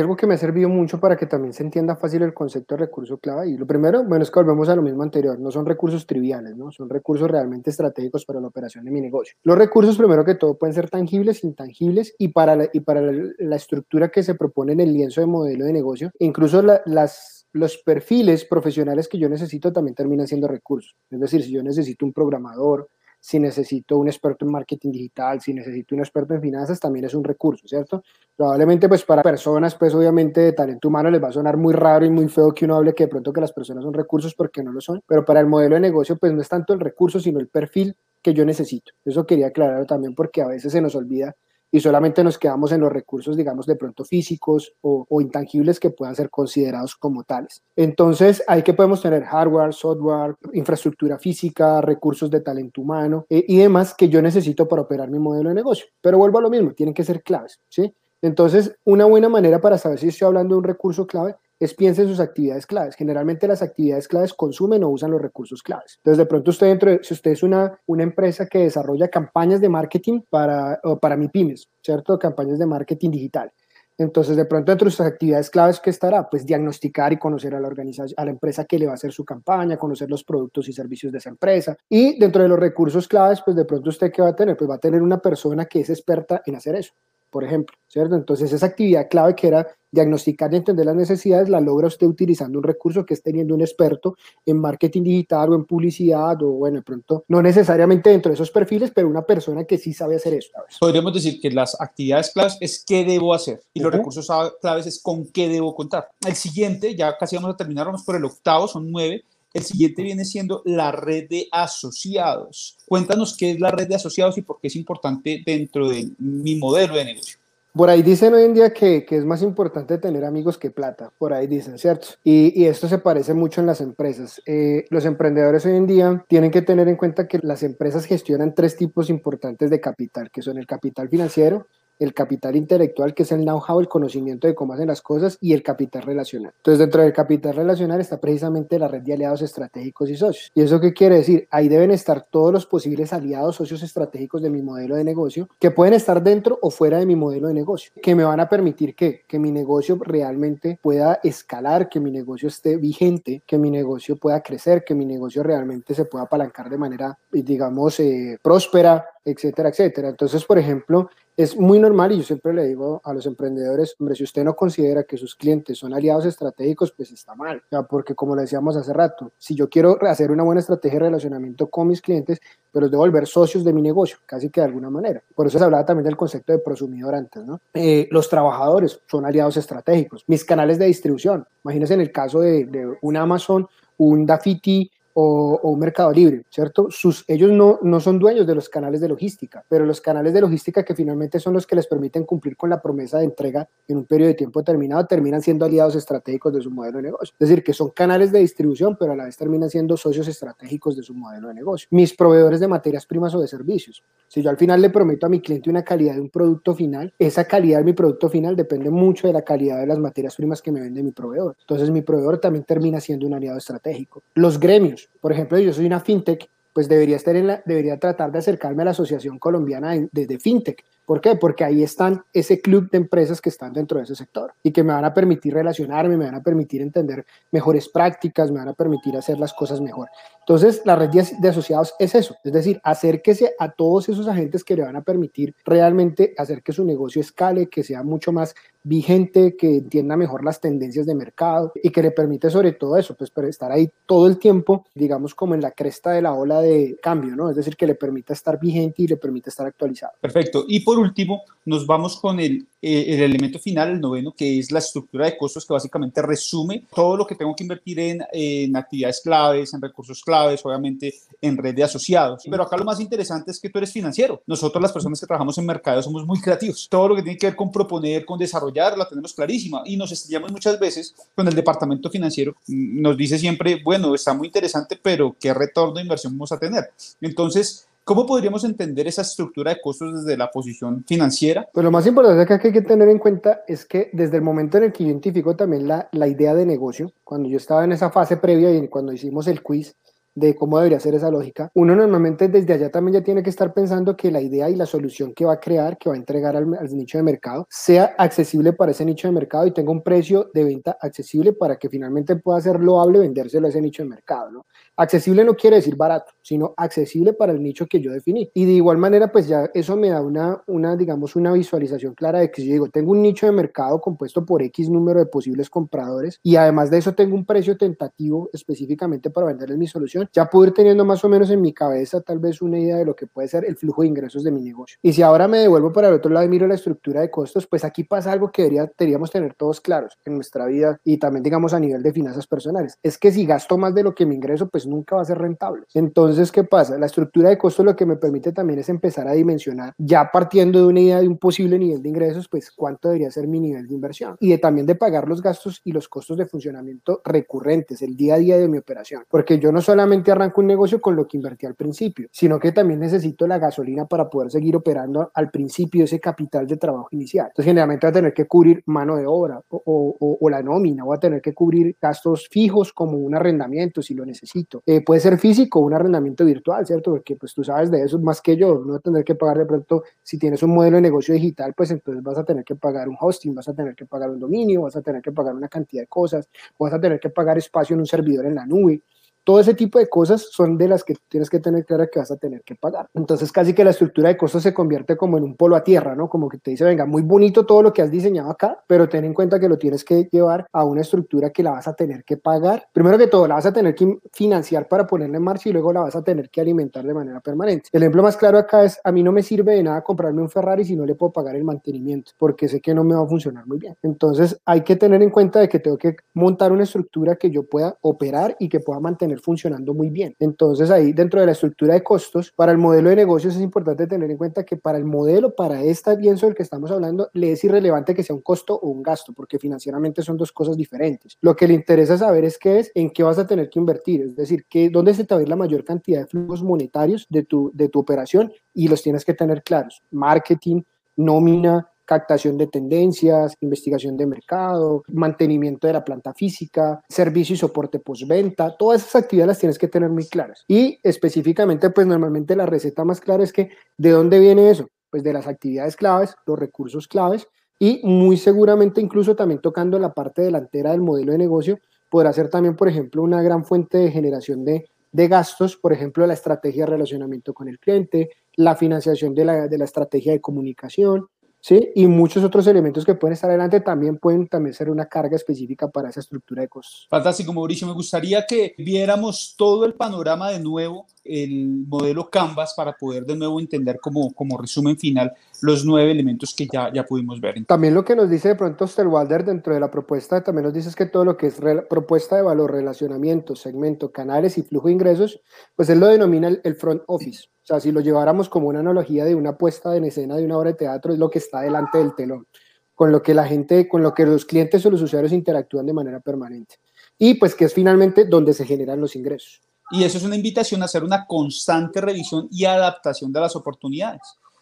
algo 0.00 0.16
que 0.16 0.26
me 0.26 0.34
ha 0.34 0.38
servido 0.38 0.68
mucho 0.68 1.00
para 1.00 1.16
que 1.16 1.26
también 1.26 1.52
se 1.52 1.62
entienda 1.62 1.96
fácil 1.96 2.22
el 2.22 2.34
concepto 2.34 2.74
de 2.74 2.80
recurso 2.80 3.18
clave. 3.18 3.50
Y 3.50 3.56
lo 3.56 3.66
primero, 3.66 4.04
bueno, 4.04 4.22
es 4.22 4.30
que 4.30 4.40
volvemos 4.40 4.68
a 4.68 4.76
lo 4.76 4.82
mismo 4.82 5.02
anterior. 5.02 5.38
No 5.38 5.50
son 5.50 5.66
recursos 5.66 6.06
triviales, 6.06 6.56
¿no? 6.56 6.70
Son 6.70 6.88
recursos 6.88 7.30
realmente 7.30 7.70
estratégicos 7.70 8.24
para 8.24 8.40
la 8.40 8.48
operación 8.48 8.84
de 8.84 8.90
mi 8.90 9.00
negocio. 9.00 9.34
Los 9.42 9.58
recursos, 9.58 9.96
primero 9.96 10.24
que 10.24 10.34
todo, 10.34 10.56
pueden 10.56 10.74
ser 10.74 10.90
tangibles, 10.90 11.44
intangibles 11.44 12.14
y 12.18 12.28
para 12.28 12.56
la, 12.56 12.68
y 12.72 12.80
para 12.80 13.00
la, 13.02 13.56
estructura 13.56 14.08
que 14.08 14.22
se 14.22 14.34
propone 14.34 14.72
en 14.72 14.80
el 14.80 14.92
lienzo 14.92 15.20
de 15.20 15.26
modelo 15.26 15.64
de 15.64 15.72
negocio. 15.72 16.10
Incluso 16.18 16.62
la, 16.62 16.82
las, 16.86 17.46
los 17.52 17.78
perfiles 17.78 18.44
profesionales 18.44 19.08
que 19.08 19.18
yo 19.18 19.28
necesito 19.28 19.72
también 19.72 19.94
terminan 19.94 20.26
siendo 20.26 20.48
recursos. 20.48 20.96
Es 21.10 21.20
decir, 21.20 21.42
si 21.42 21.52
yo 21.52 21.62
necesito 21.62 22.04
un 22.04 22.12
programador, 22.12 22.88
si 23.24 23.38
necesito 23.38 23.98
un 23.98 24.08
experto 24.08 24.44
en 24.44 24.50
marketing 24.50 24.90
digital, 24.90 25.40
si 25.40 25.54
necesito 25.54 25.94
un 25.94 26.00
experto 26.00 26.34
en 26.34 26.40
finanzas, 26.40 26.80
también 26.80 27.04
es 27.04 27.14
un 27.14 27.22
recurso, 27.22 27.68
¿cierto? 27.68 28.02
Probablemente 28.36 28.88
pues 28.88 29.04
para 29.04 29.22
personas 29.22 29.76
pues 29.76 29.94
obviamente 29.94 30.40
de 30.40 30.52
talento 30.52 30.88
humano 30.88 31.08
les 31.08 31.22
va 31.22 31.28
a 31.28 31.32
sonar 31.32 31.56
muy 31.56 31.72
raro 31.72 32.04
y 32.04 32.10
muy 32.10 32.28
feo 32.28 32.52
que 32.52 32.64
uno 32.64 32.74
hable 32.74 32.96
que 32.96 33.04
de 33.04 33.08
pronto 33.08 33.32
que 33.32 33.40
las 33.40 33.52
personas 33.52 33.84
son 33.84 33.94
recursos 33.94 34.34
porque 34.34 34.60
no 34.64 34.72
lo 34.72 34.80
son, 34.80 35.02
pero 35.06 35.24
para 35.24 35.38
el 35.38 35.46
modelo 35.46 35.76
de 35.76 35.80
negocio 35.82 36.16
pues 36.16 36.32
no 36.32 36.40
es 36.40 36.48
tanto 36.48 36.72
el 36.72 36.80
recurso 36.80 37.20
sino 37.20 37.38
el 37.38 37.46
perfil 37.46 37.96
que 38.20 38.34
yo 38.34 38.44
necesito. 38.44 38.90
Eso 39.04 39.24
quería 39.24 39.46
aclararlo 39.46 39.86
también 39.86 40.16
porque 40.16 40.42
a 40.42 40.48
veces 40.48 40.72
se 40.72 40.80
nos 40.80 40.96
olvida 40.96 41.36
y 41.74 41.80
solamente 41.80 42.22
nos 42.22 42.38
quedamos 42.38 42.70
en 42.70 42.82
los 42.82 42.92
recursos, 42.92 43.34
digamos, 43.34 43.66
de 43.66 43.76
pronto 43.76 44.04
físicos 44.04 44.74
o, 44.82 45.06
intangibles 45.22 45.80
que 45.80 45.90
puedan 45.90 46.14
ser 46.14 46.28
considerados 46.28 46.94
como 46.94 47.24
tales. 47.24 47.62
Entonces, 47.74 48.44
ahí 48.46 48.62
que 48.62 48.74
podemos 48.74 49.00
tener 49.00 49.24
hardware, 49.24 49.72
software, 49.72 50.36
infraestructura 50.52 51.18
física, 51.18 51.80
recursos 51.80 52.30
de 52.30 52.40
talento 52.40 52.82
humano 52.82 53.24
eh, 53.30 53.44
y 53.48 53.56
demás 53.56 53.94
que 53.94 54.10
yo 54.10 54.20
necesito 54.20 54.68
para 54.68 54.82
operar 54.82 55.10
mi 55.10 55.18
modelo 55.18 55.48
de 55.48 55.54
negocio. 55.54 55.86
Pero 56.02 56.18
vuelvo 56.18 56.38
a 56.38 56.42
lo 56.42 56.50
mismo, 56.50 56.72
tienen 56.72 56.94
que 56.94 57.04
ser 57.04 57.22
claves, 57.22 57.58
¿sí? 57.70 57.94
Entonces, 58.20 58.76
una 58.84 59.06
buena 59.06 59.28
manera 59.28 59.60
para 59.60 59.78
saber 59.78 59.98
si 59.98 60.08
estoy 60.08 60.26
hablando 60.26 60.54
de 60.54 60.58
un 60.58 60.64
recurso 60.64 61.06
clave 61.06 61.36
es 61.64 61.74
piense 61.74 62.02
en 62.02 62.08
sus 62.08 62.20
actividades 62.20 62.66
claves. 62.66 62.96
Generalmente 62.96 63.46
las 63.46 63.62
actividades 63.62 64.08
claves 64.08 64.34
consumen 64.34 64.84
o 64.84 64.88
usan 64.88 65.10
los 65.10 65.22
recursos 65.22 65.62
claves. 65.62 65.98
Entonces, 65.98 66.18
de 66.18 66.26
pronto 66.26 66.50
usted 66.50 66.66
dentro, 66.66 66.90
de, 66.90 67.00
si 67.02 67.14
usted 67.14 67.30
es 67.30 67.42
una, 67.42 67.78
una 67.86 68.02
empresa 68.02 68.46
que 68.46 68.58
desarrolla 68.58 69.08
campañas 69.08 69.60
de 69.60 69.68
marketing 69.68 70.22
para, 70.28 70.80
o 70.82 70.98
para 70.98 71.16
mi 71.16 71.28
pymes, 71.28 71.68
¿cierto? 71.82 72.18
Campañas 72.18 72.58
de 72.58 72.66
marketing 72.66 73.10
digital. 73.10 73.52
Entonces, 73.98 74.36
de 74.36 74.46
pronto, 74.46 74.72
entre 74.72 74.90
sus 74.90 75.00
actividades 75.02 75.50
claves, 75.50 75.78
¿qué 75.78 75.90
estará? 75.90 76.28
Pues 76.28 76.46
diagnosticar 76.46 77.12
y 77.12 77.18
conocer 77.18 77.54
a 77.54 77.60
la 77.60 77.68
organización, 77.68 78.14
a 78.16 78.24
la 78.24 78.30
empresa 78.30 78.64
que 78.64 78.78
le 78.78 78.86
va 78.86 78.92
a 78.92 78.94
hacer 78.94 79.12
su 79.12 79.24
campaña, 79.24 79.76
conocer 79.76 80.10
los 80.10 80.24
productos 80.24 80.68
y 80.68 80.72
servicios 80.72 81.12
de 81.12 81.18
esa 81.18 81.28
empresa. 81.28 81.76
Y 81.88 82.18
dentro 82.18 82.42
de 82.42 82.48
los 82.48 82.58
recursos 82.58 83.06
claves, 83.06 83.42
pues 83.44 83.56
de 83.56 83.64
pronto 83.64 83.90
usted, 83.90 84.10
¿qué 84.10 84.22
va 84.22 84.28
a 84.28 84.36
tener? 84.36 84.56
Pues 84.56 84.68
va 84.68 84.76
a 84.76 84.78
tener 84.78 85.02
una 85.02 85.18
persona 85.18 85.66
que 85.66 85.80
es 85.80 85.90
experta 85.90 86.42
en 86.46 86.56
hacer 86.56 86.74
eso 86.74 86.94
por 87.32 87.44
ejemplo, 87.44 87.74
¿cierto? 87.88 88.14
Entonces 88.14 88.52
esa 88.52 88.66
actividad 88.66 89.08
clave 89.08 89.34
que 89.34 89.48
era 89.48 89.66
diagnosticar 89.90 90.52
y 90.52 90.56
entender 90.56 90.86
las 90.86 90.94
necesidades 90.94 91.48
la 91.48 91.60
logra 91.60 91.86
usted 91.86 92.06
utilizando 92.06 92.58
un 92.58 92.64
recurso 92.64 93.04
que 93.04 93.14
es 93.14 93.22
teniendo 93.22 93.54
un 93.54 93.62
experto 93.62 94.16
en 94.44 94.58
marketing 94.58 95.02
digital 95.02 95.50
o 95.50 95.54
en 95.54 95.64
publicidad 95.64 96.42
o 96.42 96.50
bueno, 96.52 96.76
de 96.76 96.82
pronto 96.82 97.24
no 97.28 97.42
necesariamente 97.42 98.10
dentro 98.10 98.30
de 98.30 98.34
esos 98.34 98.50
perfiles, 98.50 98.92
pero 98.94 99.08
una 99.08 99.22
persona 99.22 99.64
que 99.64 99.78
sí 99.78 99.94
sabe 99.94 100.16
hacer 100.16 100.34
eso. 100.34 100.50
Podríamos 100.78 101.14
decir 101.14 101.40
que 101.40 101.50
las 101.50 101.78
actividades 101.80 102.30
claves 102.30 102.58
es 102.60 102.84
qué 102.86 103.04
debo 103.04 103.32
hacer 103.32 103.62
y 103.72 103.80
uh 103.80 103.82
-huh. 103.82 103.84
los 103.84 103.92
recursos 103.94 104.28
claves 104.60 104.86
es 104.86 105.02
con 105.02 105.26
qué 105.26 105.48
debo 105.48 105.74
contar. 105.74 106.08
El 106.26 106.34
siguiente, 106.34 106.94
ya 106.94 107.16
casi 107.16 107.36
vamos 107.36 107.54
a 107.54 107.56
terminar, 107.56 107.86
vamos 107.86 108.02
por 108.04 108.16
el 108.16 108.24
octavo, 108.24 108.68
son 108.68 108.90
nueve, 108.90 109.24
el 109.54 109.62
siguiente 109.62 110.02
viene 110.02 110.24
siendo 110.24 110.62
la 110.64 110.92
red 110.92 111.28
de 111.28 111.48
asociados. 111.50 112.78
Cuéntanos 112.86 113.36
qué 113.36 113.52
es 113.52 113.60
la 113.60 113.70
red 113.70 113.88
de 113.88 113.94
asociados 113.94 114.38
y 114.38 114.42
por 114.42 114.60
qué 114.60 114.68
es 114.68 114.76
importante 114.76 115.42
dentro 115.44 115.88
de 115.88 116.10
mi 116.18 116.56
modelo 116.56 116.96
de 116.96 117.04
negocio. 117.04 117.42
Por 117.74 117.88
ahí 117.88 118.02
dicen 118.02 118.34
hoy 118.34 118.42
en 118.42 118.52
día 118.52 118.74
que, 118.74 119.06
que, 119.06 119.16
es 119.16 119.24
más 119.24 119.40
importante 119.40 119.96
tener 119.96 120.26
amigos 120.26 120.58
que 120.58 120.70
plata, 120.70 121.10
por 121.16 121.32
ahí 121.32 121.46
dicen, 121.46 121.78
¿cierto? 121.78 122.08
Y, 122.22 122.52
y 122.60 122.66
esto 122.66 122.86
se 122.86 122.98
parece 122.98 123.32
mucho 123.32 123.62
en 123.62 123.66
las 123.66 123.80
empresas. 123.80 124.42
Eh, 124.44 124.84
los 124.90 125.06
emprendedores 125.06 125.64
hoy 125.64 125.76
en 125.76 125.86
día 125.86 126.22
tienen 126.28 126.50
que 126.50 126.60
tener 126.60 126.86
en 126.88 126.96
cuenta 126.96 127.26
que 127.26 127.40
las 127.42 127.62
empresas 127.62 128.04
gestionan 128.04 128.54
tres 128.54 128.76
tipos 128.76 129.08
importantes 129.08 129.70
de 129.70 129.80
capital, 129.80 130.30
que 130.30 130.42
son 130.42 130.58
el 130.58 130.66
capital 130.66 131.08
financiero, 131.08 131.66
el 131.98 132.14
capital 132.14 132.56
intelectual, 132.56 133.14
que 133.14 133.22
es 133.22 133.32
el 133.32 133.42
know-how, 133.42 133.80
el 133.80 133.88
conocimiento 133.88 134.46
de 134.46 134.54
cómo 134.54 134.72
hacen 134.72 134.88
las 134.88 135.02
cosas, 135.02 135.38
y 135.40 135.52
el 135.52 135.62
capital 135.62 136.02
relacional. 136.02 136.52
Entonces, 136.56 136.78
dentro 136.78 137.02
del 137.02 137.12
capital 137.12 137.54
relacional 137.54 138.00
está 138.00 138.20
precisamente 138.20 138.78
la 138.78 138.88
red 138.88 139.02
de 139.02 139.14
aliados 139.14 139.42
estratégicos 139.42 140.10
y 140.10 140.16
socios. 140.16 140.50
¿Y 140.54 140.62
eso 140.62 140.80
qué 140.80 140.92
quiere 140.92 141.16
decir? 141.16 141.46
Ahí 141.50 141.68
deben 141.68 141.90
estar 141.90 142.26
todos 142.30 142.52
los 142.52 142.66
posibles 142.66 143.12
aliados, 143.12 143.56
socios 143.56 143.82
estratégicos 143.82 144.42
de 144.42 144.50
mi 144.50 144.62
modelo 144.62 144.96
de 144.96 145.04
negocio, 145.04 145.48
que 145.58 145.70
pueden 145.70 145.94
estar 145.94 146.22
dentro 146.22 146.58
o 146.62 146.70
fuera 146.70 146.98
de 146.98 147.06
mi 147.06 147.16
modelo 147.16 147.48
de 147.48 147.54
negocio, 147.54 147.92
que 148.02 148.14
me 148.14 148.24
van 148.24 148.40
a 148.40 148.48
permitir 148.48 148.94
que, 148.94 149.22
que 149.26 149.38
mi 149.38 149.50
negocio 149.52 149.98
realmente 150.00 150.78
pueda 150.82 151.20
escalar, 151.22 151.88
que 151.88 152.00
mi 152.00 152.10
negocio 152.10 152.48
esté 152.48 152.76
vigente, 152.76 153.42
que 153.46 153.58
mi 153.58 153.70
negocio 153.70 154.16
pueda 154.16 154.42
crecer, 154.42 154.84
que 154.84 154.94
mi 154.94 155.04
negocio 155.04 155.42
realmente 155.42 155.94
se 155.94 156.04
pueda 156.04 156.24
apalancar 156.24 156.68
de 156.70 156.78
manera, 156.78 157.18
digamos, 157.30 158.00
eh, 158.00 158.38
próspera, 158.42 159.06
etcétera, 159.24 159.68
etcétera. 159.68 160.08
Entonces, 160.08 160.44
por 160.44 160.58
ejemplo, 160.58 161.08
es 161.42 161.56
muy 161.56 161.78
normal 161.78 162.12
y 162.12 162.18
yo 162.18 162.22
siempre 162.22 162.52
le 162.52 162.66
digo 162.66 163.00
a 163.04 163.12
los 163.12 163.26
emprendedores, 163.26 163.96
hombre, 163.98 164.14
si 164.14 164.24
usted 164.24 164.44
no 164.44 164.54
considera 164.54 165.04
que 165.04 165.16
sus 165.16 165.34
clientes 165.34 165.78
son 165.78 165.92
aliados 165.92 166.26
estratégicos, 166.26 166.92
pues 166.92 167.12
está 167.12 167.34
mal. 167.34 167.62
porque 167.88 168.14
como 168.14 168.34
le 168.34 168.42
decíamos 168.42 168.76
hace 168.76 168.92
rato, 168.92 169.32
si 169.38 169.54
yo 169.54 169.68
quiero 169.68 169.98
hacer 170.02 170.30
una 170.30 170.42
buena 170.42 170.60
estrategia 170.60 170.98
de 170.98 171.06
relacionamiento 171.06 171.68
con 171.68 171.88
mis 171.88 172.00
clientes, 172.00 172.38
pero 172.40 172.70
pues 172.72 172.82
los 172.82 172.90
debo 172.90 173.02
volver 173.02 173.26
socios 173.26 173.64
de 173.64 173.72
mi 173.72 173.82
negocio, 173.82 174.18
casi 174.24 174.50
que 174.50 174.60
de 174.60 174.66
alguna 174.66 174.90
manera. 174.90 175.22
Por 175.34 175.46
eso 175.46 175.58
se 175.58 175.64
hablaba 175.64 175.84
también 175.84 176.04
del 176.04 176.16
concepto 176.16 176.52
de 176.52 176.58
prosumidor 176.58 177.14
antes, 177.14 177.44
¿no? 177.44 177.60
Eh, 177.74 178.08
los 178.10 178.28
trabajadores 178.28 179.00
son 179.06 179.26
aliados 179.26 179.56
estratégicos. 179.56 180.24
Mis 180.26 180.44
canales 180.44 180.78
de 180.78 180.86
distribución, 180.86 181.46
imagínense 181.64 181.94
en 181.94 182.00
el 182.00 182.12
caso 182.12 182.40
de, 182.40 182.64
de 182.64 182.96
un 183.02 183.16
Amazon, 183.16 183.66
un 183.98 184.24
Dafiti, 184.24 184.90
o, 185.14 185.60
un 185.62 185.78
Mercado 185.78 186.12
Libre, 186.12 186.44
¿cierto? 186.50 186.88
Ellos 187.26 187.50
no, 187.50 187.78
no 187.82 188.00
son 188.00 188.18
dueños 188.18 188.46
de 188.46 188.54
los 188.54 188.68
canales 188.68 189.00
de 189.00 189.08
logística, 189.08 189.64
pero 189.68 189.84
los 189.84 190.00
canales 190.00 190.32
de 190.32 190.40
logística 190.40 190.84
que 190.84 190.94
finalmente 190.94 191.40
son 191.40 191.54
los 191.54 191.66
que 191.66 191.76
les 191.76 191.86
permiten 191.86 192.24
cumplir 192.24 192.56
con 192.56 192.70
la 192.70 192.80
promesa 192.80 193.18
de 193.18 193.24
entrega 193.24 193.68
en 193.88 193.98
un 193.98 194.04
periodo 194.04 194.28
de 194.28 194.34
tiempo 194.34 194.60
determinado, 194.60 195.06
terminan 195.06 195.42
siendo 195.42 195.64
aliados 195.64 195.96
estratégicos 195.96 196.54
de 196.54 196.62
su 196.62 196.70
modelo 196.70 196.98
de 196.98 197.04
negocio. 197.04 197.34
Es 197.38 197.48
decir, 197.48 197.62
que 197.62 197.72
son 197.72 197.90
canales 197.90 198.32
de 198.32 198.38
distribución, 198.40 198.96
pero 198.98 199.12
a 199.12 199.16
la 199.16 199.24
vez 199.24 199.36
terminan 199.36 199.70
siendo 199.70 199.96
socios 199.96 200.28
estratégicos 200.28 200.96
de 200.96 201.02
su 201.02 201.14
modelo 201.14 201.48
de 201.48 201.54
negocio. 201.54 201.88
Mis 201.90 202.14
proveedores 202.14 202.60
de 202.60 202.68
materias 202.68 203.06
primas 203.06 203.34
o 203.34 203.40
de 203.40 203.48
servicios. 203.48 204.02
Si 204.28 204.42
yo 204.42 204.50
al 204.50 204.56
final 204.56 204.80
le 204.80 204.90
prometo 204.90 205.26
a 205.26 205.28
mi 205.28 205.40
cliente 205.40 205.70
una 205.70 205.84
calidad 205.84 206.14
de 206.14 206.20
un 206.20 206.30
producto 206.30 206.74
final, 206.74 207.12
esa 207.18 207.44
calidad 207.44 207.78
de 207.78 207.84
mi 207.84 207.92
producto 207.92 208.28
final 208.28 208.56
depende 208.56 208.90
mucho 208.90 209.26
de 209.26 209.32
la 209.32 209.42
calidad 209.42 209.78
de 209.78 209.86
las 209.86 209.98
materias 209.98 210.36
primas 210.36 210.62
que 210.62 210.72
me 210.72 210.80
vende 210.80 211.02
mi 211.02 211.12
proveedor. 211.12 211.56
Entonces 211.60 211.90
mi 211.90 212.02
proveedor 212.02 212.38
también 212.38 212.64
termina 212.64 213.00
siendo 213.00 213.26
un 213.26 213.34
aliado 213.34 213.58
estratégico. 213.58 214.22
Los 214.34 214.58
gremios 214.58 215.01
por 215.20 215.32
ejemplo, 215.32 215.58
yo 215.58 215.72
soy 215.72 215.86
una 215.86 216.00
fintech, 216.00 216.48
pues 216.72 216.88
debería, 216.88 217.16
estar 217.16 217.36
en 217.36 217.46
la, 217.46 217.62
debería 217.66 217.98
tratar 217.98 218.32
de 218.32 218.38
acercarme 218.38 218.82
a 218.82 218.86
la 218.86 218.90
Asociación 218.92 219.38
Colombiana 219.38 219.94
de, 220.10 220.26
de, 220.26 220.38
Fintech. 220.38 220.84
¿Por 221.06 221.20
qué? 221.20 221.36
Porque 221.36 221.64
ahí 221.64 221.82
están 221.82 222.24
ese 222.32 222.60
club 222.60 222.90
de 222.90 222.98
empresas 222.98 223.40
que 223.40 223.48
están 223.48 223.72
dentro 223.72 223.98
de 223.98 224.04
ese 224.04 224.14
sector 224.14 224.54
y 224.62 224.70
que 224.70 224.82
me 224.82 224.92
van 224.92 225.04
a 225.04 225.12
permitir 225.12 225.54
relacionarme, 225.54 226.16
me 226.16 226.26
van 226.26 226.36
a 226.36 226.42
permitir 226.42 226.80
entender 226.80 227.26
mejores 227.50 227.88
prácticas, 227.88 228.50
me 228.50 228.58
van 228.58 228.68
a 228.68 228.74
permitir 228.74 229.16
hacer 229.16 229.38
las 229.38 229.52
cosas 229.52 229.80
mejor. 229.80 230.08
Entonces, 230.40 230.82
la 230.84 230.96
red 230.96 231.10
de 231.10 231.48
asociados 231.48 231.94
es 231.98 232.14
eso, 232.14 232.36
es 232.42 232.52
decir, 232.52 232.80
acérquese 232.82 233.54
a 233.58 233.70
todos 233.70 234.08
esos 234.08 234.26
agentes 234.26 234.64
que 234.64 234.74
le 234.74 234.82
van 234.82 234.96
a 234.96 235.02
permitir 235.02 235.54
realmente 235.64 236.34
hacer 236.36 236.62
que 236.62 236.72
su 236.72 236.84
negocio 236.84 237.20
escale, 237.20 237.68
que 237.68 237.84
sea 237.84 238.02
mucho 238.02 238.32
más 238.32 238.54
vigente, 238.84 239.56
que 239.56 239.76
entienda 239.76 240.16
mejor 240.16 240.44
las 240.44 240.60
tendencias 240.60 241.06
de 241.06 241.14
mercado 241.14 241.72
y 241.82 241.90
que 241.90 242.02
le 242.02 242.10
permite 242.10 242.50
sobre 242.50 242.72
todo 242.72 242.96
eso, 242.96 243.14
pues 243.14 243.30
estar 243.48 243.70
ahí 243.70 243.90
todo 244.06 244.26
el 244.26 244.38
tiempo, 244.38 244.86
digamos 244.94 245.34
como 245.34 245.54
en 245.54 245.60
la 245.60 245.70
cresta 245.70 246.10
de 246.10 246.22
la 246.22 246.32
ola 246.32 246.60
de 246.60 246.98
cambio, 247.02 247.36
¿no? 247.36 247.50
Es 247.50 247.56
decir, 247.56 247.76
que 247.76 247.86
le 247.86 247.94
permita 247.94 248.32
estar 248.32 248.58
vigente 248.58 249.02
y 249.02 249.06
le 249.06 249.16
permite 249.16 249.50
estar 249.50 249.66
actualizado. 249.66 250.12
Perfecto. 250.20 250.64
Y 250.68 250.80
por 250.80 250.91
último, 250.98 251.42
nos 251.64 251.86
vamos 251.86 252.18
con 252.18 252.40
el, 252.40 252.66
eh, 252.80 253.04
el 253.08 253.22
elemento 253.22 253.58
final, 253.58 253.90
el 253.90 254.00
noveno, 254.00 254.32
que 254.32 254.58
es 254.58 254.72
la 254.72 254.80
estructura 254.80 255.26
de 255.26 255.36
costos 255.36 255.64
que 255.64 255.72
básicamente 255.72 256.20
resume 256.20 256.84
todo 256.94 257.16
lo 257.16 257.26
que 257.26 257.36
tengo 257.36 257.54
que 257.54 257.62
invertir 257.62 258.00
en, 258.00 258.22
en 258.32 258.74
actividades 258.76 259.20
claves, 259.20 259.72
en 259.72 259.80
recursos 259.80 260.22
claves, 260.22 260.60
obviamente 260.64 261.14
en 261.40 261.56
red 261.56 261.74
de 261.74 261.84
asociados. 261.84 262.42
Pero 262.50 262.64
acá 262.64 262.76
lo 262.76 262.84
más 262.84 262.98
interesante 263.00 263.52
es 263.52 263.60
que 263.60 263.70
tú 263.70 263.78
eres 263.78 263.92
financiero. 263.92 264.42
Nosotros 264.46 264.82
las 264.82 264.92
personas 264.92 265.20
que 265.20 265.26
trabajamos 265.26 265.56
en 265.58 265.66
mercado 265.66 266.02
somos 266.02 266.26
muy 266.26 266.40
creativos. 266.40 266.88
Todo 266.90 267.08
lo 267.08 267.16
que 267.16 267.22
tiene 267.22 267.38
que 267.38 267.46
ver 267.46 267.56
con 267.56 267.70
proponer, 267.70 268.24
con 268.24 268.38
desarrollar, 268.38 268.98
la 268.98 269.08
tenemos 269.08 269.32
clarísima 269.32 269.82
y 269.84 269.96
nos 269.96 270.10
estrellamos 270.10 270.50
muchas 270.50 270.78
veces 270.80 271.14
con 271.34 271.46
el 271.46 271.54
departamento 271.54 272.10
financiero. 272.10 272.56
Nos 272.66 273.16
dice 273.16 273.38
siempre, 273.38 273.80
bueno, 273.84 274.14
está 274.14 274.34
muy 274.34 274.48
interesante, 274.48 274.98
pero 275.00 275.36
¿qué 275.38 275.54
retorno 275.54 275.94
de 275.94 276.02
inversión 276.02 276.32
vamos 276.32 276.50
a 276.50 276.58
tener? 276.58 276.90
Entonces, 277.20 277.86
¿Cómo 278.04 278.26
podríamos 278.26 278.64
entender 278.64 279.06
esa 279.06 279.22
estructura 279.22 279.72
de 279.72 279.80
costos 279.80 280.24
desde 280.24 280.36
la 280.36 280.50
posición 280.50 281.04
financiera? 281.06 281.68
Pues 281.72 281.84
lo 281.84 281.90
más 281.92 282.04
importante 282.06 282.46
que 282.46 282.68
hay 282.68 282.72
que 282.72 282.82
tener 282.82 283.08
en 283.08 283.18
cuenta 283.18 283.62
es 283.68 283.84
que 283.84 284.10
desde 284.12 284.38
el 284.38 284.42
momento 284.42 284.76
en 284.78 284.84
el 284.84 284.92
que 284.92 285.04
yo 285.04 285.10
identifico 285.10 285.54
también 285.54 285.86
la, 285.86 286.08
la 286.10 286.26
idea 286.26 286.52
de 286.54 286.66
negocio, 286.66 287.12
cuando 287.22 287.48
yo 287.48 287.56
estaba 287.56 287.84
en 287.84 287.92
esa 287.92 288.10
fase 288.10 288.36
previa 288.36 288.74
y 288.74 288.88
cuando 288.88 289.12
hicimos 289.12 289.46
el 289.46 289.62
quiz, 289.62 289.94
de 290.34 290.54
cómo 290.56 290.78
debería 290.78 291.00
ser 291.00 291.14
esa 291.14 291.30
lógica, 291.30 291.70
uno 291.74 291.94
normalmente 291.94 292.48
desde 292.48 292.74
allá 292.74 292.90
también 292.90 293.14
ya 293.14 293.24
tiene 293.24 293.42
que 293.42 293.50
estar 293.50 293.72
pensando 293.74 294.16
que 294.16 294.30
la 294.30 294.40
idea 294.40 294.70
y 294.70 294.76
la 294.76 294.86
solución 294.86 295.32
que 295.34 295.44
va 295.44 295.54
a 295.54 295.60
crear, 295.60 295.98
que 295.98 296.08
va 296.08 296.14
a 296.14 296.18
entregar 296.18 296.56
al, 296.56 296.70
nicho 296.92 297.18
de 297.18 297.24
mercado, 297.24 297.66
sea 297.70 298.14
accesible 298.18 298.72
para 298.72 298.92
ese 298.92 299.04
nicho 299.04 299.28
de 299.28 299.32
mercado 299.32 299.66
y 299.66 299.72
tenga 299.72 299.90
un 299.90 300.02
precio 300.02 300.50
de 300.54 300.64
venta 300.64 300.96
accesible 301.00 301.52
para 301.52 301.76
que 301.76 301.88
finalmente 301.88 302.36
pueda 302.36 302.60
ser 302.60 302.80
loable 302.80 303.18
vendérselo 303.18 303.66
a 303.66 303.70
ese 303.70 303.80
nicho 303.80 304.02
de 304.02 304.08
mercado. 304.08 304.50
¿no? 304.50 304.66
Accesible 304.96 305.44
no 305.44 305.54
quiere 305.54 305.76
decir 305.76 305.96
barato, 305.96 306.32
sino 306.42 306.74
accesible 306.76 307.32
para 307.32 307.52
el 307.52 307.62
nicho 307.62 307.86
que 307.86 308.00
yo 308.00 308.12
definí. 308.12 308.50
Y 308.54 308.64
de 308.64 308.72
igual 308.72 308.98
manera, 308.98 309.30
pues 309.30 309.48
ya 309.48 309.70
eso 309.74 309.96
me 309.96 310.10
da 310.10 310.20
una, 310.20 310.62
una 310.66 310.96
digamos, 310.96 311.36
una 311.36 311.52
visualización 311.52 312.14
clara 312.14 312.40
de 312.40 312.50
que 312.50 312.62
si 312.62 312.68
yo 312.68 312.72
digo, 312.74 312.88
tengo 312.88 313.12
un 313.12 313.22
nicho 313.22 313.46
de 313.46 313.52
mercado 313.52 314.00
compuesto 314.00 314.44
por 314.44 314.62
X 314.62 314.88
número 314.88 315.18
de 315.18 315.26
posibles 315.26 315.70
compradores 315.70 316.38
y 316.42 316.56
además 316.56 316.90
de 316.90 316.98
eso 316.98 317.14
tengo 317.14 317.34
un 317.34 317.44
precio 317.44 317.76
tentativo 317.76 318.50
específicamente 318.52 319.30
para 319.30 319.46
venderles 319.46 319.78
mi 319.78 319.86
solución, 319.86 320.21
ya 320.32 320.48
puedo 320.50 320.66
ir 320.66 320.74
teniendo 320.74 321.04
más 321.04 321.24
o 321.24 321.28
menos 321.28 321.50
en 321.50 321.60
mi 321.60 321.72
cabeza 321.72 322.20
tal 322.20 322.38
vez 322.38 322.62
una 322.62 322.78
idea 322.78 322.96
de 322.96 323.04
lo 323.04 323.14
que 323.16 323.26
puede 323.26 323.48
ser 323.48 323.64
el 323.64 323.76
flujo 323.76 324.02
de 324.02 324.08
ingresos 324.08 324.44
de 324.44 324.50
mi 324.50 324.62
negocio. 324.62 324.98
Y 325.02 325.12
si 325.12 325.22
ahora 325.22 325.48
me 325.48 325.58
devuelvo 325.58 325.92
para 325.92 326.08
el 326.08 326.14
otro 326.14 326.30
lado 326.30 326.46
y 326.46 326.48
miro 326.48 326.66
la 326.66 326.74
estructura 326.74 327.20
de 327.20 327.30
costos, 327.30 327.66
pues 327.66 327.84
aquí 327.84 328.04
pasa 328.04 328.32
algo 328.32 328.50
que 328.50 328.62
debería, 328.62 328.90
deberíamos 328.98 329.30
tener 329.30 329.54
todos 329.54 329.80
claros 329.80 330.18
en 330.24 330.34
nuestra 330.34 330.66
vida 330.66 331.00
y 331.04 331.18
también 331.18 331.42
digamos 331.42 331.74
a 331.74 331.80
nivel 331.80 332.02
de 332.02 332.12
finanzas 332.12 332.46
personales. 332.46 332.98
Es 333.02 333.18
que 333.18 333.32
si 333.32 333.46
gasto 333.46 333.78
más 333.78 333.94
de 333.94 334.02
lo 334.02 334.14
que 334.14 334.26
me 334.26 334.34
ingreso, 334.34 334.68
pues 334.68 334.86
nunca 334.86 335.16
va 335.16 335.22
a 335.22 335.24
ser 335.24 335.38
rentable. 335.38 335.84
Entonces, 335.94 336.52
¿qué 336.52 336.64
pasa? 336.64 336.98
La 336.98 337.06
estructura 337.06 337.48
de 337.48 337.58
costos 337.58 337.84
lo 337.84 337.96
que 337.96 338.06
me 338.06 338.16
permite 338.16 338.52
también 338.52 338.78
es 338.78 338.88
empezar 338.88 339.28
a 339.28 339.32
dimensionar, 339.32 339.94
ya 339.98 340.30
partiendo 340.30 340.80
de 340.80 340.86
una 340.86 341.00
idea 341.00 341.20
de 341.20 341.28
un 341.28 341.38
posible 341.38 341.78
nivel 341.78 342.02
de 342.02 342.08
ingresos, 342.08 342.48
pues 342.48 342.70
cuánto 342.70 343.08
debería 343.08 343.30
ser 343.30 343.46
mi 343.46 343.60
nivel 343.60 343.86
de 343.86 343.94
inversión 343.94 344.36
y 344.40 344.56
también 344.58 344.86
de 344.86 344.94
pagar 344.94 345.28
los 345.28 345.42
gastos 345.42 345.80
y 345.84 345.92
los 345.92 346.08
costos 346.08 346.36
de 346.36 346.46
funcionamiento 346.46 347.20
recurrentes, 347.24 348.02
el 348.02 348.16
día 348.16 348.34
a 348.34 348.38
día 348.38 348.58
de 348.58 348.68
mi 348.68 348.78
operación. 348.78 349.24
Porque 349.28 349.58
yo 349.58 349.72
no 349.72 349.80
solamente 349.80 350.11
arranco 350.30 350.60
un 350.60 350.66
negocio 350.66 351.00
con 351.00 351.16
lo 351.16 351.26
que 351.26 351.36
invertí 351.36 351.66
al 351.66 351.74
principio, 351.74 352.28
sino 352.30 352.58
que 352.58 352.72
también 352.72 353.00
necesito 353.00 353.46
la 353.46 353.58
gasolina 353.58 354.06
para 354.06 354.28
poder 354.28 354.50
seguir 354.50 354.76
operando 354.76 355.30
al 355.34 355.50
principio 355.50 356.04
ese 356.04 356.20
capital 356.20 356.66
de 356.66 356.76
trabajo 356.76 357.08
inicial. 357.12 357.46
Entonces, 357.48 357.66
generalmente 357.66 358.06
voy 358.06 358.10
a 358.10 358.14
tener 358.14 358.34
que 358.34 358.46
cubrir 358.46 358.82
mano 358.86 359.16
de 359.16 359.26
obra 359.26 359.60
o, 359.68 360.38
o, 360.40 360.50
la 360.50 360.62
nómina, 360.62 361.04
voy 361.04 361.16
a 361.16 361.20
tener 361.20 361.40
que 361.40 361.54
cubrir 361.54 361.96
gastos 362.00 362.48
fijos 362.50 362.92
como 362.92 363.16
un 363.16 363.34
arrendamiento 363.34 364.02
si 364.02 364.14
lo 364.14 364.26
necesito. 364.26 364.82
Eh, 364.86 365.02
puede 365.02 365.20
ser 365.20 365.38
físico 365.38 365.80
o 365.80 365.82
un 365.82 365.94
arrendamiento 365.94 366.44
virtual, 366.44 366.86
¿cierto? 366.86 367.12
Porque 367.12 367.36
pues 367.36 367.54
tú 367.54 367.64
sabes 367.64 367.90
de 367.90 368.02
eso 368.02 368.18
más 368.18 368.40
que 368.42 368.56
yo, 368.56 368.74
no 368.74 368.86
voy 368.86 368.96
a 368.96 369.00
tener 369.00 369.24
que 369.24 369.34
pagar 369.34 369.58
de 369.58 369.66
pronto, 369.66 370.02
si 370.22 370.38
tienes 370.38 370.62
un 370.62 370.74
modelo 370.74 370.96
de 370.96 371.02
negocio 371.02 371.34
digital, 371.34 371.72
pues 371.74 371.90
entonces 371.90 372.22
vas 372.22 372.38
a 372.38 372.44
tener 372.44 372.64
que 372.64 372.76
pagar 372.76 373.08
un 373.08 373.16
hosting, 373.18 373.54
vas 373.54 373.68
a 373.68 373.74
tener 373.74 373.94
que 373.94 374.04
pagar 374.06 374.30
un 374.30 374.38
dominio, 374.38 374.82
vas 374.82 374.96
a 374.96 375.02
tener 375.02 375.22
que 375.22 375.32
pagar 375.32 375.54
una 375.54 375.68
cantidad 375.68 376.02
de 376.02 376.08
cosas, 376.08 376.48
vas 376.78 376.92
a 376.92 377.00
tener 377.00 377.18
que 377.18 377.30
pagar 377.30 377.58
espacio 377.58 377.94
en 377.94 378.00
un 378.00 378.06
servidor 378.06 378.46
en 378.46 378.54
la 378.54 378.66
nube. 378.66 379.02
Todo 379.44 379.60
ese 379.60 379.74
tipo 379.74 379.98
de 379.98 380.08
cosas 380.08 380.48
son 380.50 380.78
de 380.78 380.88
las 380.88 381.04
que 381.04 381.14
tienes 381.28 381.50
que 381.50 381.58
tener 381.58 381.84
clara 381.84 382.06
que 382.06 382.18
vas 382.18 382.30
a 382.30 382.36
tener 382.36 382.62
que 382.62 382.74
pagar. 382.74 383.08
Entonces 383.14 383.50
casi 383.50 383.74
que 383.74 383.84
la 383.84 383.90
estructura 383.90 384.28
de 384.28 384.36
costos 384.36 384.62
se 384.62 384.72
convierte 384.72 385.16
como 385.16 385.38
en 385.38 385.44
un 385.44 385.56
polo 385.56 385.76
a 385.76 385.84
tierra, 385.84 386.14
¿no? 386.14 386.28
Como 386.28 386.48
que 386.48 386.58
te 386.58 386.70
dice, 386.70 386.84
venga, 386.84 387.06
muy 387.06 387.22
bonito 387.22 387.66
todo 387.66 387.82
lo 387.82 387.92
que 387.92 388.02
has 388.02 388.10
diseñado 388.10 388.50
acá, 388.50 388.82
pero 388.86 389.08
ten 389.08 389.24
en 389.24 389.34
cuenta 389.34 389.58
que 389.58 389.68
lo 389.68 389.78
tienes 389.78 390.04
que 390.04 390.28
llevar 390.30 390.66
a 390.72 390.84
una 390.84 391.00
estructura 391.00 391.50
que 391.50 391.62
la 391.62 391.72
vas 391.72 391.88
a 391.88 391.94
tener 391.94 392.24
que 392.24 392.36
pagar. 392.36 392.86
Primero 392.92 393.18
que 393.18 393.26
todo, 393.26 393.46
la 393.48 393.54
vas 393.54 393.66
a 393.66 393.72
tener 393.72 393.94
que 393.94 394.18
financiar 394.32 394.88
para 394.88 395.06
ponerla 395.06 395.38
en 395.38 395.42
marcha 395.42 395.68
y 395.68 395.72
luego 395.72 395.92
la 395.92 396.00
vas 396.00 396.16
a 396.16 396.22
tener 396.22 396.50
que 396.50 396.60
alimentar 396.60 397.04
de 397.04 397.14
manera 397.14 397.40
permanente. 397.40 397.88
El 397.92 398.02
ejemplo 398.02 398.22
más 398.22 398.36
claro 398.36 398.58
acá 398.58 398.84
es, 398.84 399.00
a 399.02 399.12
mí 399.12 399.22
no 399.22 399.32
me 399.32 399.42
sirve 399.42 399.74
de 399.74 399.82
nada 399.82 400.02
comprarme 400.02 400.42
un 400.42 400.50
Ferrari 400.50 400.84
si 400.84 400.96
no 400.96 401.04
le 401.04 401.14
puedo 401.14 401.32
pagar 401.32 401.56
el 401.56 401.64
mantenimiento, 401.64 402.32
porque 402.38 402.68
sé 402.68 402.80
que 402.80 402.94
no 402.94 403.04
me 403.04 403.14
va 403.14 403.22
a 403.22 403.26
funcionar 403.26 403.66
muy 403.66 403.78
bien. 403.78 403.96
Entonces 404.02 404.60
hay 404.64 404.82
que 404.82 404.96
tener 404.96 405.22
en 405.22 405.30
cuenta 405.30 405.60
de 405.60 405.68
que 405.68 405.80
tengo 405.80 405.98
que 405.98 406.16
montar 406.34 406.72
una 406.72 406.84
estructura 406.84 407.36
que 407.36 407.50
yo 407.50 407.64
pueda 407.64 407.96
operar 408.02 408.56
y 408.58 408.68
que 408.68 408.80
pueda 408.80 409.00
mantener 409.00 409.31
funcionando 409.40 409.94
muy 409.94 410.10
bien. 410.10 410.34
Entonces 410.38 410.90
ahí 410.90 411.12
dentro 411.12 411.40
de 411.40 411.46
la 411.46 411.52
estructura 411.52 411.94
de 411.94 412.02
costos, 412.02 412.52
para 412.54 412.72
el 412.72 412.78
modelo 412.78 413.10
de 413.10 413.16
negocios 413.16 413.56
es 413.56 413.62
importante 413.62 414.06
tener 414.06 414.30
en 414.30 414.36
cuenta 414.36 414.64
que 414.64 414.76
para 414.76 414.98
el 414.98 415.04
modelo, 415.04 415.54
para 415.54 415.82
este 415.82 416.16
lienzo 416.16 416.46
del 416.46 416.54
que 416.54 416.62
estamos 416.62 416.90
hablando, 416.90 417.30
le 417.32 417.52
es 417.52 417.64
irrelevante 417.64 418.14
que 418.14 418.22
sea 418.22 418.36
un 418.36 418.42
costo 418.42 418.74
o 418.74 418.88
un 418.88 419.02
gasto, 419.02 419.32
porque 419.32 419.58
financieramente 419.58 420.22
son 420.22 420.36
dos 420.36 420.52
cosas 420.52 420.76
diferentes. 420.76 421.38
Lo 421.40 421.56
que 421.56 421.66
le 421.66 421.74
interesa 421.74 422.18
saber 422.18 422.44
es 422.44 422.58
qué 422.58 422.80
es, 422.80 422.92
en 422.94 423.10
qué 423.10 423.22
vas 423.22 423.38
a 423.38 423.46
tener 423.46 423.68
que 423.70 423.78
invertir, 423.78 424.22
es 424.22 424.36
decir, 424.36 424.66
que, 424.68 424.90
dónde 424.90 425.14
se 425.14 425.24
te 425.24 425.34
va 425.34 425.40
a 425.40 425.42
ir 425.42 425.48
la 425.48 425.56
mayor 425.56 425.84
cantidad 425.84 426.20
de 426.20 426.26
flujos 426.26 426.62
monetarios 426.62 427.26
de 427.28 427.44
tu, 427.44 427.70
de 427.74 427.88
tu 427.88 428.00
operación 428.00 428.52
y 428.74 428.88
los 428.88 429.02
tienes 429.02 429.24
que 429.24 429.34
tener 429.34 429.62
claros. 429.62 430.02
Marketing, 430.10 430.82
nómina, 431.16 431.91
captación 432.04 432.58
de 432.58 432.66
tendencias, 432.66 433.54
investigación 433.60 434.16
de 434.16 434.26
mercado, 434.26 435.02
mantenimiento 435.08 435.86
de 435.86 435.92
la 435.92 436.04
planta 436.04 436.34
física, 436.34 437.02
servicio 437.08 437.54
y 437.54 437.58
soporte 437.58 437.98
postventa, 437.98 438.76
todas 438.76 439.02
esas 439.02 439.22
actividades 439.22 439.48
las 439.48 439.58
tienes 439.58 439.78
que 439.78 439.88
tener 439.88 440.10
muy 440.10 440.26
claras. 440.26 440.64
Y 440.68 440.98
específicamente, 441.02 441.90
pues 441.90 442.06
normalmente 442.06 442.56
la 442.56 442.66
receta 442.66 443.04
más 443.04 443.20
clara 443.20 443.44
es 443.44 443.52
que 443.52 443.70
¿de 443.96 444.10
dónde 444.10 444.38
viene 444.38 444.70
eso? 444.70 444.88
Pues 445.10 445.22
de 445.22 445.32
las 445.32 445.46
actividades 445.46 445.96
claves, 445.96 446.34
los 446.46 446.58
recursos 446.58 447.06
claves 447.06 447.46
y 447.78 448.00
muy 448.04 448.36
seguramente 448.36 449.00
incluso 449.00 449.34
también 449.34 449.60
tocando 449.60 449.98
la 449.98 450.12
parte 450.12 450.42
delantera 450.42 450.92
del 450.92 451.00
modelo 451.00 451.32
de 451.32 451.38
negocio, 451.38 451.78
podrá 452.10 452.32
ser 452.32 452.48
también, 452.48 452.76
por 452.76 452.88
ejemplo, 452.88 453.22
una 453.22 453.42
gran 453.42 453.64
fuente 453.64 453.98
de 453.98 454.10
generación 454.10 454.64
de, 454.64 454.86
de 455.10 455.28
gastos, 455.28 455.76
por 455.76 455.92
ejemplo, 455.92 456.26
la 456.26 456.34
estrategia 456.34 456.84
de 456.84 456.92
relacionamiento 456.92 457.52
con 457.52 457.68
el 457.68 457.78
cliente, 457.78 458.30
la 458.54 458.76
financiación 458.76 459.34
de 459.34 459.44
la, 459.44 459.66
de 459.66 459.78
la 459.78 459.84
estrategia 459.84 460.32
de 460.32 460.40
comunicación, 460.40 461.26
¿sí? 461.62 461.90
Y 461.94 462.06
muchos 462.06 462.44
otros 462.44 462.66
elementos 462.66 463.06
que 463.06 463.14
pueden 463.14 463.32
estar 463.32 463.48
adelante 463.48 463.80
también 463.80 464.18
pueden 464.18 464.48
también 464.48 464.74
ser 464.74 464.90
una 464.90 465.06
carga 465.06 465.36
específica 465.36 465.88
para 465.88 466.10
esa 466.10 466.20
estructura 466.20 466.62
de 466.62 466.68
costos. 466.68 467.06
Fantástico, 467.08 467.52
Mauricio. 467.54 467.86
Me 467.86 467.94
gustaría 467.94 468.44
que 468.46 468.74
viéramos 468.76 469.54
todo 469.56 469.86
el 469.86 469.94
panorama 469.94 470.50
de 470.50 470.58
nuevo, 470.58 471.06
el 471.24 471.84
modelo 471.86 472.28
Canvas, 472.28 472.74
para 472.76 472.92
poder 472.92 473.24
de 473.24 473.36
nuevo 473.36 473.60
entender 473.60 473.98
como, 474.00 474.32
como 474.32 474.58
resumen 474.58 474.98
final 474.98 475.32
los 475.62 475.84
nueve 475.84 476.10
elementos 476.10 476.52
que 476.54 476.66
ya, 476.70 476.92
ya 476.92 477.04
pudimos 477.04 477.40
ver. 477.40 477.64
También 477.66 477.94
lo 477.94 478.04
que 478.04 478.16
nos 478.16 478.28
dice 478.28 478.48
de 478.48 478.54
pronto 478.56 478.84
Osterwalder 478.84 479.44
dentro 479.44 479.72
de 479.72 479.80
la 479.80 479.90
propuesta, 479.90 480.42
también 480.42 480.64
nos 480.64 480.74
dice 480.74 480.88
es 480.88 480.96
que 480.96 481.06
todo 481.06 481.24
lo 481.24 481.36
que 481.36 481.46
es 481.46 481.60
propuesta 481.88 482.34
de 482.36 482.42
valor, 482.42 482.72
relacionamiento, 482.72 483.54
segmento, 483.54 484.10
canales 484.10 484.58
y 484.58 484.62
flujo 484.62 484.88
de 484.88 484.94
ingresos, 484.94 485.40
pues 485.76 485.88
él 485.88 486.00
lo 486.00 486.08
denomina 486.08 486.48
el 486.48 486.74
front 486.74 487.02
office. 487.06 487.44
Sea, 487.72 487.80
si 487.80 487.90
lo 487.90 488.00
lleváramos 488.00 488.50
como 488.50 488.68
una 488.68 488.80
analogía 488.80 489.24
de 489.24 489.34
una 489.34 489.56
puesta 489.56 489.96
en 489.96 490.04
escena 490.04 490.36
de 490.36 490.44
una 490.44 490.58
obra 490.58 490.72
de 490.72 490.76
teatro, 490.76 491.14
es 491.14 491.18
lo 491.18 491.30
que 491.30 491.38
está 491.38 491.62
delante 491.62 491.96
del 491.96 492.14
telón, 492.14 492.46
con 492.94 493.10
lo 493.10 493.22
que 493.22 493.32
la 493.32 493.46
gente, 493.46 493.88
con 493.88 494.02
lo 494.02 494.12
que 494.12 494.26
los 494.26 494.44
clientes 494.44 494.84
o 494.84 494.90
los 494.90 495.00
usuarios 495.00 495.32
interactúan 495.32 495.86
de 495.86 495.94
manera 495.94 496.20
permanente. 496.20 496.74
Y 497.16 497.32
pues 497.32 497.54
que 497.54 497.64
es 497.64 497.72
finalmente 497.72 498.26
donde 498.26 498.52
se 498.52 498.66
generan 498.66 499.00
los 499.00 499.16
ingresos. 499.16 499.62
Y 499.90 500.04
eso 500.04 500.18
es 500.18 500.24
una 500.24 500.36
invitación 500.36 500.82
a 500.82 500.84
hacer 500.84 501.02
una 501.02 501.26
constante 501.26 502.02
revisión 502.02 502.46
y 502.50 502.66
adaptación 502.66 503.32
de 503.32 503.40
las 503.40 503.56
oportunidades. 503.56 504.20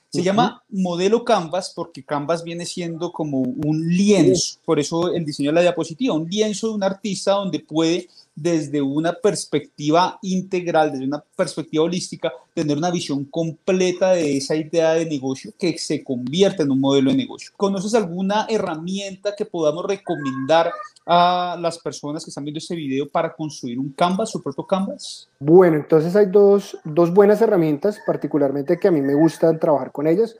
Se 0.08 0.22
llama 0.22 0.62
modelo 0.68 1.24
Canvas 1.24 1.72
porque 1.74 2.04
Canvas 2.04 2.44
viene 2.44 2.64
siendo 2.64 3.10
como 3.10 3.40
un 3.40 3.88
lienzo, 3.88 4.60
por 4.64 4.78
eso 4.78 5.12
el 5.12 5.24
diseño 5.24 5.50
de 5.50 5.54
la 5.54 5.62
diapositiva, 5.62 6.14
un 6.14 6.28
lienzo 6.28 6.68
de 6.68 6.74
un 6.74 6.84
artista 6.84 7.32
donde 7.32 7.58
puede 7.58 8.08
desde 8.40 8.80
una 8.80 9.12
perspectiva 9.12 10.18
integral, 10.22 10.92
desde 10.92 11.04
una 11.04 11.22
perspectiva 11.36 11.84
holística, 11.84 12.32
tener 12.54 12.78
una 12.78 12.90
visión 12.90 13.26
completa 13.26 14.12
de 14.12 14.38
esa 14.38 14.56
idea 14.56 14.92
de 14.94 15.04
negocio 15.04 15.52
que 15.58 15.76
se 15.76 16.02
convierte 16.02 16.62
en 16.62 16.70
un 16.70 16.80
modelo 16.80 17.10
de 17.10 17.18
negocio. 17.18 17.50
¿Conoces 17.58 17.92
alguna 17.94 18.46
herramienta 18.48 19.34
que 19.36 19.44
podamos 19.44 19.84
recomendar 19.84 20.72
a 21.04 21.58
las 21.60 21.78
personas 21.78 22.24
que 22.24 22.30
están 22.30 22.44
viendo 22.44 22.58
este 22.58 22.76
video 22.76 23.06
para 23.06 23.34
construir 23.34 23.78
un 23.78 23.90
Canvas, 23.90 24.30
su 24.30 24.42
propio 24.42 24.66
Canvas? 24.66 25.28
Bueno, 25.38 25.76
entonces 25.76 26.16
hay 26.16 26.26
dos, 26.26 26.78
dos 26.82 27.12
buenas 27.12 27.42
herramientas, 27.42 27.98
particularmente 28.06 28.78
que 28.78 28.88
a 28.88 28.92
mí 28.92 29.02
me 29.02 29.14
gusta 29.14 29.58
trabajar 29.58 29.92
con 29.92 30.06
ellas 30.06 30.36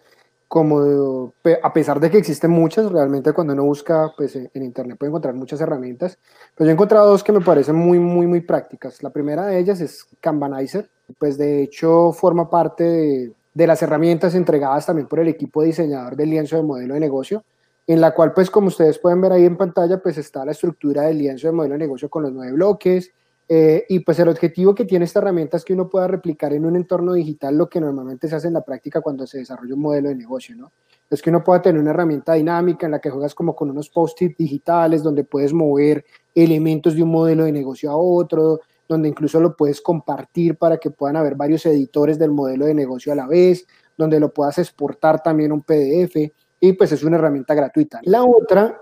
como 0.51 1.33
a 1.63 1.73
pesar 1.73 2.01
de 2.01 2.11
que 2.11 2.19
existen 2.19 2.51
muchas, 2.51 2.91
realmente 2.91 3.33
cuando 3.33 3.53
uno 3.53 3.63
busca 3.63 4.13
pues, 4.17 4.35
en 4.35 4.65
internet 4.65 4.99
puede 4.99 5.11
encontrar 5.11 5.33
muchas 5.33 5.61
herramientas, 5.61 6.19
pero 6.57 6.67
yo 6.67 6.71
he 6.71 6.75
encontrado 6.75 7.09
dos 7.09 7.23
que 7.23 7.31
me 7.31 7.41
parecen 7.41 7.77
muy, 7.77 8.01
muy, 8.01 8.27
muy 8.27 8.41
prácticas. 8.41 9.01
La 9.05 9.11
primera 9.11 9.47
de 9.47 9.61
ellas 9.61 9.81
es 9.81 10.09
Kanbanizer, 10.21 10.91
pues 11.21 11.39
de 11.39 11.63
hecho 11.63 12.11
forma 12.11 12.51
parte 12.51 12.83
de, 12.83 13.33
de 13.55 13.67
las 13.69 13.81
herramientas 13.81 14.35
entregadas 14.35 14.87
también 14.87 15.07
por 15.07 15.21
el 15.21 15.29
equipo 15.29 15.63
diseñador 15.63 16.17
del 16.17 16.31
lienzo 16.31 16.57
de 16.57 16.65
modelo 16.65 16.95
de 16.95 17.01
negocio, 17.01 17.45
en 17.87 18.01
la 18.01 18.13
cual 18.13 18.33
pues 18.33 18.51
como 18.51 18.67
ustedes 18.67 18.99
pueden 18.99 19.21
ver 19.21 19.31
ahí 19.31 19.45
en 19.45 19.57
pantalla 19.57 20.03
pues 20.03 20.19
está 20.19 20.45
la 20.45 20.51
estructura 20.51 21.03
del 21.03 21.19
lienzo 21.19 21.47
de 21.47 21.53
modelo 21.53 21.75
de 21.75 21.79
negocio 21.79 22.11
con 22.11 22.25
los 22.25 22.33
nueve 22.33 22.55
bloques, 22.55 23.13
eh, 23.53 23.85
y 23.89 23.99
pues 23.99 24.17
el 24.21 24.29
objetivo 24.29 24.77
que 24.77 24.85
tiene 24.85 25.07
esta 25.07 25.19
herramienta 25.19 25.57
es 25.57 25.65
que 25.65 25.73
uno 25.73 25.91
pueda 25.91 26.07
replicar 26.07 26.53
en 26.53 26.65
un 26.65 26.77
entorno 26.77 27.15
digital 27.15 27.59
lo 27.59 27.69
que 27.69 27.81
normalmente 27.81 28.29
se 28.29 28.37
hace 28.37 28.47
en 28.47 28.55
la 28.55 28.65
práctica 28.65 29.01
cuando 29.01 29.27
se 29.27 29.39
desarrolla 29.39 29.75
un 29.75 29.81
modelo 29.81 30.09
de 30.09 30.15
negocio, 30.15 30.55
¿no? 30.55 30.71
Es 31.11 31.21
que 31.21 31.31
uno 31.31 31.43
pueda 31.43 31.61
tener 31.61 31.81
una 31.81 31.91
herramienta 31.91 32.35
dinámica 32.35 32.87
en 32.87 32.93
la 32.93 33.01
que 33.01 33.11
juegas 33.11 33.35
como 33.35 33.57
con 33.57 33.69
unos 33.69 33.91
post-it 33.91 34.37
digitales 34.37 35.03
donde 35.03 35.25
puedes 35.25 35.53
mover 35.53 36.05
elementos 36.33 36.95
de 36.95 37.03
un 37.03 37.11
modelo 37.11 37.43
de 37.43 37.51
negocio 37.51 37.91
a 37.91 37.97
otro, 37.97 38.61
donde 38.89 39.09
incluso 39.09 39.41
lo 39.41 39.57
puedes 39.57 39.81
compartir 39.81 40.57
para 40.57 40.77
que 40.77 40.93
puedan 40.93 41.17
haber 41.17 41.35
varios 41.35 41.67
editores 41.67 42.21
del 42.21 42.31
modelo 42.31 42.67
de 42.67 42.75
negocio 42.75 43.13
a 43.13 43.17
la 43.17 43.27
vez, 43.27 43.67
donde 43.99 44.21
lo 44.21 44.33
puedas 44.33 44.59
exportar 44.59 45.25
también 45.25 45.51
un 45.51 45.63
PDF 45.63 46.15
y 46.61 46.73
pues 46.75 46.93
es 46.93 47.03
una 47.03 47.17
herramienta 47.17 47.55
gratuita. 47.55 47.99
La 48.05 48.23
otra 48.23 48.81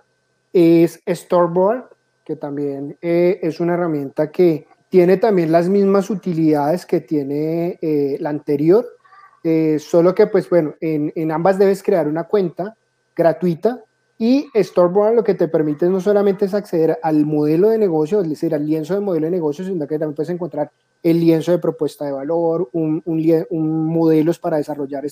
es 0.53 1.01
Storyboard, 1.09 1.89
que 2.29 2.37
también 2.37 2.95
eh, 3.01 3.41
es 3.43 3.59
una 3.59 3.73
herramienta 3.73 4.31
que 4.31 4.67
tiene 4.91 5.17
también 5.17 5.51
las 5.51 5.67
mismas 5.71 6.11
utilidades 6.11 6.85
que 6.85 7.01
tiene 7.01 7.79
eh, 7.81 8.19
la 8.21 8.29
anterior, 8.29 8.87
eh, 9.43 9.79
solo 9.79 10.15
que 10.15 10.27
pues 10.27 10.51
bueno, 10.51 10.75
en, 10.79 11.11
en, 11.17 11.33
ambas 11.33 11.59
debes 11.59 11.83
crear 11.83 12.07
una 12.07 12.25
cuenta 12.25 12.77
gratuita 13.17 13.83
y 14.19 14.47
Storyboard 14.55 15.15
lo 15.15 15.25
que 15.25 15.37
te 15.37 15.49
permite 15.49 15.89
no 15.89 16.03
solamente 16.03 16.45
es 16.45 16.53
acceder 16.53 16.99
al 17.03 17.25
modelo 17.25 17.71
de 17.71 17.79
negocio, 17.79 18.21
es 18.21 18.29
decir, 18.29 18.55
al 18.55 18.67
lienzo 18.67 18.93
de 18.93 19.01
modelo 19.01 19.25
de 19.25 19.31
negocio, 19.31 19.65
sino 19.65 19.87
que 19.87 19.99
también 19.99 20.15
puedes 20.15 20.29
encontrar 20.29 20.71
el 21.03 21.21
lienzo 21.21 21.53
de 21.53 21.59
propuesta 21.59 22.05
de 22.05 22.13
valor, 22.13 22.69
un, 22.73 23.03
un, 23.07 23.87
modelos 23.87 24.39
para 24.39 24.59
desarrollar 24.59 25.05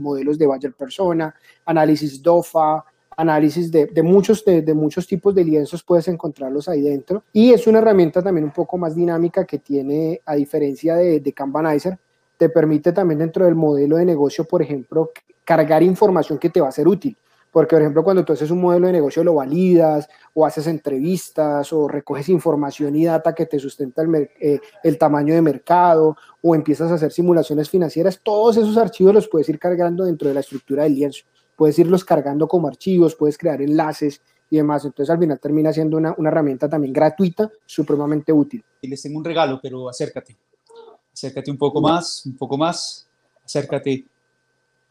modelos 0.00 0.38
de 0.38 0.46
Bayer 0.48 0.72
Persona, 0.72 1.32
análisis 1.66 2.20
DOFA, 2.20 2.84
análisis 3.16 3.70
de, 3.70 4.02
muchos, 4.02 4.44
de, 4.44 4.74
muchos 4.74 5.06
tipos 5.06 5.34
de 5.34 5.44
lienzos, 5.44 5.82
puedes 5.82 6.08
encontrarlos 6.08 6.68
ahí 6.68 6.82
dentro. 6.82 7.24
Y 7.32 7.52
es 7.52 7.66
una 7.66 7.78
herramienta 7.78 8.22
también 8.22 8.44
un 8.44 8.52
poco 8.52 8.78
más 8.78 8.94
dinámica 8.94 9.44
que 9.44 9.58
tiene, 9.58 10.20
a 10.24 10.34
diferencia 10.34 10.96
de, 10.96 11.20
de 11.20 11.32
Kanbanizer, 11.32 11.98
te 12.36 12.48
permite 12.48 12.92
también 12.92 13.18
dentro 13.18 13.44
del 13.44 13.54
modelo 13.54 13.96
de 13.96 14.04
negocio, 14.04 14.44
por 14.44 14.62
ejemplo, 14.62 15.10
cargar 15.44 15.82
información 15.82 16.38
que 16.38 16.50
te 16.50 16.60
va 16.60 16.68
a 16.68 16.72
ser 16.72 16.88
útil. 16.88 17.16
Porque, 17.54 17.76
por 17.76 17.82
ejemplo, 17.82 18.02
cuando 18.02 18.24
tú 18.24 18.32
haces 18.32 18.50
un 18.50 18.60
modelo 18.60 18.88
de 18.88 18.94
negocio, 18.94 19.22
lo 19.22 19.34
validas 19.34 20.08
o 20.32 20.44
haces 20.44 20.66
entrevistas 20.66 21.72
o 21.72 21.86
recoges 21.86 22.28
información 22.28 22.96
y 22.96 23.04
data 23.04 23.32
que 23.32 23.46
te 23.46 23.60
sustenta 23.60 24.02
el, 24.02 24.28
eh, 24.40 24.58
el, 24.82 24.98
tamaño 24.98 25.32
de 25.32 25.40
mercado 25.40 26.16
o 26.42 26.56
empiezas 26.56 26.90
a 26.90 26.94
hacer 26.94 27.12
simulaciones 27.12 27.70
financieras, 27.70 28.18
todos 28.20 28.56
esos 28.56 28.76
archivos 28.76 29.14
los 29.14 29.28
puedes 29.28 29.48
ir 29.48 29.60
cargando 29.60 30.04
dentro 30.04 30.26
de 30.26 30.34
la 30.34 30.40
estructura 30.40 30.82
del 30.82 30.96
lienzo 30.96 31.24
puedes 31.56 31.78
irlos 31.78 32.04
cargando 32.04 32.48
como 32.48 32.68
archivos, 32.68 33.14
puedes 33.14 33.38
crear 33.38 33.60
enlaces 33.62 34.20
y 34.50 34.56
demás. 34.56 34.84
Entonces 34.84 35.10
al 35.10 35.18
final 35.18 35.38
termina 35.40 35.72
siendo 35.72 35.96
una, 35.96 36.14
una 36.16 36.28
herramienta 36.28 36.68
también 36.68 36.92
gratuita, 36.92 37.50
supremamente 37.66 38.32
útil. 38.32 38.64
Y 38.80 38.88
les 38.88 39.02
tengo 39.02 39.18
un 39.18 39.24
regalo, 39.24 39.60
pero 39.62 39.88
acércate. 39.88 40.36
Acércate 41.12 41.50
un 41.50 41.58
poco 41.58 41.80
más, 41.80 42.26
un 42.26 42.36
poco 42.36 42.58
más. 42.58 43.06
Acércate. 43.44 44.04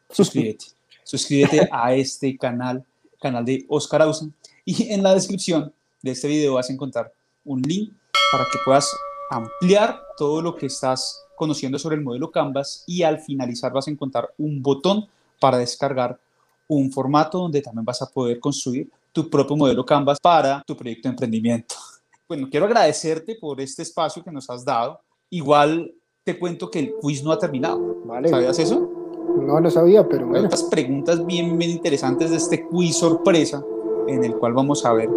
Suscríbete. 0.10 0.66
Suscríbete 1.04 1.68
a 1.72 1.94
este 1.94 2.38
canal, 2.38 2.86
canal 3.20 3.44
de 3.44 3.66
Oscar 3.68 4.04
Ausen. 4.04 4.34
Y 4.66 4.92
en 4.92 5.04
la 5.04 5.14
descripción 5.14 5.74
de 6.02 6.12
este 6.12 6.28
video 6.28 6.54
vas 6.54 6.70
a 6.70 6.74
encontrar 6.74 7.12
un 7.44 7.62
link 7.62 7.94
para 8.32 8.46
que 8.46 8.60
puedas 8.64 8.90
ampliar 9.30 10.00
todo 10.18 10.42
lo 10.42 10.56
que 10.56 10.68
estás 10.68 11.24
conociendo 11.36 11.78
sobre 11.78 11.96
el 11.96 12.04
modelo 12.04 12.32
Canvas 12.32 12.84
y 12.88 13.04
al 13.04 13.20
finalizar 13.20 13.74
vas 13.74 13.88
a 13.88 13.92
encontrar 13.92 14.30
un 14.38 14.62
botón 14.62 15.08
para 15.40 15.58
descargar 15.58 16.20
un 16.68 16.92
formato 16.92 17.40
donde 17.40 17.62
también 17.62 17.86
vas 17.86 18.02
a 18.02 18.08
poder 18.08 18.40
construir 18.40 18.90
tu 19.12 19.30
propio 19.30 19.56
modelo 19.56 19.86
Canvas 19.86 20.18
para 20.22 20.64
tu 20.66 20.76
proyecto 20.76 21.08
de 21.08 21.12
emprendimiento. 21.12 21.76
Bueno, 22.26 22.48
quiero 22.50 22.66
agradecerte 22.66 23.36
por 23.36 23.60
este 23.60 23.84
espacio 23.84 24.24
que 24.24 24.32
nos 24.32 24.50
has 24.50 24.64
dado. 24.64 25.00
Igual 25.30 25.94
te 26.24 26.40
cuento 26.40 26.72
que 26.72 26.80
el 26.80 26.94
quiz 27.00 27.22
no 27.22 27.32
ha 27.32 27.38
terminado. 27.38 27.98
Vale. 28.06 28.30
¿Sabías 28.30 28.58
eso? 28.58 28.90
No, 29.38 29.60
no 29.60 29.70
sabía, 29.70 30.08
pero 30.08 30.26
bueno. 30.26 30.50
Hay 30.52 30.70
preguntas 30.72 31.24
bien, 31.26 31.56
bien 31.58 31.72
interesantes 31.72 32.32
de 32.32 32.38
este 32.38 32.66
quiz 32.68 32.98
sorpresa 32.98 33.64
en 34.08 34.24
el 34.24 34.36
cual 34.36 34.54
vamos 34.54 34.86
a 34.86 34.94
ver 34.94 35.10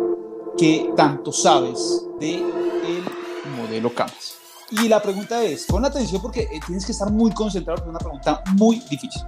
qué 0.59 0.93
tanto 0.97 1.33
sabes 1.33 2.07
de 2.19 2.35
el 2.35 3.57
modelo 3.57 3.95
Canvas. 3.95 4.37
Y 4.71 4.89
la 4.89 5.01
pregunta 5.01 5.43
es, 5.45 5.65
pon 5.67 5.85
atención 5.85 6.21
porque 6.21 6.43
eh, 6.43 6.61
tienes 6.67 6.85
que 6.85 6.93
estar 6.93 7.11
muy 7.11 7.31
concentrado, 7.31 7.83
es 7.83 7.89
una 7.89 7.99
pregunta 7.99 8.43
muy 8.57 8.81
difícil. 8.91 9.23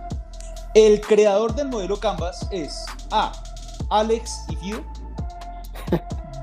El 0.81 1.01
creador 1.01 1.57
del 1.57 1.71
modelo 1.71 1.99
Canvas 1.99 2.49
es 2.53 2.87
A. 3.11 3.33
Alex 3.91 4.45
y 4.49 4.55
Fido. 4.55 4.85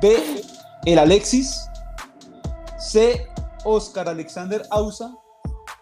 B. 0.01 0.41
El 0.85 0.99
Alexis. 0.99 1.69
C. 2.77 3.27
Oscar 3.63 4.09
Alexander 4.09 4.61
Ausa 4.71 5.15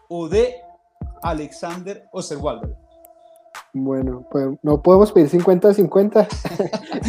o 0.08 0.30
D. 0.30 0.54
Alexander 1.24 2.08
Osterwalder? 2.12 2.76
Bueno, 3.74 4.28
pues 4.30 4.50
no 4.62 4.84
podemos 4.84 5.12
pedir 5.12 5.32
50-50. 5.32 6.28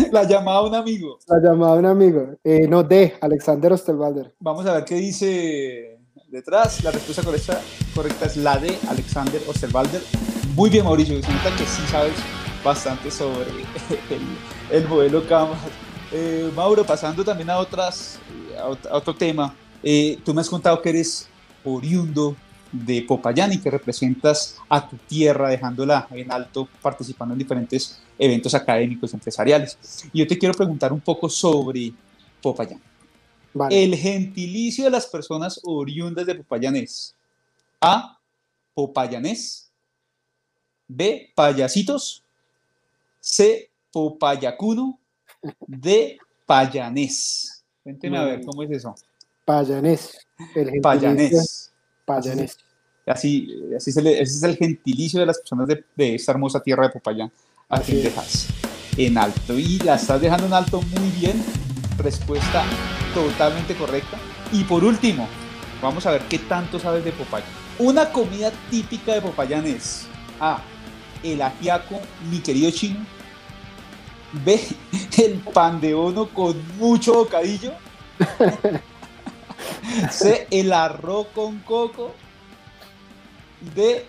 La 0.13 0.25
llamada 0.25 0.61
a 0.61 0.63
un 0.63 0.75
amigo. 0.75 1.19
La 1.27 1.41
llamada 1.41 1.75
a 1.75 1.77
un 1.77 1.85
amigo. 1.85 2.27
Eh, 2.43 2.67
no, 2.67 2.83
D. 2.83 3.19
Alexander 3.21 3.71
Osterwalder. 3.71 4.35
Vamos 4.41 4.65
a 4.65 4.73
ver 4.73 4.87
qué 4.87 4.95
dice 4.95 6.01
detrás. 6.31 6.83
La 6.83 6.91
respuesta 6.91 7.23
correcta, 7.23 7.61
correcta 7.95 8.25
es 8.25 8.39
la 8.39 8.57
de 8.57 8.79
Alexander 8.89 9.43
Osterwalder. 9.47 10.01
Muy 10.55 10.71
bien, 10.71 10.85
Mauricio. 10.85 11.21
Se 11.21 11.33
nota 11.33 11.51
que 11.57 11.67
sí 11.67 11.83
sabes 11.91 12.15
bastante 12.63 13.11
sobre 13.11 13.51
el, 14.11 14.23
el 14.71 14.89
modelo 14.89 15.27
Canvas. 15.27 15.59
Eh, 16.13 16.49
Mauro, 16.55 16.87
pasando 16.87 17.25
también 17.25 17.51
a, 17.51 17.59
otras, 17.59 18.21
a, 18.57 18.97
otro 18.97 19.17
tema. 19.17 19.53
Eh, 19.83 20.17
tú 20.25 20.33
me 20.33 20.41
has 20.41 20.49
contado 20.49 20.81
que 20.81 20.91
eres 20.91 21.29
oriundo 21.65 22.37
de 22.71 23.03
Popayán 23.03 23.53
y 23.53 23.59
que 23.59 23.69
representas 23.69 24.57
a 24.69 24.89
tu 24.89 24.97
tierra 24.97 25.49
dejándola 25.49 26.07
en 26.13 26.31
alto 26.31 26.69
participando 26.81 27.35
en 27.35 27.39
diferentes 27.41 28.01
eventos 28.17 28.55
académicos, 28.55 29.13
empresariales. 29.13 29.77
Y 30.13 30.21
yo 30.21 30.27
te 30.27 30.39
quiero 30.39 30.55
preguntar 30.55 30.93
un 30.93 31.01
poco 31.01 31.29
sobre 31.29 31.93
Popayán. 32.41 32.81
El 33.71 33.97
gentilicio 33.97 34.85
de 34.85 34.91
las 34.91 35.07
personas 35.07 35.61
oriundas 35.65 36.27
de 36.27 36.37
Popayán 36.37 36.77
es 36.77 37.13
A. 37.81 38.21
Popayanés 38.73 39.64
B. 40.89 41.33
Payasitos 41.35 42.23
C. 43.21 43.71
Popayacuno 43.93 44.99
D. 45.67 46.19
Payanés. 46.47 47.65
Cuénteme 47.83 48.19
a 48.19 48.25
ver, 48.25 48.45
¿cómo 48.45 48.63
es 48.63 48.71
eso? 48.71 48.95
Payanés. 49.45 50.27
El 50.55 50.81
Payanés. 50.81 51.73
Payanés. 52.05 52.59
Así, 53.07 53.49
así 53.77 53.91
ese 53.91 54.23
es 54.23 54.43
el 54.43 54.57
gentilicio 54.57 55.21
de 55.21 55.27
las 55.27 55.39
personas 55.39 55.69
de, 55.69 56.15
esta 56.15 56.33
hermosa 56.33 56.61
tierra 56.61 56.85
de 56.85 56.93
Popayán, 56.93 57.31
aquí 57.69 57.93
en 57.93 58.03
Texas, 58.03 58.49
en 58.97 59.19
alto. 59.19 59.59
Y 59.59 59.79
la 59.81 59.97
estás 59.97 60.21
dejando 60.21 60.47
en 60.47 60.55
alto 60.55 60.81
muy 60.81 61.11
bien. 61.11 61.43
Respuesta 61.99 62.65
totalmente 63.13 63.75
correcta. 63.75 64.19
Y 64.53 64.65
por 64.65 64.85
último, 64.85 65.29
vamos 65.83 66.07
a 66.07 66.13
ver 66.13 66.23
qué 66.29 66.39
tanto 66.39 66.79
sabes 66.79 67.05
de 67.05 67.13
Popayán. 67.13 67.49
Una 67.79 68.11
comida 68.11 68.51
típica 68.71 69.15
de 69.15 69.21
Popayán 69.21 69.67
es 69.67 70.07
A. 70.41 70.63
El 71.25 71.41
ajiaco, 71.41 71.99
mi 72.31 72.41
querido 72.41 72.71
chino. 72.71 73.05
B. 74.45 74.61
El 75.17 75.39
pan 75.41 75.81
de 75.81 75.95
ono 75.95 76.29
con 76.29 76.55
mucho 76.77 77.15
bocadillo. 77.15 77.73
C. 80.11 80.47
El 80.51 80.73
arroz 80.73 81.29
con 81.35 81.61
coco. 81.61 82.13
D. 83.75 84.05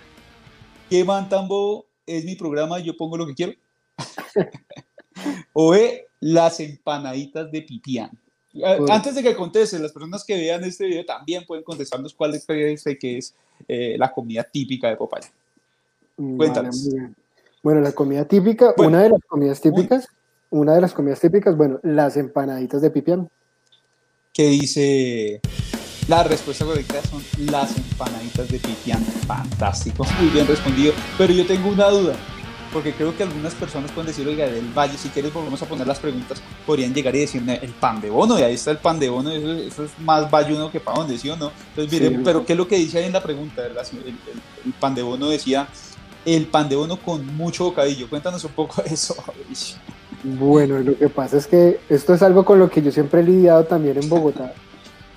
¿Qué 0.90 1.06
man 1.06 1.30
tan 1.30 1.48
bobo? 1.48 1.86
Es 2.06 2.26
mi 2.26 2.36
programa, 2.36 2.80
yo 2.80 2.98
pongo 2.98 3.16
lo 3.16 3.26
que 3.26 3.34
quiero. 3.34 3.54
o 5.54 5.74
E. 5.74 6.08
Las 6.20 6.60
empanaditas 6.60 7.50
de 7.50 7.62
pipián. 7.62 8.12
Antes 8.90 9.16
de 9.16 9.24
que 9.24 9.36
conteste, 9.36 9.80
las 9.80 9.92
personas 9.92 10.24
que 10.24 10.36
vean 10.36 10.64
este 10.64 10.86
video 10.86 11.06
también 11.06 11.46
pueden 11.46 11.64
contestarnos 11.64 12.14
cuál 12.14 12.36
es 12.36 12.46
que 12.46 13.18
es 13.18 13.36
eh, 13.68 13.96
la 13.98 14.12
comida 14.12 14.44
típica 14.44 14.90
de 14.90 14.98
Popaya. 14.98 15.30
Cuéntanos. 16.16 16.90
bueno, 17.62 17.82
la 17.82 17.92
comida 17.92 18.26
típica, 18.26 18.74
una 18.78 19.04
de 19.04 19.10
las 19.10 19.22
comidas 19.28 19.62
típicas, 19.62 20.08
una 20.50 20.74
de 20.76 20.82
las 20.82 20.94
comidas 20.94 21.20
típicas, 21.20 21.58
bueno, 21.58 21.80
las 21.84 22.18
empanaditas 22.18 22.82
de 22.82 22.90
pipián. 22.90 23.30
¿Qué 24.34 24.50
dice 24.50 25.42
la 26.08 26.22
respuesta 26.22 26.66
correcta 26.66 27.02
son 27.10 27.24
las 27.52 27.76
empanaditas 27.76 28.48
de 28.48 28.60
pipián. 28.60 29.04
Fantástico, 29.26 30.06
muy 30.20 30.30
bien 30.30 30.46
respondido. 30.46 30.94
Pero 31.18 31.34
yo 31.34 31.48
tengo 31.48 31.70
una 31.70 31.90
duda, 31.90 32.16
porque 32.72 32.94
creo 32.94 33.18
que 33.18 33.24
algunas 33.24 33.56
personas 33.56 33.92
pueden 33.92 34.10
decir, 34.10 34.28
oiga, 34.28 34.46
del 34.46 34.72
Valle, 34.72 35.00
si 35.00 35.10
quieres 35.10 35.34
volvemos 35.34 35.64
a 35.64 35.66
poner 35.66 35.88
las 35.88 35.98
preguntas, 35.98 36.44
podrían 36.64 36.94
llegar 36.94 37.16
y 37.16 37.22
decirme 37.22 37.56
el 37.56 37.72
pan 37.72 38.02
de 38.02 38.12
bono, 38.12 38.38
y 38.38 38.44
ahí 38.44 38.54
está 38.54 38.70
el 38.70 38.78
pan 38.78 39.00
de 39.00 39.10
bono, 39.10 39.32
eso, 39.32 39.84
es 39.84 39.92
más 39.98 40.30
bayuno 40.30 40.70
que 40.70 40.80
para 40.80 41.00
dónde, 41.00 41.18
¿sí 41.18 41.28
o 41.28 41.38
no? 41.38 41.52
Entonces, 41.70 42.00
mire, 42.00 42.20
pero 42.24 42.46
¿qué 42.46 42.54
es 42.54 42.58
lo 42.58 42.68
que 42.68 42.76
dice 42.76 43.00
ahí 43.00 43.06
en 43.06 43.14
la 43.14 43.24
pregunta? 43.24 43.66
El, 43.66 43.76
el, 43.76 44.74
pan 44.80 44.94
de 44.94 45.02
bono 45.02 45.30
decía, 45.30 45.68
el 46.26 46.48
pan 46.48 46.68
de 46.68 46.76
bono 46.76 46.98
con 46.98 47.26
mucho 47.36 47.66
bocadillo. 47.66 48.10
Cuéntanos 48.10 48.44
un 48.44 48.52
poco 48.52 48.82
de 48.82 48.94
eso, 48.94 49.16
Bueno, 50.24 50.80
lo 50.80 50.98
que 50.98 51.10
pasa 51.10 51.38
es 51.38 51.48
que 51.48 51.80
esto 51.90 52.14
es 52.14 52.22
algo 52.22 52.44
con 52.44 52.60
lo 52.60 52.70
que 52.70 52.82
yo 52.82 52.92
siempre 52.92 53.22
he 53.22 53.24
lidiado 53.24 53.64
también 53.66 54.02
en 54.02 54.10
Bogotá. 54.10 54.54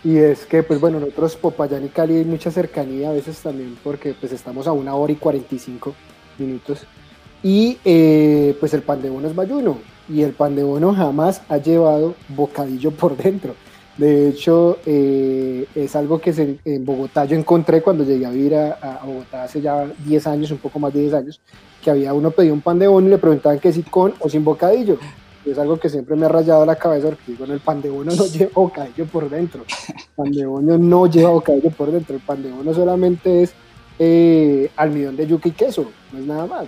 Y 0.04 0.16
es 0.18 0.46
que, 0.46 0.62
pues 0.62 0.80
bueno, 0.80 1.00
nosotros 1.00 1.34
Popayán 1.36 1.84
y 1.84 1.88
Cali 1.88 2.16
hay 2.16 2.24
mucha 2.24 2.50
cercanía 2.50 3.10
a 3.10 3.12
veces 3.12 3.38
también 3.38 3.76
porque 3.82 4.14
pues 4.14 4.32
estamos 4.32 4.66
a 4.66 4.72
una 4.72 4.94
hora 4.94 5.12
y 5.12 5.16
45 5.16 5.94
minutos. 6.38 6.80
Y 7.42 7.78
eh, 7.84 8.56
pues 8.60 8.74
el 8.74 8.82
pan 8.82 9.02
de 9.02 9.10
bono 9.10 9.28
es 9.28 9.34
bayuno 9.34 9.78
y 10.08 10.22
el 10.22 10.32
pan 10.32 10.56
de 10.56 10.62
bono 10.62 10.94
jamás 10.94 11.42
ha 11.48 11.58
llevado 11.58 12.14
bocadillo 12.28 12.90
por 12.90 13.16
dentro. 13.16 13.54
De 13.98 14.28
hecho, 14.28 14.78
eh, 14.86 15.66
es 15.74 15.96
algo 15.96 16.20
que 16.20 16.58
en 16.64 16.84
Bogotá 16.84 17.24
yo 17.24 17.36
encontré 17.36 17.82
cuando 17.82 18.04
llegué 18.04 18.26
a 18.26 18.30
vivir 18.30 18.54
a, 18.54 19.02
Bogotá 19.04 19.42
hace 19.42 19.60
ya 19.60 19.90
10 20.06 20.26
años, 20.28 20.50
un 20.52 20.58
poco 20.58 20.78
más 20.78 20.94
de 20.94 21.00
10 21.00 21.14
años, 21.14 21.40
que 21.82 21.90
había 21.90 22.14
uno 22.14 22.30
pedido 22.30 22.54
un 22.54 22.60
pan 22.60 22.78
de 22.78 22.86
bono 22.86 23.08
y 23.08 23.10
le 23.10 23.18
preguntaban 23.18 23.58
que 23.58 23.72
si 23.72 23.82
con 23.82 24.14
o 24.20 24.28
sin 24.28 24.44
bocadillo 24.44 24.98
es 25.44 25.58
algo 25.58 25.78
que 25.78 25.88
siempre 25.88 26.14
me 26.14 26.26
ha 26.26 26.28
rayado 26.28 26.64
la 26.64 26.76
cabeza 26.76 27.08
porque 27.08 27.32
digo, 27.32 27.44
el 27.44 27.60
pan 27.60 27.82
de 27.82 27.90
bono 27.90 28.14
no 28.14 28.26
lleva 28.32 28.52
bocadillo 28.54 29.06
por 29.06 29.28
dentro. 29.28 29.64
El 29.88 30.04
pan 30.14 30.32
de 30.32 30.46
bono 30.46 30.78
no 30.78 31.06
lleva 31.06 31.30
bocadillo 31.30 31.70
por 31.70 31.90
dentro. 31.90 32.14
El 32.14 32.22
pan 32.22 32.42
de 32.42 32.52
bono 32.52 32.72
solamente 32.72 33.42
es 33.42 33.52
eh, 33.98 34.70
almidón 34.76 35.16
de 35.16 35.26
yuca 35.26 35.48
y 35.48 35.52
queso, 35.52 35.90
no 36.12 36.18
es 36.18 36.24
nada 36.24 36.46
más. 36.46 36.66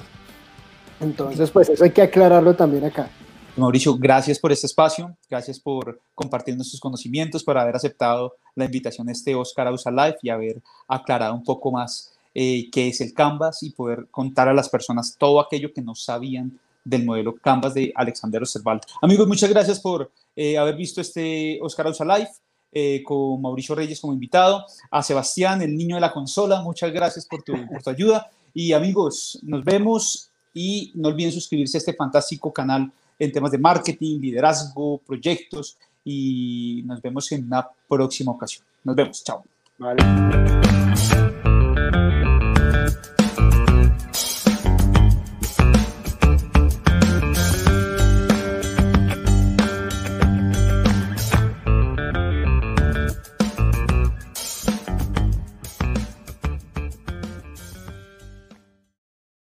Entonces, 1.01 1.51
pues 1.51 1.68
eso 1.68 1.85
hay 1.85 1.91
que 1.91 2.03
aclararlo 2.03 2.55
también 2.55 2.85
acá. 2.85 3.09
Mauricio, 3.57 3.97
gracias 3.97 4.39
por 4.39 4.53
este 4.53 4.67
espacio, 4.67 5.17
gracias 5.29 5.59
por 5.59 6.01
compartirnos 6.15 6.71
sus 6.71 6.81
conocimientos, 6.81 7.43
por 7.43 7.59
haber 7.59 7.75
aceptado 7.75 8.35
la 8.55 8.65
invitación 8.65 9.09
a 9.09 9.13
este 9.13 9.35
Oscar 9.35 9.67
Ausa 9.67 9.91
Live 9.91 10.19
y 10.23 10.31
haber 10.31 10.63
aclarado 10.87 11.35
un 11.35 11.43
poco 11.43 11.73
más 11.73 12.13
eh, 12.35 12.71
qué 12.71 12.89
es 12.89 13.01
el 13.01 13.13
Canvas 13.13 13.63
y 13.63 13.71
poder 13.71 14.07
contar 14.11 14.49
a 14.49 14.55
las 14.55 14.69
personas 14.69 15.17
todo 15.19 15.41
aquello 15.41 15.73
que 15.73 15.83
no 15.83 15.95
sabían 15.95 16.59
del 16.85 17.05
modelo 17.05 17.35
Canvas 17.37 17.75
de 17.75 17.93
Alexander 17.95 18.43
Osterwald. 18.43 18.83
Amigos, 19.03 19.27
muchas 19.27 19.51
gracias 19.51 19.81
por 19.81 20.11
eh, 20.37 20.57
haber 20.57 20.77
visto 20.77 21.01
este 21.01 21.59
Oscar 21.61 21.89
Ausa 21.89 22.05
Live. 22.05 22.31
Eh, 22.73 23.03
con 23.03 23.43
Mauricio 23.43 23.75
Reyes 23.75 24.01
como 24.01 24.13
invitado, 24.13 24.65
a 24.93 25.03
Sebastián, 25.03 25.61
el 25.61 25.77
niño 25.77 25.97
de 25.97 26.03
la 26.03 26.13
consola, 26.13 26.63
muchas 26.63 26.93
gracias 26.93 27.27
por 27.27 27.43
tu, 27.43 27.53
por 27.67 27.83
tu 27.83 27.91
ayuda. 27.91 28.31
Y 28.55 28.73
amigos, 28.75 29.41
nos 29.43 29.65
vemos 29.65 30.31
y 30.55 30.93
no 30.95 31.09
olviden 31.09 31.33
suscribirse 31.33 31.79
a 31.79 31.81
este 31.81 31.95
fantástico 31.95 32.53
canal 32.53 32.93
en 33.21 33.31
temas 33.31 33.53
de 33.53 33.59
marketing, 33.59 34.18
liderazgo, 34.18 34.99
proyectos 35.07 35.77
y 36.05 36.83
nos 36.87 37.01
vemos 37.01 37.31
en 37.31 37.45
una 37.45 37.68
próxima 37.89 38.33
ocasión. 38.33 38.64
Nos 38.83 38.97
vemos, 38.97 39.23
chao. 39.23 39.45